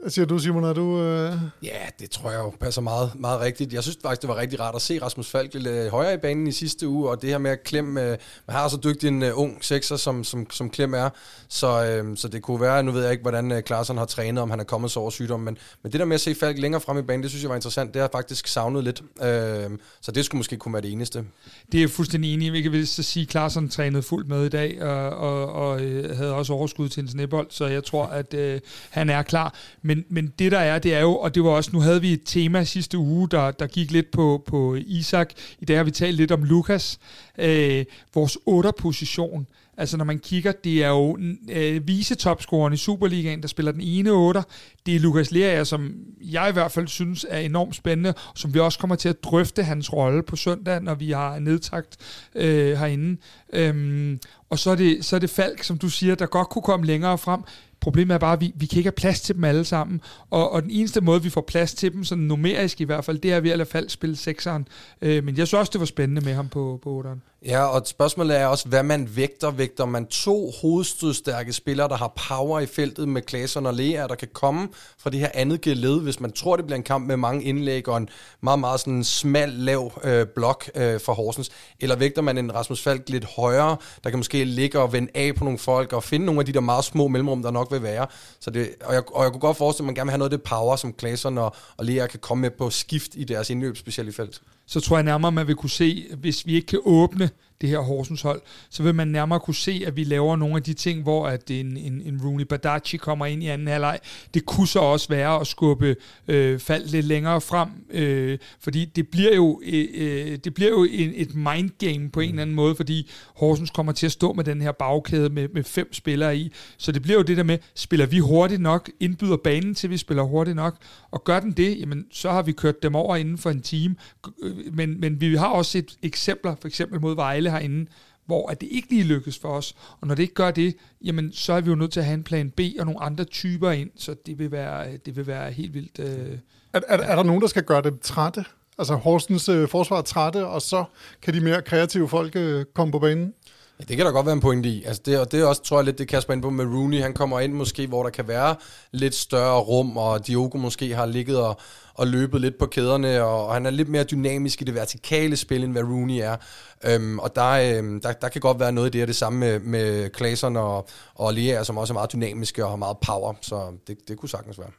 Hvad 0.02 0.10
siger 0.10 0.26
du, 0.26 0.38
Simon? 0.38 0.64
Er 0.64 0.72
du... 0.72 1.00
Øh... 1.00 1.32
Ja, 1.62 1.78
det 1.98 2.10
tror 2.10 2.30
jeg 2.30 2.38
jo 2.38 2.52
passer 2.60 2.80
meget, 2.80 3.12
meget 3.14 3.40
rigtigt. 3.40 3.72
Jeg 3.72 3.82
synes 3.82 3.98
faktisk, 4.02 4.22
det 4.22 4.28
var 4.28 4.36
rigtig 4.36 4.60
rart 4.60 4.74
at 4.74 4.82
se 4.82 5.02
Rasmus 5.02 5.30
Falk 5.30 5.54
lidt 5.54 5.90
højere 5.90 6.14
i 6.14 6.16
banen 6.16 6.46
i 6.46 6.52
sidste 6.52 6.88
uge, 6.88 7.10
og 7.10 7.22
det 7.22 7.30
her 7.30 7.38
med 7.38 7.50
at 7.50 7.62
klemme... 7.62 8.02
Øh, 8.02 8.18
man 8.46 8.56
har 8.56 8.68
så 8.68 8.78
dygtig 8.84 9.08
en 9.08 9.22
uh, 9.22 9.28
ung 9.34 9.64
sekser, 9.64 9.96
som, 9.96 10.24
som, 10.24 10.50
som 10.50 10.70
Klem 10.70 10.94
er, 10.94 11.10
så, 11.48 11.84
øh, 11.84 12.16
så 12.16 12.28
det 12.28 12.42
kunne 12.42 12.60
være... 12.60 12.82
Nu 12.82 12.92
ved 12.92 13.02
jeg 13.02 13.12
ikke, 13.12 13.22
hvordan 13.22 13.52
uh, 13.52 13.60
Klaarsson 13.60 13.98
har 13.98 14.04
trænet, 14.04 14.42
om 14.42 14.50
han 14.50 14.60
er 14.60 14.64
kommet 14.64 14.90
så 14.90 15.00
over 15.00 15.10
sygdom, 15.10 15.40
men, 15.40 15.58
men 15.82 15.92
det 15.92 16.00
der 16.00 16.06
med 16.06 16.14
at 16.14 16.20
se 16.20 16.34
Falk 16.34 16.58
længere 16.58 16.80
frem 16.80 16.98
i 16.98 17.02
banen, 17.02 17.22
det 17.22 17.30
synes 17.30 17.42
jeg 17.42 17.48
var 17.48 17.56
interessant. 17.56 17.94
Det 17.94 18.00
har 18.00 18.04
jeg 18.04 18.12
faktisk 18.12 18.46
savnet 18.46 18.84
lidt. 18.84 19.02
Øh, 19.22 19.78
så 20.00 20.12
det 20.12 20.24
skulle 20.24 20.38
måske 20.38 20.56
kunne 20.56 20.72
være 20.72 20.82
det 20.82 20.92
eneste. 20.92 21.24
Det 21.72 21.82
er 21.82 21.88
fuldstændig 21.88 22.34
enig. 22.34 22.52
Vi 22.52 22.62
kan 22.62 22.72
vist 22.72 23.04
sige, 23.04 23.22
at 23.22 23.28
Klaarsson 23.28 23.68
trænede 23.68 24.02
fuldt 24.02 24.28
med 24.28 24.46
i 24.46 24.48
dag, 24.48 24.82
og, 24.82 25.10
og, 25.10 25.52
og 25.52 25.78
havde 26.16 26.34
også 26.34 26.52
overskud 26.52 26.88
til 26.88 27.02
en 27.02 27.08
snebold, 27.08 27.46
så 27.50 27.66
jeg 27.66 27.84
tror, 27.84 28.06
at 28.06 28.34
øh, 28.34 28.60
han 28.90 29.10
er 29.10 29.22
klar. 29.22 29.54
Men, 29.86 30.04
men 30.08 30.32
det 30.38 30.52
der 30.52 30.58
er, 30.58 30.78
det 30.78 30.94
er 30.94 31.00
jo, 31.00 31.16
og 31.16 31.34
det 31.34 31.44
var 31.44 31.50
også, 31.50 31.70
nu 31.72 31.80
havde 31.80 32.00
vi 32.00 32.12
et 32.12 32.22
tema 32.24 32.64
sidste 32.64 32.98
uge, 32.98 33.28
der, 33.28 33.50
der 33.50 33.66
gik 33.66 33.90
lidt 33.90 34.10
på, 34.10 34.42
på 34.46 34.74
Isak. 34.74 35.32
I 35.58 35.64
dag 35.64 35.76
har 35.76 35.84
vi 35.84 35.90
talt 35.90 36.16
lidt 36.16 36.32
om 36.32 36.42
Lukas. 36.42 36.98
Øh, 37.38 37.84
vores 38.14 38.38
otterposition. 38.46 39.46
Altså 39.78 39.96
når 39.96 40.04
man 40.04 40.18
kigger, 40.18 40.52
det 40.52 40.84
er 40.84 40.88
jo 40.88 41.18
øh, 41.50 41.88
visetopscoren 41.88 42.72
i 42.72 42.76
Superligaen, 42.76 43.42
der 43.42 43.48
spiller 43.48 43.72
den 43.72 43.80
ene 43.80 44.10
otter. 44.10 44.42
Det 44.86 44.96
er 44.96 45.00
Lukas 45.00 45.30
Lerager, 45.30 45.64
som 45.64 45.94
jeg 46.20 46.48
i 46.48 46.52
hvert 46.52 46.72
fald 46.72 46.88
synes 46.88 47.26
er 47.28 47.38
enormt 47.38 47.76
spændende, 47.76 48.10
og 48.10 48.38
som 48.38 48.54
vi 48.54 48.58
også 48.58 48.78
kommer 48.78 48.96
til 48.96 49.08
at 49.08 49.24
drøfte 49.24 49.62
hans 49.62 49.92
rolle 49.92 50.22
på 50.22 50.36
søndag, 50.36 50.82
når 50.82 50.94
vi 50.94 51.10
har 51.10 51.38
nedtagt 51.38 51.96
øh, 52.34 52.78
herinde. 52.78 53.16
Øhm, 53.52 54.20
og 54.50 54.58
så 54.58 54.70
er, 54.70 54.74
det, 54.74 55.04
så 55.04 55.16
er 55.16 55.20
det 55.20 55.30
Falk, 55.30 55.62
som 55.62 55.78
du 55.78 55.88
siger, 55.88 56.14
der 56.14 56.26
godt 56.26 56.48
kunne 56.48 56.62
komme 56.62 56.86
længere 56.86 57.18
frem. 57.18 57.40
Problemet 57.80 58.14
er 58.14 58.18
bare, 58.18 58.32
at 58.32 58.40
vi, 58.40 58.52
vi 58.54 58.66
kan 58.66 58.78
ikke 58.78 58.86
have 58.86 58.92
plads 58.92 59.20
til 59.20 59.34
dem 59.34 59.44
alle 59.44 59.64
sammen. 59.64 60.00
Og, 60.30 60.52
og 60.52 60.62
den 60.62 60.70
eneste 60.70 61.00
måde, 61.00 61.22
vi 61.22 61.30
får 61.30 61.40
plads 61.40 61.74
til 61.74 61.92
dem, 61.92 62.04
sådan 62.04 62.24
numerisk 62.24 62.80
i 62.80 62.84
hvert 62.84 63.04
fald, 63.04 63.18
det 63.18 63.32
er 63.32 63.40
ved 63.40 63.50
at 63.50 63.58
lade 63.58 63.70
fald 63.70 63.88
spille 63.88 64.16
sekseren. 64.16 64.68
Øh, 65.02 65.24
men 65.24 65.36
jeg 65.36 65.46
synes 65.46 65.58
også, 65.60 65.70
det 65.72 65.80
var 65.80 65.86
spændende 65.86 66.20
med 66.20 66.34
ham 66.34 66.48
på, 66.48 66.80
på 66.82 67.02
8'eren. 67.06 67.18
Ja, 67.46 67.64
og 67.64 67.86
spørgsmålet 67.86 68.36
er 68.36 68.46
også, 68.46 68.68
hvad 68.68 68.82
man 68.82 69.16
vægter. 69.16 69.50
Vægter 69.50 69.84
man 69.84 70.06
to 70.06 70.50
hovedstødstærke 70.60 71.52
spillere, 71.52 71.88
der 71.88 71.96
har 71.96 72.12
power 72.28 72.60
i 72.60 72.66
feltet 72.66 73.08
med 73.08 73.22
Klaasen 73.22 73.66
og 73.66 73.74
Lea, 73.74 74.06
der 74.06 74.14
kan 74.14 74.28
komme 74.32 74.68
fra 74.98 75.10
det 75.10 75.20
her 75.20 75.28
andet 75.34 75.60
geled, 75.60 76.00
hvis 76.00 76.20
man 76.20 76.32
tror, 76.32 76.56
det 76.56 76.64
bliver 76.64 76.76
en 76.76 76.82
kamp 76.82 77.06
med 77.06 77.16
mange 77.16 77.44
indlæg 77.44 77.88
og 77.88 77.96
en 77.96 78.08
meget, 78.40 78.58
meget 78.58 78.80
sådan 78.80 79.04
smal, 79.04 79.48
lav 79.48 80.00
øh, 80.04 80.26
blok 80.26 80.70
øh, 80.74 81.00
for 81.00 81.12
Horsens? 81.12 81.50
Eller 81.80 81.96
vægter 81.96 82.22
man 82.22 82.38
en 82.38 82.54
Rasmus 82.54 82.82
Falk 82.82 83.08
lidt 83.08 83.24
højere, 83.24 83.76
der 84.04 84.10
kan 84.10 84.18
måske 84.18 84.44
ligge 84.44 84.80
og 84.80 84.92
vende 84.92 85.10
af 85.14 85.34
på 85.34 85.44
nogle 85.44 85.58
folk 85.58 85.92
og 85.92 86.04
finde 86.04 86.26
nogle 86.26 86.40
af 86.40 86.46
de 86.46 86.52
der 86.52 86.60
meget 86.60 86.84
små 86.84 87.08
mellemrum, 87.08 87.42
der 87.42 87.50
nok 87.50 87.72
vil 87.72 87.82
være. 87.82 88.06
Så 88.40 88.50
det, 88.50 88.70
og, 88.84 88.94
jeg, 88.94 89.14
og 89.14 89.22
jeg 89.24 89.32
kunne 89.32 89.40
godt 89.40 89.56
forestille, 89.56 89.84
at 89.84 89.86
man 89.86 89.94
gerne 89.94 90.06
vil 90.06 90.12
have 90.12 90.18
noget 90.18 90.32
af 90.32 90.38
det 90.38 90.48
power, 90.48 90.76
som 90.76 90.92
Klaasen 90.92 91.38
og, 91.38 91.54
og 91.76 91.84
Lea 91.84 92.06
kan 92.06 92.20
komme 92.20 92.42
med 92.42 92.50
på 92.50 92.70
skift 92.70 93.10
i 93.14 93.24
deres 93.24 93.50
indløb, 93.50 93.76
specielt 93.76 94.08
i 94.08 94.12
felt 94.12 94.40
så 94.66 94.80
tror 94.80 94.96
jeg 94.96 95.04
nærmere, 95.04 95.32
man 95.32 95.46
vil 95.46 95.56
kunne 95.56 95.70
se, 95.70 96.06
hvis 96.18 96.46
vi 96.46 96.54
ikke 96.54 96.66
kan 96.66 96.80
åbne 96.84 97.30
det 97.60 97.68
her 97.68 97.78
Horsens 97.78 98.22
hold, 98.22 98.40
så 98.70 98.82
vil 98.82 98.94
man 98.94 99.08
nærmere 99.08 99.40
kunne 99.40 99.54
se, 99.54 99.82
at 99.86 99.96
vi 99.96 100.04
laver 100.04 100.36
nogle 100.36 100.56
af 100.56 100.62
de 100.62 100.74
ting, 100.74 101.02
hvor 101.02 101.26
at 101.26 101.50
en, 101.50 101.76
en, 101.76 102.02
en 102.04 102.20
Rooney 102.24 102.44
Badachi 102.44 102.96
kommer 102.96 103.26
ind 103.26 103.42
i 103.42 103.46
anden 103.46 103.68
halvleg. 103.68 103.98
Det 104.34 104.46
kunne 104.46 104.68
så 104.68 104.78
også 104.78 105.08
være 105.08 105.40
at 105.40 105.46
skubbe 105.46 105.96
øh, 106.28 106.58
fald 106.58 106.86
lidt 106.86 107.06
længere 107.06 107.40
frem, 107.40 107.68
øh, 107.90 108.38
fordi 108.60 108.84
det 108.84 109.08
bliver 109.08 109.34
jo, 109.34 109.60
øh, 109.64 109.86
øh 109.94 110.38
det 110.44 110.54
bliver 110.54 110.70
jo 110.70 110.84
en, 110.90 111.12
et 111.14 111.34
mindgame 111.34 112.10
på 112.10 112.20
en 112.20 112.28
eller 112.28 112.42
anden 112.42 112.56
måde, 112.56 112.74
fordi 112.74 113.10
Horsens 113.36 113.70
kommer 113.70 113.92
til 113.92 114.06
at 114.06 114.12
stå 114.12 114.32
med 114.32 114.44
den 114.44 114.62
her 114.62 114.72
bagkæde 114.72 115.30
med, 115.30 115.48
med 115.54 115.64
fem 115.64 115.92
spillere 115.92 116.36
i. 116.36 116.52
Så 116.76 116.92
det 116.92 117.02
bliver 117.02 117.18
jo 117.18 117.22
det 117.22 117.36
der 117.36 117.42
med, 117.42 117.58
spiller 117.74 118.06
vi 118.06 118.18
hurtigt 118.18 118.60
nok, 118.60 118.90
indbyder 119.00 119.36
banen 119.36 119.74
til, 119.74 119.90
vi 119.90 119.96
spiller 119.96 120.22
hurtigt 120.22 120.56
nok, 120.56 120.76
og 121.10 121.24
gør 121.24 121.40
den 121.40 121.52
det, 121.52 121.80
jamen 121.80 122.06
så 122.10 122.30
har 122.30 122.42
vi 122.42 122.52
kørt 122.52 122.82
dem 122.82 122.94
over 122.94 123.16
inden 123.16 123.38
for 123.38 123.50
en 123.50 123.62
time. 123.62 123.96
Øh, 124.42 124.74
men, 124.74 125.00
men 125.00 125.20
vi 125.20 125.34
har 125.34 125.48
også 125.48 125.70
set 125.70 125.96
eksempler, 126.02 126.54
for 126.60 126.68
eksempel 126.68 127.00
mod 127.00 127.14
Vejle 127.14 127.45
herinde, 127.50 127.86
hvor 128.26 128.50
at 128.50 128.60
det 128.60 128.68
ikke 128.70 128.88
lige 128.90 129.04
lykkes 129.04 129.38
for 129.38 129.48
os. 129.48 129.74
Og 130.00 130.08
når 130.08 130.14
det 130.14 130.22
ikke 130.22 130.34
gør 130.34 130.50
det, 130.50 130.76
jamen 131.04 131.32
så 131.32 131.52
er 131.52 131.60
vi 131.60 131.70
jo 131.70 131.76
nødt 131.76 131.92
til 131.92 132.00
at 132.00 132.06
have 132.06 132.14
en 132.14 132.22
plan 132.22 132.50
B 132.50 132.60
og 132.78 132.86
nogle 132.86 133.02
andre 133.02 133.24
typer 133.24 133.70
ind, 133.70 133.90
så 133.96 134.14
det 134.26 134.38
vil 134.38 134.50
være, 134.50 134.88
øh, 134.92 134.98
det 135.06 135.16
vil 135.16 135.26
være 135.26 135.52
helt 135.52 135.74
vildt. 135.74 135.98
Øh, 135.98 136.38
er, 136.72 136.80
er, 136.88 136.98
er 136.98 137.16
der 137.16 137.22
nogen, 137.22 137.40
der 137.40 137.48
skal 137.48 137.62
gøre 137.62 137.82
det 137.82 138.00
trætte? 138.00 138.44
Altså 138.78 138.94
Horsens 138.94 139.48
øh, 139.48 139.68
forsvar 139.68 140.02
trætte, 140.02 140.46
og 140.46 140.62
så 140.62 140.84
kan 141.22 141.34
de 141.34 141.40
mere 141.40 141.62
kreative 141.62 142.08
folk 142.08 142.36
øh, 142.36 142.64
komme 142.74 142.92
på 142.92 142.98
banen? 142.98 143.34
Ja, 143.80 143.84
det 143.88 143.96
kan 143.96 144.06
der 144.06 144.12
godt 144.12 144.26
være 144.26 144.32
en 144.32 144.40
pointe 144.40 144.68
i. 144.68 144.84
Altså 144.84 145.02
det, 145.06 145.20
og 145.20 145.32
det 145.32 145.40
er 145.40 145.44
også, 145.44 145.62
tror 145.62 145.78
jeg, 145.78 145.84
lidt 145.84 145.98
det 145.98 146.08
Kasper 146.08 146.32
ind 146.34 146.42
på 146.42 146.50
med 146.50 146.64
Rooney. 146.64 147.02
Han 147.02 147.14
kommer 147.14 147.40
ind 147.40 147.52
måske, 147.52 147.86
hvor 147.86 148.02
der 148.02 148.10
kan 148.10 148.28
være 148.28 148.54
lidt 148.92 149.14
større 149.14 149.60
rum, 149.60 149.96
og 149.96 150.26
Diogo 150.26 150.58
måske 150.58 150.94
har 150.94 151.06
ligget 151.06 151.38
og, 151.38 151.60
og 151.94 152.06
løbet 152.06 152.40
lidt 152.40 152.58
på 152.58 152.66
kæderne, 152.66 153.22
og, 153.22 153.46
og 153.46 153.54
han 153.54 153.66
er 153.66 153.70
lidt 153.70 153.88
mere 153.88 154.04
dynamisk 154.04 154.62
i 154.62 154.64
det 154.64 154.74
vertikale 154.74 155.36
spil, 155.36 155.64
end 155.64 155.72
hvad 155.72 155.82
Rooney 155.82 156.20
er. 156.20 156.36
Øhm, 156.84 157.18
og 157.18 157.36
der, 157.36 157.78
øhm, 157.78 158.00
der, 158.00 158.12
der 158.12 158.28
kan 158.28 158.40
godt 158.40 158.60
være 158.60 158.72
noget 158.72 158.88
i 158.88 158.90
det, 158.92 159.02
og 159.02 159.08
det 159.08 159.16
samme 159.16 159.38
med, 159.38 159.60
med 159.60 160.10
Klaasen 160.10 160.56
og, 160.56 160.88
og 161.14 161.34
Lea, 161.34 161.64
som 161.64 161.78
også 161.78 161.92
er 161.92 161.94
meget 161.94 162.12
dynamiske 162.12 162.64
og 162.64 162.70
har 162.70 162.76
meget 162.76 162.96
power, 162.98 163.34
så 163.40 163.62
det, 163.86 163.96
det 164.08 164.18
kunne 164.18 164.28
sagtens 164.28 164.58
være. 164.58 164.70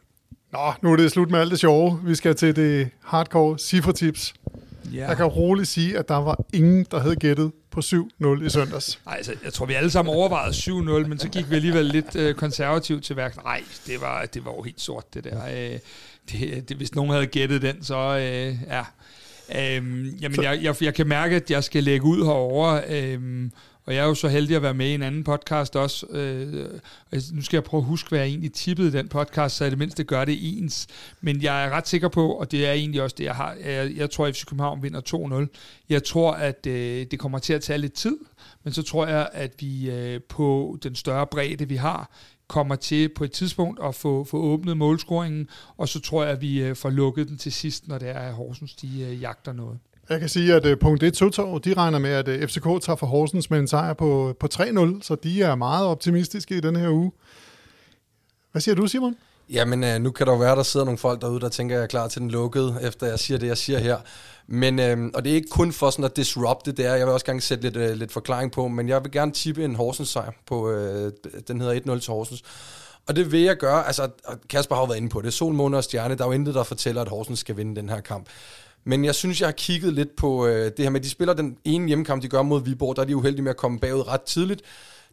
Nå, 0.52 0.74
nu 0.82 0.92
er 0.92 0.96
det 0.96 1.12
slut 1.12 1.32
med 1.32 1.40
alt 1.40 1.52
det 1.52 1.60
sjove. 1.60 2.00
Vi 2.04 2.16
skal 2.16 2.36
til 2.36 2.56
det 2.56 2.90
hardcore 3.04 3.60
cifretips. 3.60 4.34
Yeah. 4.94 5.10
Jeg 5.10 5.18
kan 5.18 5.26
roligt 5.26 5.68
sige, 5.68 5.98
at 5.98 6.10
der 6.10 6.16
var 6.16 6.40
ingen, 6.54 6.86
der 6.92 7.00
havde 7.00 7.16
gættet 7.16 7.52
på 7.78 7.82
7-0 7.82 8.46
i 8.46 8.50
søndags. 8.50 9.00
Nej, 9.06 9.16
altså, 9.18 9.34
jeg 9.44 9.54
tror, 9.54 9.66
vi 9.66 9.74
alle 9.74 9.92
sammen 9.92 10.16
overvejede 10.16 10.52
7-0, 10.52 10.72
men 11.08 11.20
så 11.20 11.30
gik 11.30 11.50
vi 11.50 11.56
alligevel 11.56 11.86
lidt 11.86 12.16
øh, 12.16 12.36
konservativt 12.36 13.04
til 13.04 13.16
værk. 13.16 13.44
Nej, 13.44 13.64
det 13.88 14.02
var, 14.02 14.26
det 14.26 14.46
var 14.46 14.52
jo 14.52 14.62
helt 14.62 14.82
sort, 14.82 15.14
det 15.14 15.24
der. 15.24 15.46
Øh, 15.48 15.80
det, 16.32 16.70
det, 16.70 16.78
hvis 16.78 16.96
nogen 16.96 17.12
havde 17.12 17.26
gættet 17.26 17.62
den, 17.62 17.84
så 17.84 17.98
øh, 17.98 18.56
ja. 18.68 18.84
Øhm, 19.56 20.06
jamen. 20.22 20.44
Jeg, 20.44 20.60
jeg, 20.64 20.76
jeg 20.82 20.94
kan 20.94 21.08
mærke, 21.08 21.36
at 21.36 21.52
jeg 21.52 21.64
skal 21.64 21.84
lægge 21.84 22.06
ud 22.06 22.26
herover. 22.26 22.82
Øhm, 22.90 23.52
og 23.88 23.96
jeg 23.96 24.04
er 24.04 24.08
jo 24.08 24.14
så 24.14 24.28
heldig 24.28 24.56
at 24.56 24.62
være 24.62 24.74
med 24.74 24.88
i 24.88 24.94
en 24.94 25.02
anden 25.02 25.24
podcast 25.24 25.76
også. 25.76 26.06
Øh, 26.10 26.66
nu 27.32 27.42
skal 27.42 27.58
jeg 27.58 27.64
prøve 27.64 27.82
at 27.82 27.88
huske, 27.88 28.10
hvad 28.10 28.20
jeg 28.20 28.28
egentlig 28.28 28.54
tippede 28.54 28.88
i 28.88 28.92
den 28.92 29.08
podcast, 29.08 29.56
så 29.56 29.66
i 29.66 29.70
det 29.70 29.78
mindste 29.78 30.04
gør 30.04 30.26
det 30.26 30.38
ens. 30.42 30.88
Men 31.22 31.42
jeg 31.42 31.66
er 31.66 31.70
ret 31.70 31.88
sikker 31.88 32.08
på, 32.08 32.32
og 32.32 32.52
det 32.52 32.68
er 32.68 32.72
egentlig 32.72 33.02
også 33.02 33.16
det, 33.18 33.24
jeg 33.24 33.36
har. 33.36 33.54
Jeg, 33.66 33.92
jeg 33.96 34.10
tror, 34.10 34.28
at 34.28 34.36
FC 34.36 34.46
København 34.46 34.84
vinder 34.84 35.48
2-0. 35.50 35.86
Jeg 35.90 36.04
tror, 36.04 36.32
at 36.32 36.68
øh, 36.68 37.06
det 37.12 37.20
kommer 37.20 37.40
til 37.40 37.54
at 37.54 37.62
tage 37.62 37.78
lidt 37.78 37.94
tid, 37.94 38.18
men 38.64 38.74
så 38.74 38.84
tror 38.84 39.08
jeg, 39.08 39.30
at 39.34 39.54
vi 39.60 39.92
øh, 39.92 40.22
på 40.30 40.78
den 40.84 40.96
større 40.96 41.28
bredde, 41.28 41.68
vi 41.68 41.76
har, 41.76 42.12
kommer 42.48 42.76
til 42.76 43.10
på 43.10 43.24
et 43.24 43.32
tidspunkt 43.32 43.80
at 43.84 43.96
få, 43.96 44.24
få 44.24 44.38
åbnet 44.38 44.78
målscoringen, 44.78 45.50
og 45.78 45.90
så 45.90 46.02
tror 46.02 46.24
jeg, 46.24 46.32
at 46.32 46.42
vi 46.42 46.62
øh, 46.62 46.76
får 46.76 46.90
lukket 46.90 47.28
den 47.28 47.38
til 47.38 47.52
sidst, 47.52 47.88
når 47.88 47.98
det 47.98 48.10
er, 48.10 48.20
at 48.20 48.34
Horsens 48.34 48.76
de 48.76 49.02
øh, 49.02 49.22
jagter 49.22 49.54
noget. 49.54 49.80
Jeg 50.10 50.20
kan 50.20 50.30
sige, 50.30 50.54
at 50.54 50.66
uh, 50.66 50.80
punkt 50.80 51.04
1 51.04 51.14
Totov, 51.14 51.62
de 51.62 51.74
regner 51.74 52.00
med, 52.00 52.10
at 52.10 52.28
øh, 52.28 52.44
uh, 52.44 52.50
FCK 52.50 52.64
tager 52.64 52.96
for 52.96 53.08
Horsens 53.08 53.50
med 53.50 53.60
en 53.60 53.68
sejr 53.68 53.94
på, 53.94 54.36
på 54.40 54.48
3-0, 54.54 55.02
så 55.02 55.16
de 55.24 55.42
er 55.42 55.56
meget 55.56 55.88
optimistiske 55.88 56.58
i 56.58 56.60
den 56.60 56.76
her 56.76 56.90
uge. 56.90 57.12
Hvad 58.52 58.62
siger 58.62 58.76
du, 58.76 58.88
Simon? 58.88 59.16
Jamen, 59.50 59.84
uh, 59.84 60.02
nu 60.02 60.12
kan 60.12 60.28
der 60.28 60.34
jo 60.34 60.40
være, 60.40 60.56
der 60.56 60.64
sidder 60.64 60.86
nogle 60.86 60.98
folk 60.98 61.22
derude, 61.22 61.40
der 61.40 61.50
tænker, 61.50 61.76
at 61.76 61.78
jeg 61.78 61.84
er 61.84 61.88
klar 61.88 62.08
til 62.08 62.22
den 62.22 62.32
lukkede, 62.32 62.80
efter 62.82 63.08
jeg 63.08 63.20
siger 63.20 63.38
det, 63.38 63.48
jeg 63.48 63.58
siger 63.58 63.80
her. 63.80 63.98
Men, 64.48 64.80
uh, 64.80 65.10
og 65.14 65.24
det 65.24 65.32
er 65.32 65.36
ikke 65.36 65.50
kun 65.50 65.72
for 65.72 65.90
sådan 65.90 66.06
at 66.06 66.16
disrupte 66.16 66.72
det 66.72 66.86
er. 66.86 66.96
Jeg 66.96 67.06
vil 67.06 67.14
også 67.14 67.26
gerne 67.26 67.42
sætte 67.42 67.64
lidt, 67.64 67.78
øh, 67.78 67.96
lidt 67.96 68.12
forklaring 68.12 68.52
på, 68.52 68.68
men 68.68 68.90
jeg 68.90 69.04
vil 69.04 69.12
gerne 69.12 69.32
tippe 69.32 69.66
en 69.66 69.76
Horsens 69.76 70.10
sejr 70.10 70.32
på, 70.46 70.72
øh, 70.72 71.12
den 71.48 71.62
hedder 71.62 71.96
1-0 71.96 72.00
til 72.00 72.12
Horsens. 72.14 72.44
Og 73.08 73.16
det 73.16 73.32
vil 73.32 73.42
jeg 73.42 73.58
gøre, 73.58 73.88
altså 73.88 74.10
Kasper 74.50 74.76
har 74.76 74.82
jo 74.82 74.86
været 74.86 74.98
inde 74.98 75.10
på 75.10 75.22
det, 75.22 75.34
sol, 75.34 75.54
måne 75.54 75.78
og 75.78 75.84
stjerne, 75.84 76.16
der 76.16 76.24
er 76.24 76.28
jo 76.28 76.32
intet, 76.32 76.56
der 76.56 76.64
fortæller, 76.64 77.02
at 77.02 77.08
Horsens 77.08 77.40
skal 77.40 77.58
vinde 77.58 77.76
den 77.76 77.90
her 77.90 78.00
kamp. 78.00 78.28
Men 78.88 79.06
jeg 79.06 79.16
synes, 79.16 79.42
jeg 79.42 79.48
har 79.48 79.52
kigget 79.52 79.94
lidt 79.94 80.16
på 80.16 80.48
øh, 80.48 80.66
det 80.66 80.86
her 80.86 80.90
med, 80.90 81.00
at 81.00 81.04
de 81.04 81.10
spiller 81.10 81.34
den 81.34 81.58
ene 81.66 81.88
hjemmekamp, 81.88 82.22
de 82.22 82.28
gør 82.28 82.42
mod 82.42 82.64
Viborg, 82.64 82.96
der 82.96 83.02
er 83.02 83.06
de 83.06 83.16
uheldige 83.16 83.42
med 83.42 83.50
at 83.50 83.58
komme 83.58 83.80
bagud 83.80 84.08
ret 84.08 84.22
tidligt. 84.22 84.62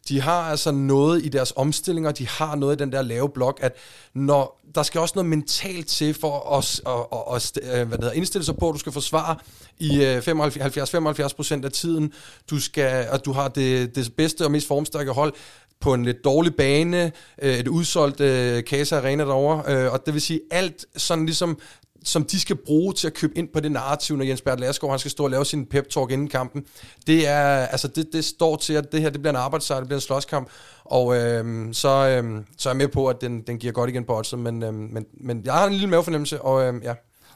De 0.07 0.21
har 0.21 0.41
altså 0.41 0.71
noget 0.71 1.25
i 1.25 1.29
deres 1.29 1.53
omstillinger, 1.55 2.11
de 2.11 2.27
har 2.27 2.55
noget 2.55 2.75
i 2.75 2.83
den 2.83 2.91
der 2.91 3.01
lave 3.01 3.29
blok, 3.29 3.59
at 3.61 3.75
når 4.13 4.61
der 4.75 4.83
skal 4.83 5.01
også 5.01 5.13
noget 5.15 5.29
mentalt 5.29 5.87
til 5.87 6.13
for 6.13 6.51
os 6.51 6.81
at, 6.85 6.93
at, 7.11 7.35
at, 7.35 7.57
at 7.63 7.81
øh, 7.81 7.87
hvad 7.87 7.97
hedder, 7.97 8.11
indstille 8.11 8.45
sig 8.45 8.57
på, 8.57 8.69
at 8.69 8.73
du 8.73 8.79
skal 8.79 8.91
forsvare 8.91 9.35
i 9.79 10.03
øh, 10.03 10.17
75-75 10.17 11.35
procent 11.35 11.65
af 11.65 11.71
tiden. 11.71 12.13
Du, 12.49 12.59
skal, 12.59 13.07
at 13.11 13.25
du 13.25 13.31
har 13.31 13.47
det, 13.47 13.95
det 13.95 14.13
bedste 14.17 14.45
og 14.45 14.51
mest 14.51 14.67
formstærke 14.67 15.11
hold 15.11 15.33
på 15.79 15.93
en 15.93 16.05
lidt 16.05 16.23
dårlig 16.23 16.55
bane, 16.55 17.11
øh, 17.41 17.57
et 17.57 17.67
udsolgt 17.67 18.21
øh, 18.21 18.63
Casa 18.63 18.97
Arena 18.97 19.23
derovre, 19.23 19.89
og 19.89 20.05
det 20.05 20.13
vil 20.13 20.21
sige 20.21 20.39
alt 20.51 20.85
sådan 20.95 21.25
ligesom 21.25 21.59
som 22.05 22.23
de 22.23 22.39
skal 22.39 22.55
bruge 22.55 22.93
til 22.93 23.07
at 23.07 23.13
købe 23.13 23.37
ind 23.37 23.49
på 23.53 23.59
det 23.59 23.71
narrativ, 23.71 24.15
når 24.15 24.25
Jens 24.25 24.41
Bert 24.41 24.59
Lasgaard, 24.59 24.91
han 24.91 24.99
skal 24.99 25.11
stå 25.11 25.23
og 25.23 25.29
lave 25.29 25.45
sin 25.45 25.67
pep-talk 25.73 26.09
inden 26.11 26.27
kampen. 26.27 26.65
Det, 27.07 27.27
er, 27.27 27.45
altså 27.45 27.87
det, 27.87 28.13
det 28.13 28.25
står 28.25 28.55
til, 28.55 28.73
at 28.73 28.91
det 28.91 29.01
her 29.01 29.09
det 29.09 29.21
bliver 29.21 29.33
en 29.33 29.39
arbejdssejr, 29.39 29.79
det 29.79 29.87
bliver 29.87 29.97
en 29.97 30.01
slåskamp, 30.01 30.49
og 30.83 31.15
øh, 31.15 31.73
så, 31.73 31.89
øh, 31.89 32.43
så 32.57 32.69
er 32.69 32.73
jeg 32.73 32.77
med 32.77 32.87
på, 32.87 33.07
at 33.07 33.21
den, 33.21 33.41
den 33.41 33.57
giver 33.57 33.73
godt 33.73 33.89
igen 33.89 34.03
på 34.03 34.17
oddset, 34.17 34.39
men, 34.39 34.63
øh, 34.63 34.73
men, 34.73 35.05
men 35.13 35.41
jeg 35.45 35.53
har 35.53 35.65
en 35.65 35.73
lille 35.73 35.87
mavefornemmelse, 35.87 36.41
og 36.41 36.63
øh, 36.63 36.83
ja 36.83 36.93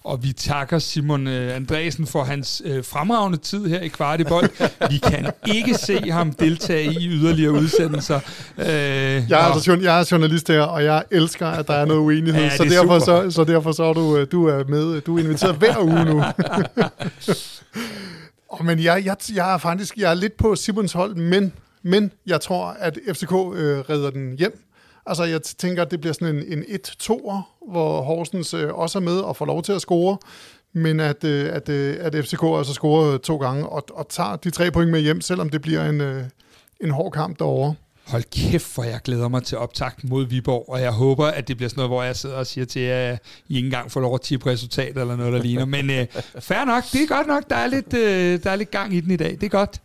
og 0.10 0.24
vi 0.24 0.32
takker 0.32 0.80
Simon 0.80 1.28
øh, 1.28 1.56
Andresen 1.56 2.08
for 2.08 2.24
hans 2.24 2.62
øh, 2.66 2.84
fremragende 2.84 3.38
tid 3.38 3.68
her 3.68 3.80
i 3.80 3.88
Kvartibold. 3.88 4.50
vi 4.90 4.98
kan 4.98 5.32
ikke 5.48 5.74
se 5.74 6.12
ham 6.12 6.32
deltage 6.34 6.94
i 7.02 7.08
yderligere 7.08 7.52
udsendelser. 7.52 8.20
Øh, 8.58 8.66
jeg, 8.68 9.32
er 9.32 9.38
altså, 9.38 9.80
jeg 9.82 10.00
er 10.00 10.08
journalist 10.12 10.48
her, 10.48 10.62
og 10.62 10.84
jeg 10.84 11.04
elsker, 11.12 11.48
at 11.48 11.68
der 11.68 11.74
er 11.74 11.86
noget 11.86 12.02
uenighed, 12.02 12.42
Ja, 12.42 12.58
så, 12.58 12.64
er 12.64 12.68
derfor, 12.68 13.00
super. 13.00 13.30
så, 13.30 13.32
så 13.32 13.44
derfor 13.44 13.72
så 13.72 13.84
er 13.84 13.94
du, 13.94 14.18
øh, 14.18 14.28
du 14.32 14.48
er 14.48 14.64
med, 14.68 15.02
du 15.02 15.18
er 15.18 15.24
inviteret 15.24 15.56
hver 15.56 15.80
uge 15.84 16.06
nu. 16.06 16.24
oh, 18.50 18.66
men 18.66 18.80
jeg, 18.80 19.06
jeg, 19.06 19.16
jeg 19.36 19.54
er 19.54 19.58
faktisk 19.58 19.98
jeg 19.98 20.10
er 20.10 20.16
lidt 20.16 20.38
på 20.38 20.56
Simons 20.56 20.94
hold, 20.94 21.16
men, 21.16 21.54
men 21.84 22.12
jeg 22.28 22.42
tror, 22.42 22.66
at 22.80 23.00
FCK 23.14 23.32
øh, 23.32 23.80
redder 23.80 24.10
den 24.10 24.36
hjem. 24.38 24.60
Altså, 25.06 25.24
jeg 25.24 25.42
tænker, 25.42 25.82
at 25.82 25.92
det 25.92 26.02
bliver 26.02 26.14
sådan 26.14 26.36
en, 26.36 26.44
en 26.58 26.64
1-2'er, 26.64 27.70
hvor 27.72 28.02
Horsens 28.02 28.54
øh, 28.54 28.74
også 28.74 29.00
er 29.00 29.04
med 29.04 29.18
og 29.18 29.36
får 29.36 29.46
lov 29.46 29.64
til 29.64 29.72
at 29.72 29.82
score, 29.82 30.18
men 30.74 31.00
at, 31.00 31.24
øh, 31.24 31.50
at, 31.54 31.70
øh, 31.70 31.98
at 32.00 32.16
FCK 32.26 32.44
altså 32.58 32.74
scorer 32.74 33.18
to 33.18 33.38
gange 33.38 33.70
og, 33.70 33.84
og 33.94 34.10
tager 34.10 34.36
de 34.36 34.50
tre 34.50 34.72
point 34.72 34.92
med 34.92 35.02
hjem, 35.02 35.22
selvom 35.22 35.50
det 35.50 35.62
bliver 35.62 35.90
en, 35.90 36.02
øh, 36.02 36.24
en 36.82 36.92
hård 36.92 37.12
kamp 37.12 37.40
derovre. 37.40 37.76
Hold 38.08 38.24
kæft, 38.32 38.76
hvor 38.76 38.84
jeg 38.84 39.00
glæder 39.04 39.28
mig 39.28 39.44
til 39.44 39.58
optakt 39.58 40.04
mod 40.10 40.26
Viborg, 40.26 40.66
og 40.68 40.82
jeg 40.82 40.92
håber, 40.92 41.26
at 41.26 41.48
det 41.48 41.58
bliver 41.58 41.70
sådan 41.70 41.80
noget, 41.80 41.90
hvor 41.90 42.04
jeg 42.04 42.16
sidder 42.16 42.36
og 42.36 42.48
siger 42.48 42.66
til 42.66 42.82
jer, 42.82 43.12
at 43.12 43.20
I 43.48 43.56
ikke 43.56 43.66
engang 43.66 43.92
får 43.92 44.02
lov 44.02 44.14
at 44.16 44.22
tippe 44.22 44.50
resultat 44.50 44.98
eller 44.98 45.16
noget, 45.16 45.34
der 45.34 45.42
ligner. 45.42 45.66
Men 45.66 45.90
øh, 45.90 46.06
fair 46.40 46.66
nok, 46.66 46.84
det 46.94 47.02
er 47.04 47.08
godt 47.08 47.28
nok, 47.28 47.50
der 47.50 47.56
er, 47.56 47.68
lidt, 47.68 47.94
øh, 47.94 48.44
der 48.44 48.52
er 48.52 48.56
lidt 48.56 48.72
gang 48.72 48.94
i 48.94 49.00
den 49.00 49.12
i 49.12 49.16
dag. 49.16 49.32
Det 49.32 49.44
er 49.44 49.50
godt. 49.50 49.82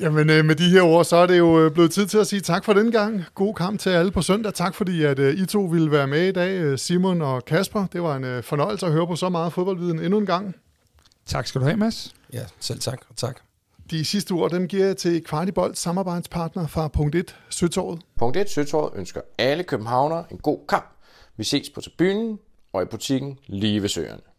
Jamen 0.00 0.30
øh, 0.30 0.44
med 0.44 0.54
de 0.54 0.68
her 0.68 0.82
ord, 0.82 1.04
så 1.04 1.16
er 1.16 1.26
det 1.26 1.38
jo 1.38 1.64
øh, 1.64 1.72
blevet 1.72 1.90
tid 1.90 2.06
til 2.06 2.18
at 2.18 2.26
sige 2.26 2.40
tak 2.40 2.64
for 2.64 2.72
den 2.72 2.92
gang. 2.92 3.24
God 3.34 3.54
kamp 3.54 3.80
til 3.80 3.90
alle 3.90 4.10
på 4.10 4.22
søndag. 4.22 4.54
Tak 4.54 4.74
fordi, 4.74 5.02
at 5.02 5.18
øh, 5.18 5.34
I 5.34 5.46
to 5.46 5.60
ville 5.60 5.90
være 5.90 6.06
med 6.06 6.28
i 6.28 6.32
dag, 6.32 6.58
øh, 6.58 6.78
Simon 6.78 7.22
og 7.22 7.44
Kasper. 7.44 7.86
Det 7.92 8.02
var 8.02 8.16
en 8.16 8.24
øh, 8.24 8.42
fornøjelse 8.42 8.86
at 8.86 8.92
høre 8.92 9.06
på 9.06 9.16
så 9.16 9.28
meget 9.28 9.52
fodboldviden 9.52 9.98
endnu 9.98 10.18
en 10.18 10.26
gang. 10.26 10.54
Tak 11.26 11.46
skal 11.46 11.60
du 11.60 11.66
have, 11.66 11.76
Mads. 11.76 12.14
Ja, 12.32 12.44
selv 12.60 12.80
tak. 12.80 12.98
Og 13.10 13.16
tak. 13.16 13.36
De 13.90 14.04
sidste 14.04 14.32
ord, 14.32 14.50
dem 14.50 14.68
giver 14.68 14.86
jeg 14.86 14.96
til 14.96 15.24
Kvartibold, 15.24 15.74
samarbejdspartner 15.74 16.66
fra 16.66 16.88
Punkt 16.88 17.14
1, 17.14 17.36
Søtorvet. 17.50 18.00
Punkt 18.18 18.36
1 18.36 18.50
Søtorvet 18.50 18.92
ønsker 18.94 19.20
alle 19.38 19.64
københavnere 19.64 20.24
en 20.30 20.38
god 20.38 20.58
kamp. 20.68 20.86
Vi 21.36 21.44
ses 21.44 21.70
på 21.70 21.80
tribunen 21.80 22.38
og 22.72 22.82
i 22.82 22.84
butikken 22.84 23.38
lige 23.46 23.82
ved 23.82 23.88
søerne. 23.88 24.33